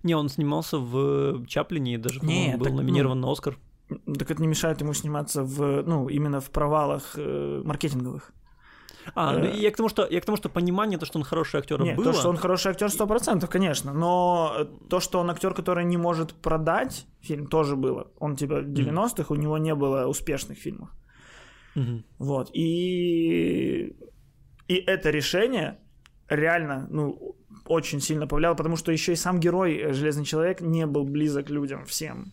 Не, 0.02 0.14
он 0.14 0.28
снимался 0.28 0.78
в 0.78 1.46
Чаплине 1.46 1.94
и 1.94 1.98
даже, 1.98 2.20
Не, 2.20 2.56
был 2.56 2.64
так, 2.64 2.72
ну, 2.72 2.82
номинирован 2.82 3.20
на 3.20 3.30
Оскар. 3.30 3.56
Так 3.88 4.30
это 4.30 4.42
не 4.42 4.48
мешает 4.48 4.80
ему 4.80 4.92
сниматься 4.92 5.42
в, 5.42 5.82
ну, 5.82 6.08
именно 6.08 6.40
в 6.40 6.50
провалах 6.50 7.14
э, 7.16 7.62
маркетинговых. 7.64 8.32
А, 9.14 9.32
ну, 9.32 9.46
Э. 9.46 9.56
я 9.56 9.70
к 9.70 9.76
тому, 9.76 9.88
что 9.88 10.06
я 10.10 10.20
к 10.20 10.24
тому, 10.24 10.36
что 10.36 10.48
понимание, 10.50 10.98
то, 10.98 11.06
что 11.06 11.18
он 11.18 11.24
хороший 11.24 11.60
актер, 11.60 11.80
Нет, 11.80 11.96
было. 11.96 12.12
то, 12.12 12.12
что 12.12 12.28
он 12.28 12.36
хороший 12.36 12.72
актер, 12.72 12.90
сто 12.90 13.06
процентов, 13.06 13.48
конечно. 13.50 13.92
Но 13.92 14.54
э, 14.58 14.66
то, 14.88 15.00
что 15.00 15.20
он 15.20 15.30
актер, 15.30 15.54
который 15.54 15.84
не 15.84 15.96
может 15.96 16.34
продать 16.34 17.06
фильм, 17.20 17.46
тоже 17.46 17.76
было. 17.76 18.10
Он 18.18 18.36
типа 18.36 18.60
в 18.60 18.66
90-х, 18.66 19.32
у 19.32 19.36
него 19.36 19.58
не 19.58 19.74
было 19.74 20.06
успешных 20.06 20.58
фильмов. 20.58 20.90
Вот. 22.18 22.50
И, 22.54 23.96
и 24.68 24.74
это 24.74 25.10
решение 25.10 25.78
реально, 26.28 26.86
ну, 26.90 27.36
очень 27.68 28.00
сильно 28.00 28.26
повлияло, 28.26 28.54
потому 28.56 28.76
что 28.76 28.92
еще 28.92 29.12
и 29.12 29.16
сам 29.16 29.40
герой 29.40 29.76
э, 29.76 29.92
Железный 29.92 30.24
человек 30.24 30.60
не 30.60 30.86
был 30.86 31.04
близок 31.04 31.50
людям 31.50 31.84
всем. 31.84 32.32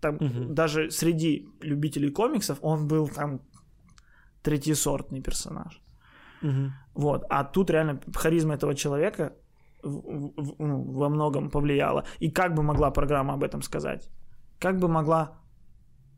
Там 0.00 0.16
Мгм. 0.20 0.54
даже 0.54 0.90
среди 0.90 1.46
любителей 1.60 2.10
комиксов 2.10 2.58
он 2.62 2.88
был 2.88 3.08
там 3.08 3.40
третьесортный 4.42 5.22
персонаж. 5.22 5.80
Мгм. 6.42 6.72
Вот. 6.94 7.24
А 7.30 7.44
тут 7.44 7.70
реально 7.70 8.00
харизма 8.14 8.54
этого 8.54 8.74
человека 8.74 9.32
в- 9.82 10.32
в- 10.36 10.54
ну, 10.58 10.82
во 10.92 11.08
многом 11.08 11.50
повлияла. 11.50 12.04
И 12.20 12.30
как 12.30 12.54
бы 12.54 12.62
могла 12.62 12.90
программа 12.90 13.34
об 13.34 13.42
этом 13.44 13.62
сказать? 13.62 14.10
Как 14.58 14.78
бы 14.78 14.88
могла 14.88 15.38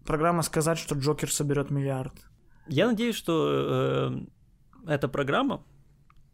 программа 0.07 0.43
сказать, 0.43 0.79
что 0.79 0.95
Джокер 0.95 1.31
соберет 1.33 1.71
миллиард? 1.71 2.13
Я 2.69 2.87
надеюсь, 2.87 3.17
что 3.17 4.13
э, 4.87 4.93
эта 4.95 5.09
программа, 5.09 5.63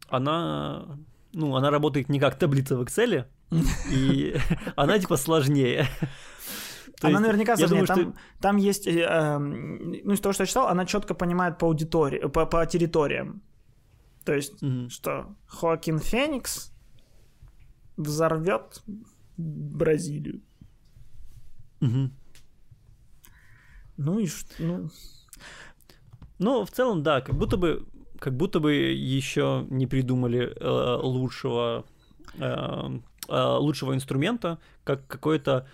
она, 0.09 0.97
ну, 1.33 1.55
она 1.55 1.69
работает 1.71 2.09
не 2.09 2.19
как 2.19 2.37
таблица 2.37 2.77
в 2.77 2.81
Excel, 2.81 3.25
и 3.91 4.35
она 4.75 4.99
типа 4.99 5.17
сложнее. 5.17 5.85
То 6.99 7.07
она 7.07 7.17
есть, 7.19 7.21
наверняка 7.27 7.57
сложнее. 7.57 7.69
думаю, 7.85 7.87
там, 7.87 7.99
что- 8.13 8.13
там 8.41 8.57
есть, 8.57 8.87
э, 8.87 8.99
эм, 9.01 9.91
ну, 10.03 10.13
из 10.13 10.19
того, 10.19 10.33
что 10.33 10.43
я 10.43 10.47
читал, 10.47 10.67
она 10.67 10.85
четко 10.85 11.13
понимает 11.15 11.57
по 11.57 11.65
аудитории, 11.67 12.27
по, 12.27 12.45
по 12.45 12.65
территориям. 12.65 13.41
То 14.23 14.33
есть, 14.35 14.61
Мгм. 14.61 14.89
что 14.89 15.35
Хоакин 15.47 15.97
Феникс 15.99 16.71
взорвет 17.97 18.83
Бразилию. 19.37 20.41
Мгм. 21.79 22.11
Ну 23.97 24.19
и 24.19 24.27
ш- 24.27 24.45
ну, 24.59 24.89
Ну, 26.39 26.65
в 26.65 26.71
целом, 26.71 27.03
да, 27.03 27.21
как 27.21 27.35
будто 27.35 27.57
бы, 27.57 27.85
как 28.21 28.37
будто 28.37 28.59
бы 28.59 28.73
еще 28.73 29.65
не 29.71 29.87
придумали 29.87 30.53
э, 30.55 30.99
лучшего, 31.01 31.85
э, 32.37 32.99
э, 33.29 33.57
лучшего 33.57 33.95
инструмента, 33.95 34.59
как 34.83 35.07
какое-то 35.07 35.67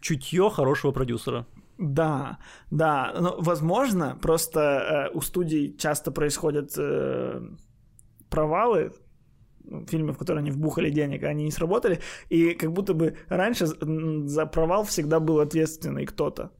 чутье 0.00 0.50
хорошего 0.50 0.90
продюсера. 0.90 1.46
Да, 1.78 2.38
да, 2.72 3.14
но 3.20 3.36
возможно, 3.38 4.18
просто 4.20 4.60
э, 4.60 5.16
у 5.16 5.20
студий 5.20 5.76
часто 5.78 6.10
происходят 6.10 6.72
э, 6.76 7.40
провалы, 8.30 8.90
ну, 9.62 9.86
фильмы, 9.86 10.12
в 10.12 10.18
которые 10.18 10.40
они 10.40 10.50
вбухали 10.50 10.90
денег, 10.90 11.22
а 11.22 11.28
они 11.28 11.44
не 11.44 11.52
сработали, 11.52 12.00
и 12.30 12.54
как 12.54 12.72
будто 12.72 12.94
бы 12.94 13.16
раньше 13.28 13.66
за 13.66 14.46
провал 14.46 14.82
всегда 14.82 15.20
был 15.20 15.38
ответственный 15.38 16.04
кто-то. 16.06 16.50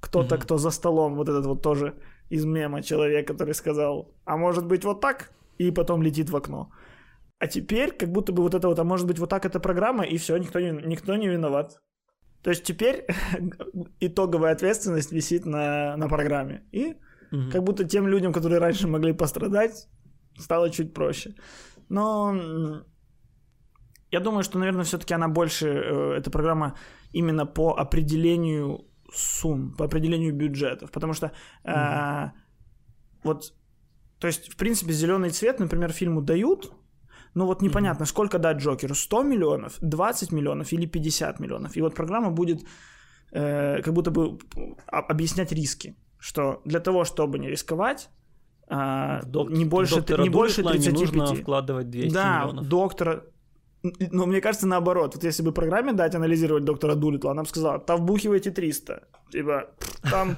Кто-то, 0.00 0.34
Мгм. 0.34 0.42
кто 0.42 0.58
за 0.58 0.70
столом 0.70 1.14
вот 1.14 1.28
этот 1.28 1.46
вот 1.46 1.62
тоже 1.62 1.94
из 2.32 2.44
мема 2.44 2.82
человек, 2.82 3.28
который 3.28 3.54
сказал, 3.54 4.14
а 4.24 4.36
может 4.36 4.66
быть 4.66 4.84
вот 4.84 5.00
так, 5.00 5.32
и 5.58 5.70
потом 5.70 6.02
летит 6.02 6.30
в 6.30 6.36
окно. 6.36 6.70
А 7.38 7.46
теперь 7.46 7.90
как 7.90 8.08
будто 8.08 8.32
бы 8.32 8.42
вот 8.42 8.54
это 8.54 8.68
вот, 8.68 8.78
а 8.78 8.84
может 8.84 9.06
быть 9.06 9.18
вот 9.18 9.30
так 9.30 9.44
эта 9.44 9.60
программа, 9.60 10.04
и 10.04 10.16
все, 10.16 10.38
никто 10.38 10.60
не, 10.60 10.70
никто 10.86 11.16
не 11.16 11.28
виноват. 11.28 11.80
То 12.42 12.50
есть 12.50 12.64
теперь 12.64 13.06
итоговая 14.00 14.52
ответственность 14.54 15.12
висит 15.12 15.44
на, 15.44 15.96
на 15.96 16.08
программе. 16.08 16.62
И 16.72 16.94
угу. 17.32 17.50
как 17.52 17.62
будто 17.62 17.84
тем 17.84 18.08
людям, 18.08 18.32
которые 18.32 18.60
раньше 18.60 18.88
могли 18.88 19.12
пострадать, 19.12 19.88
стало 20.38 20.70
чуть 20.70 20.94
проще. 20.94 21.34
Но 21.90 22.34
я 24.10 24.20
думаю, 24.20 24.42
что, 24.42 24.58
наверное, 24.58 24.84
все-таки 24.84 25.14
она 25.14 25.28
больше, 25.28 25.68
э, 25.68 26.14
эта 26.18 26.30
программа 26.30 26.74
именно 27.12 27.46
по 27.46 27.76
определению 27.78 28.86
сумм, 29.14 29.74
по 29.76 29.84
определению 29.84 30.34
бюджетов. 30.34 30.90
Потому 30.90 31.12
что 31.14 31.32
э, 31.64 32.30
вот, 33.24 33.54
то 34.18 34.26
есть, 34.26 34.52
в 34.52 34.56
принципе, 34.56 34.92
зеленый 34.92 35.30
цвет, 35.30 35.60
например, 35.60 35.92
фильму 35.92 36.22
дают, 36.22 36.72
но 37.34 37.46
вот 37.46 37.62
непонятно, 37.62 38.04
mm-hmm. 38.04 38.08
сколько 38.08 38.38
дать 38.38 38.58
Джокеру, 38.58 38.94
100 38.94 39.22
миллионов, 39.22 39.78
20 39.80 40.32
миллионов 40.32 40.72
или 40.72 40.86
50 40.86 41.40
миллионов. 41.40 41.76
И 41.76 41.82
вот 41.82 41.94
программа 41.94 42.30
будет 42.30 42.62
э, 43.32 43.82
как 43.82 43.94
будто 43.94 44.10
бы 44.10 44.38
объяснять 44.86 45.52
риски, 45.52 45.96
что 46.18 46.60
для 46.64 46.80
того, 46.80 47.04
чтобы 47.04 47.38
не 47.38 47.48
рисковать, 47.48 48.10
а, 48.68 49.22
Док- 49.24 49.50
не 49.50 49.64
больше, 49.64 50.04
не 50.18 50.30
больше 50.30 50.62
35. 50.62 50.86
Не 50.86 51.00
нужно 51.00 51.34
вкладывать 51.34 51.90
200 51.90 52.14
да, 52.14 52.44
миллионов. 52.44 52.68
доктора... 52.68 53.24
Но 53.82 54.26
мне 54.26 54.40
кажется, 54.40 54.66
наоборот. 54.66 55.14
Вот 55.14 55.24
если 55.24 55.42
бы 55.42 55.52
программе 55.52 55.92
дать 55.92 56.14
анализировать 56.14 56.64
доктора 56.64 56.94
Дулитла, 56.94 57.32
она 57.32 57.42
бы 57.42 57.48
сказала, 57.48 57.78
там 57.78 58.00
вбухивайте 58.00 58.50
300. 58.50 59.02
Типа, 59.30 59.68
там... 60.02 60.36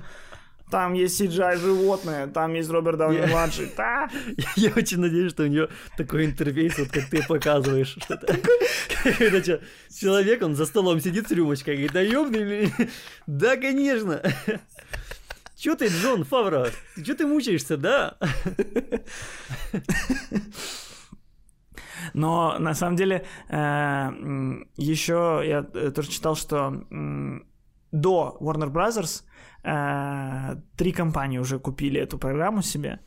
Там 0.70 0.94
есть 0.94 1.20
CGI 1.20 1.56
животное, 1.58 2.26
там 2.26 2.54
есть 2.54 2.70
Роберт 2.70 2.98
Дауни 2.98 3.24
младший. 3.26 3.70
Да. 3.76 4.08
Я 4.56 4.72
очень 4.74 4.98
надеюсь, 4.98 5.30
что 5.30 5.44
у 5.44 5.46
нее 5.46 5.68
такой 5.96 6.24
интерфейс, 6.24 6.78
вот 6.78 6.88
как 6.88 7.04
ты 7.10 7.22
показываешь. 7.22 7.96
Что 8.02 8.14
это 9.20 9.60
человек, 9.88 10.42
он 10.42 10.56
за 10.56 10.64
столом 10.64 11.00
сидит 11.00 11.28
с 11.28 11.30
рюмочкой, 11.30 11.74
говорит, 11.74 11.92
да 11.92 12.00
ёбный, 12.00 12.72
да, 13.26 13.56
конечно. 13.56 14.22
Чё 15.56 15.76
ты, 15.76 15.88
Джон 15.88 16.24
Фавро? 16.24 16.70
Чё 17.04 17.14
ты 17.14 17.26
мучаешься, 17.26 17.76
да? 17.76 18.16
Но 22.14 22.58
на 22.58 22.74
самом 22.74 22.96
деле 22.96 23.24
э, 23.48 24.10
еще 24.76 25.42
я 25.44 25.62
тоже 25.62 26.10
читал, 26.10 26.36
что 26.36 26.84
до 27.90 28.36
Warner 28.40 28.70
Brothers 28.72 29.24
э, 29.64 30.56
три 30.76 30.92
компании 30.92 31.38
уже 31.38 31.58
купили 31.58 32.00
эту 32.00 32.18
программу 32.18 32.62
себе. 32.62 33.00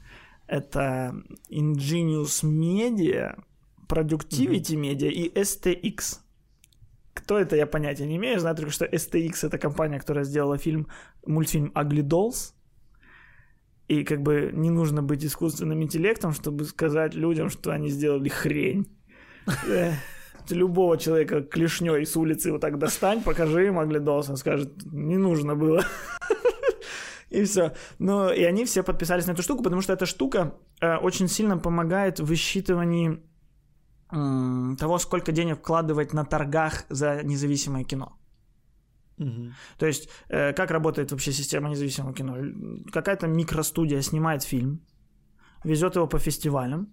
Это 0.47 1.13
Ingenious 1.49 2.43
Media, 2.43 3.41
Productivity 3.87 4.75
Media 4.75 5.09
и 5.09 5.33
STX. 5.33 6.19
Кто 7.13 7.37
это, 7.37 7.55
я 7.55 7.65
понятия 7.65 8.05
не 8.05 8.17
имею. 8.17 8.39
Знаю 8.39 8.55
только, 8.55 8.71
что 8.71 8.85
STX 8.85 9.47
это 9.47 9.57
компания, 9.57 9.99
которая 9.99 10.25
сделала 10.25 10.57
фильм, 10.57 10.87
мультфильм 11.25 11.71
Ugly 11.75 12.03
Dolls. 12.03 12.53
И 13.87 14.03
как 14.03 14.21
бы 14.21 14.51
не 14.53 14.69
нужно 14.69 15.01
быть 15.01 15.23
искусственным 15.23 15.81
интеллектом, 15.81 16.33
чтобы 16.33 16.65
сказать 16.65 17.15
людям, 17.15 17.49
что 17.49 17.71
они 17.71 17.89
сделали 17.89 18.29
хрень. 18.29 18.85
Э, 19.67 19.93
любого 20.49 20.97
человека 20.97 21.41
клешней 21.41 22.05
с 22.05 22.15
улицы 22.15 22.51
вот 22.51 22.61
так 22.61 22.77
достань, 22.77 23.21
покажи 23.21 23.67
им 23.67 23.79
Ugly 23.79 24.03
Dolls, 24.03 24.29
он 24.29 24.37
скажет, 24.37 24.71
не 24.85 25.17
нужно 25.17 25.55
было. 25.55 25.83
И 27.29 27.43
все. 27.43 27.73
Ну, 27.99 28.31
и 28.31 28.43
они 28.43 28.63
все 28.65 28.83
подписались 28.83 29.27
на 29.27 29.33
эту 29.33 29.41
штуку, 29.41 29.63
потому 29.63 29.81
что 29.81 29.93
эта 29.93 30.05
штука 30.05 30.53
э, 30.81 30.95
очень 30.95 31.27
сильно 31.27 31.57
помогает 31.57 32.19
в 32.19 32.25
высчитывании 32.25 33.19
того, 34.09 34.99
сколько 34.99 35.33
денег 35.33 35.57
вкладывать 35.57 36.13
на 36.13 36.23
торгах 36.23 36.85
за 36.89 37.23
независимое 37.23 37.83
кино. 37.83 38.17
Угу. 39.17 39.51
То 39.77 39.85
есть, 39.85 40.09
э, 40.29 40.53
как 40.53 40.71
работает 40.71 41.11
вообще 41.11 41.33
система 41.33 41.69
независимого 41.69 42.13
кино? 42.13 42.37
Какая-то 42.93 43.27
микростудия 43.27 44.01
снимает 44.01 44.43
фильм, 44.43 44.79
везет 45.65 45.95
его 45.95 46.07
по 46.07 46.19
фестивалям, 46.19 46.87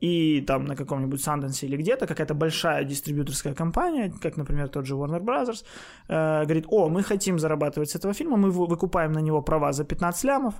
и 0.00 0.40
там 0.40 0.64
на 0.64 0.76
каком-нибудь 0.76 1.22
Санденсе 1.22 1.66
или 1.66 1.76
где-то 1.76 2.06
какая-то 2.06 2.34
большая 2.34 2.84
дистрибьюторская 2.84 3.54
компания, 3.54 4.12
как, 4.22 4.36
например, 4.36 4.68
тот 4.68 4.86
же 4.86 4.94
Warner 4.94 5.20
Brothers, 5.20 5.64
э, 6.08 6.44
говорит, 6.44 6.66
о, 6.68 6.88
мы 6.88 7.02
хотим 7.02 7.38
зарабатывать 7.38 7.90
с 7.90 7.96
этого 7.96 8.14
фильма, 8.14 8.36
мы 8.36 8.50
выкупаем 8.50 9.12
на 9.12 9.20
него 9.20 9.42
права 9.42 9.72
за 9.72 9.84
15 9.84 10.24
лямов, 10.24 10.54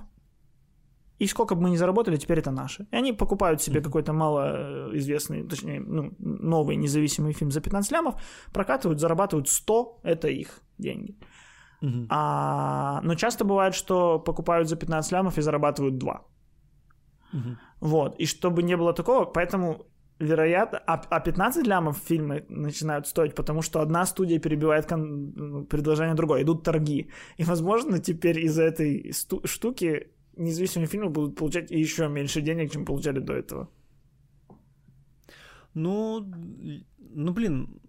и 1.21 1.27
сколько 1.27 1.55
бы 1.55 1.61
мы 1.61 1.69
ни 1.69 1.77
заработали, 1.77 2.17
теперь 2.17 2.39
это 2.39 2.51
наше. 2.51 2.87
И 2.91 2.95
они 2.95 3.13
покупают 3.13 3.61
себе 3.61 3.81
какой-то 3.81 4.13
малоизвестный, 4.13 5.43
точнее, 5.43 5.79
ну, 5.79 6.13
новый 6.19 6.77
независимый 6.77 7.33
фильм 7.33 7.51
за 7.51 7.61
15 7.61 7.91
лямов, 7.91 8.15
прокатывают, 8.53 8.99
зарабатывают 8.99 9.47
100, 9.47 9.99
это 10.03 10.27
их 10.27 10.61
деньги. 10.79 11.15
Uh-huh. 11.83 12.05
А, 12.09 13.01
но 13.03 13.15
часто 13.15 13.43
бывает, 13.43 13.73
что 13.73 14.19
покупают 14.19 14.67
за 14.67 14.75
15 14.75 15.11
лямов 15.11 15.37
и 15.37 15.41
зарабатывают 15.41 15.97
2. 15.97 16.21
Uh-huh. 17.33 17.55
Вот. 17.79 18.15
И 18.19 18.25
чтобы 18.25 18.63
не 18.63 18.77
было 18.77 18.93
такого, 18.93 19.25
поэтому 19.25 19.85
вероятно, 20.19 20.79
а, 20.87 21.01
а 21.09 21.19
15 21.19 21.67
лямов 21.67 21.97
фильмы 21.97 22.45
начинают 22.49 23.07
стоить, 23.07 23.35
потому 23.35 23.61
что 23.61 23.81
одна 23.81 24.05
студия 24.05 24.39
перебивает 24.39 24.85
кон- 24.85 25.33
ну, 25.35 25.65
предложение 25.65 26.15
другой, 26.15 26.43
идут 26.43 26.63
торги. 26.63 27.09
И, 27.37 27.43
возможно, 27.43 27.99
теперь 27.99 28.39
из-за 28.45 28.63
этой 28.63 29.11
сту- 29.13 29.41
штуки 29.45 30.07
независимые 30.37 30.87
фильмы 30.87 31.09
будут 31.09 31.35
получать 31.35 31.71
еще 31.71 32.07
меньше 32.07 32.41
денег, 32.41 32.71
чем 32.71 32.85
получали 32.85 33.19
до 33.19 33.33
этого. 33.33 33.69
Ну, 35.73 36.25
ну 36.99 37.33
блин, 37.33 37.81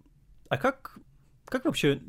а 0.49 0.57
как, 0.57 0.99
как 1.45 1.65
вообще 1.65 2.01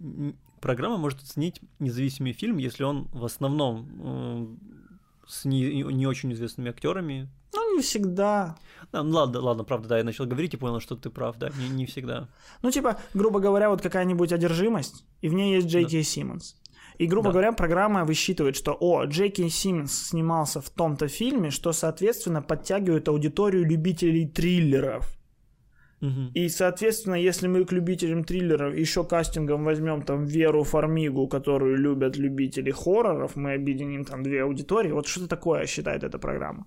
программа 0.60 0.96
может 0.96 1.20
оценить 1.20 1.60
независимый 1.80 2.32
фильм, 2.32 2.58
если 2.58 2.84
он 2.84 3.08
в 3.12 3.24
основном 3.24 3.88
э, 4.00 4.83
с 5.26 5.44
не, 5.44 5.82
не 5.82 6.06
очень 6.06 6.32
известными 6.32 6.70
актерами? 6.70 7.28
Ну, 7.54 7.76
не 7.76 7.82
всегда. 7.82 8.56
Да, 8.92 9.02
ну, 9.02 9.14
ладно, 9.16 9.40
ладно, 9.40 9.64
правда, 9.64 9.88
да, 9.88 9.98
я 9.98 10.04
начал 10.04 10.26
говорить 10.26 10.54
и 10.54 10.56
понял, 10.56 10.80
что 10.80 10.96
ты 10.96 11.10
прав, 11.10 11.36
да, 11.38 11.50
не, 11.58 11.68
не 11.68 11.86
всегда. 11.86 12.28
Ну, 12.62 12.70
типа, 12.70 12.98
грубо 13.14 13.40
говоря, 13.40 13.70
вот 13.70 13.80
какая-нибудь 13.80 14.32
одержимость, 14.32 15.04
и 15.20 15.28
в 15.28 15.34
ней 15.34 15.54
есть 15.54 15.68
Джей 15.68 15.84
да. 15.84 16.02
Симмонс. 16.02 16.56
И, 16.98 17.06
грубо 17.06 17.28
да. 17.28 17.32
говоря, 17.32 17.52
программа 17.52 18.04
высчитывает, 18.04 18.56
что, 18.56 18.76
о, 18.78 19.04
Джеки 19.04 19.48
Симмонс 19.48 20.08
снимался 20.08 20.60
в 20.60 20.70
том-то 20.70 21.08
фильме, 21.08 21.50
что, 21.50 21.72
соответственно, 21.72 22.40
подтягивает 22.40 23.08
аудиторию 23.08 23.64
любителей 23.64 24.28
триллеров. 24.28 25.18
Угу. 26.04 26.32
И, 26.34 26.48
соответственно, 26.48 27.14
если 27.14 27.48
мы 27.48 27.64
к 27.64 27.72
любителям 27.72 28.24
триллеров 28.24 28.76
еще 28.76 29.04
кастингом 29.04 29.64
возьмем 29.64 30.02
там 30.02 30.26
Веру 30.26 30.64
Фармигу, 30.64 31.28
которую 31.28 31.76
любят 31.76 32.16
любители 32.16 32.70
хорроров, 32.72 33.36
мы 33.36 33.54
объединим 33.54 34.04
там 34.04 34.22
две 34.22 34.42
аудитории. 34.42 34.92
Вот 34.92 35.06
что 35.06 35.28
такое 35.28 35.66
считает 35.66 36.02
эта 36.02 36.18
программа? 36.18 36.66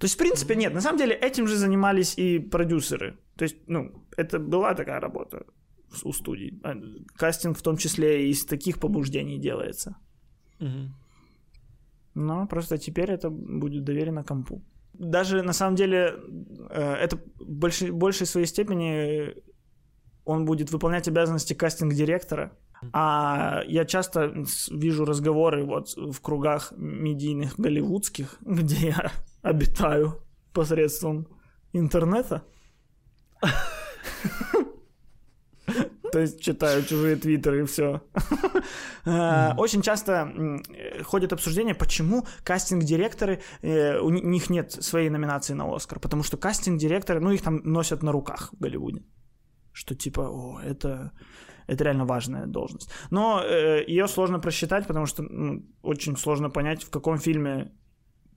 То 0.00 0.06
есть, 0.06 0.16
в 0.16 0.18
принципе, 0.18 0.56
нет. 0.56 0.74
На 0.74 0.80
самом 0.80 0.98
деле, 0.98 1.14
этим 1.14 1.46
же 1.46 1.56
занимались 1.56 2.18
и 2.18 2.40
продюсеры. 2.40 3.16
То 3.36 3.44
есть, 3.44 3.56
ну, 3.68 3.92
это 4.16 4.40
была 4.40 4.74
такая 4.74 5.00
работа 5.00 5.44
у 6.04 6.12
студий. 6.12 6.60
А, 6.64 6.74
кастинг 7.16 7.58
в 7.58 7.62
том 7.62 7.76
числе 7.76 8.28
из 8.30 8.44
таких 8.44 8.80
побуждений 8.80 9.38
делается. 9.38 9.94
Угу. 10.60 10.90
Но 12.14 12.46
просто 12.48 12.78
теперь 12.78 13.10
это 13.10 13.30
будет 13.30 13.84
доверено 13.84 14.24
компу. 14.24 14.62
Даже 15.02 15.42
на 15.42 15.52
самом 15.52 15.74
деле 15.74 16.14
э, 16.70 16.94
это 16.94 17.16
в 17.16 17.50
большей, 17.50 17.90
большей 17.90 18.24
своей 18.24 18.46
степени 18.46 19.34
он 20.24 20.44
будет 20.44 20.70
выполнять 20.70 21.08
обязанности 21.08 21.54
кастинг-директора. 21.54 22.52
А 22.92 23.62
я 23.66 23.84
часто 23.84 24.32
вижу 24.70 25.04
разговоры 25.04 25.64
вот 25.64 25.88
в 25.96 26.20
кругах 26.20 26.72
медийных 26.76 27.58
голливудских, 27.58 28.38
где 28.42 28.90
я 28.90 29.12
обитаю 29.42 30.22
посредством 30.52 31.26
интернета. 31.72 32.44
То 36.12 36.20
есть 36.20 36.40
читаю 36.40 36.84
чужие 36.84 37.16
твиттеры 37.16 37.62
и 37.62 37.64
все. 37.64 38.00
Э, 39.04 39.54
очень 39.56 39.82
часто 39.82 40.32
ходят 41.02 41.32
обсуждения, 41.32 41.74
почему 41.74 42.24
кастинг-директоры, 42.44 43.40
э, 43.62 43.98
у 43.98 44.10
них 44.10 44.48
нет 44.48 44.70
своей 44.70 45.10
номинации 45.10 45.54
на 45.54 45.74
Оскар. 45.74 45.98
Потому 45.98 46.22
что 46.22 46.36
кастинг-директоры, 46.36 47.18
ну, 47.18 47.32
их 47.32 47.42
там 47.42 47.60
носят 47.64 48.02
на 48.02 48.12
руках 48.12 48.52
в 48.52 48.62
Голливуде. 48.62 49.02
Что 49.72 49.96
типа, 49.96 50.20
о, 50.20 50.60
это 50.60 51.10
это 51.66 51.84
реально 51.84 52.04
важная 52.04 52.46
должность. 52.46 52.90
Но 53.10 53.42
э, 53.42 53.84
ее 53.88 54.06
сложно 54.06 54.38
просчитать, 54.38 54.86
потому 54.86 55.06
что 55.06 55.22
ну, 55.22 55.62
очень 55.82 56.16
сложно 56.16 56.50
понять, 56.50 56.84
в 56.84 56.90
каком 56.90 57.18
фильме 57.18 57.72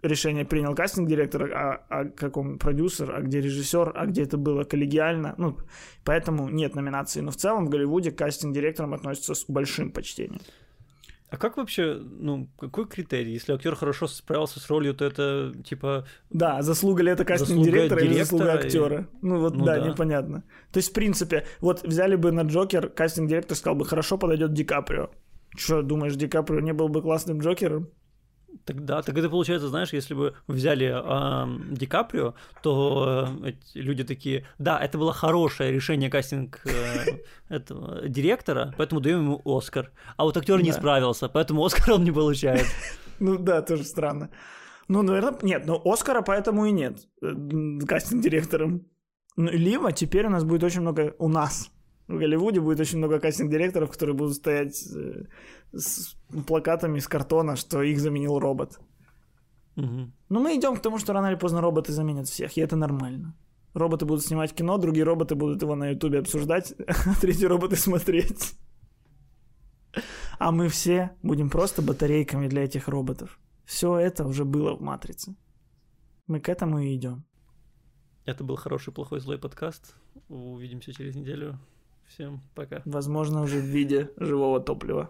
решение 0.02 0.46
принял 0.46 0.76
кастинг-директор, 0.76 1.52
а, 1.54 1.86
а 1.90 2.06
каком 2.06 2.58
продюсер, 2.60 3.12
а 3.16 3.22
где 3.22 3.42
режиссер, 3.42 3.92
а 3.96 4.06
где 4.06 4.24
это 4.24 4.38
было 4.38 4.64
коллегиально. 4.64 5.36
Ну, 5.38 5.58
поэтому 6.04 6.50
нет 6.50 6.76
номинации. 6.76 7.22
Но 7.22 7.32
в 7.32 7.36
целом 7.36 7.66
в 7.66 7.70
Голливуде 7.70 8.12
к 8.12 8.18
кастинг-директорам 8.18 8.94
относятся 8.94 9.34
с 9.34 9.46
большим 9.48 9.92
почтением. 9.92 10.42
А 11.32 11.38
как 11.38 11.58
вообще, 11.58 11.96
ну, 11.96 12.48
какой 12.60 12.88
критерий? 12.88 13.34
Если 13.34 13.52
актер 13.52 13.76
хорошо 13.76 14.08
справился 14.08 14.60
с 14.60 14.70
ролью, 14.70 14.94
то 14.94 15.06
это 15.06 15.54
типа 15.66 16.06
Да, 16.30 16.62
заслуга 16.62 17.02
ли 17.04 17.12
это 17.12 17.26
кастинг-директора 17.26 18.02
или 18.02 18.14
заслуга 18.14 18.46
директора 18.46 18.64
и- 18.64 18.68
актера? 18.68 19.08
Ну 19.22 19.40
вот 19.40 19.56
Ну 19.56 19.66
да, 19.66 19.80
да. 19.80 19.88
непонятно. 19.88 20.44
То 20.72 20.78
есть, 20.78 20.92
в 20.92 20.94
принципе, 20.94 21.46
вот 21.62 21.84
взяли 21.84 22.16
бы 22.16 22.32
на 22.32 22.42
Джокер, 22.44 22.90
кастинг-директор 22.90 23.58
сказал 23.58 23.76
бы, 23.76 23.86
хорошо 23.86 24.18
подойдет 24.18 24.54
Ди 24.54 24.64
Каприо. 24.64 25.10
Что, 25.58 25.82
думаешь, 25.82 26.16
Ди 26.16 26.28
Каприо 26.28 26.60
не 26.60 26.74
был 26.74 26.90
бы 26.90 27.02
классным 27.02 27.40
Джокером? 27.40 27.90
Тогда, 28.64 29.02
так 29.02 29.18
это 29.18 29.30
получается, 29.30 29.68
знаешь, 29.68 29.94
если 29.94 30.14
бы 30.14 30.34
взяли 30.48 30.92
ам, 30.96 31.64
Ди 31.72 31.86
Каприо, 31.86 32.34
то 32.64 33.28
э, 33.44 33.54
люди 33.74 34.04
такие, 34.04 34.46
да, 34.60 34.80
это 34.80 34.98
было 34.98 35.14
хорошее 35.14 35.72
решение 35.72 36.10
кастинг 36.10 36.62
э, 36.66 37.20
этого 37.50 38.08
директора, 38.08 38.74
поэтому 38.78 39.02
даем 39.02 39.20
ему 39.24 39.42
Оскар. 39.46 39.92
А 40.18 40.24
вот 40.24 40.38
актер 40.38 40.62
не 40.62 40.72
Да. 40.72 40.78
справился, 40.78 41.28
поэтому 41.28 41.64
Оскар 41.66 41.94
он 41.96 42.04
не 42.04 42.12
получает. 42.12 42.66
Ну 43.20 43.38
да, 43.38 43.62
тоже 43.62 43.84
странно. 43.86 44.30
Ну, 44.90 45.02
наверное, 45.02 45.38
нет, 45.42 45.66
но 45.66 45.82
Оскара 45.86 46.22
поэтому 46.22 46.66
и 46.66 46.72
нет 46.72 46.98
э, 47.22 47.34
кастинг-директором. 47.88 48.86
Ну, 49.38 49.50
либо 49.52 49.92
теперь 49.92 50.28
у 50.28 50.30
нас 50.30 50.44
будет 50.44 50.64
очень 50.64 50.82
много, 50.82 51.14
у 51.18 51.28
нас, 51.30 51.70
в 52.08 52.18
Голливуде 52.18 52.60
будет 52.60 52.80
очень 52.80 53.00
много 53.00 53.20
кастинг-директоров, 53.20 53.92
которые 53.92 54.16
будут 54.16 54.36
стоять 54.36 54.88
э, 54.96 55.26
с 55.74 56.16
плакатами 56.48 57.00
из 57.00 57.08
картона, 57.08 57.56
что 57.56 57.82
их 57.82 58.00
заменил 58.00 58.40
робот. 58.40 58.80
Мгм. 59.76 60.14
Ну, 60.30 60.40
мы 60.40 60.56
идем 60.56 60.76
к 60.76 60.82
тому, 60.82 61.00
что 61.00 61.14
рано 61.14 61.28
или 61.28 61.36
поздно 61.36 61.62
роботы 61.62 61.92
заменят 61.92 62.28
всех, 62.28 62.58
и 62.58 62.62
это 62.62 62.76
нормально. 62.76 63.36
Роботы 63.74 64.06
будут 64.06 64.24
снимать 64.24 64.54
кино, 64.54 64.78
другие 64.78 65.04
роботы 65.04 65.36
будут 65.36 65.62
его 65.62 65.76
на 65.76 65.90
Ютубе 65.90 66.20
обсуждать, 66.20 66.74
а 66.88 67.16
третьи 67.20 67.46
роботы 67.46 67.76
смотреть. 67.76 68.56
А 70.40 70.52
мы 70.52 70.68
все 70.70 71.12
будем 71.24 71.50
просто 71.50 71.82
батарейками 71.82 72.48
для 72.48 72.64
этих 72.64 72.88
роботов. 72.88 73.40
Все 73.66 73.98
это 73.98 74.26
уже 74.26 74.46
было 74.46 74.76
в 74.76 74.82
«Матрице». 74.82 75.36
Мы 76.28 76.40
к 76.40 76.50
этому 76.50 76.80
и 76.80 76.96
идем. 76.96 77.26
Это 78.26 78.44
был 78.44 78.56
хороший, 78.56 78.94
плохой, 78.94 79.20
злой 79.20 79.38
подкаст. 79.38 79.96
Увидимся 80.30 80.94
через 80.94 81.16
неделю. 81.16 81.60
Всем 82.08 82.42
пока. 82.54 82.82
Возможно, 82.86 83.42
уже 83.42 83.58
в 83.60 83.66
виде 83.66 84.10
живого 84.18 84.60
топлива. 84.60 85.10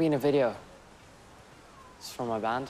Be 0.00 0.06
in 0.06 0.14
a 0.14 0.18
video? 0.18 0.56
It's 1.98 2.10
from 2.10 2.28
my 2.28 2.38
band. 2.38 2.69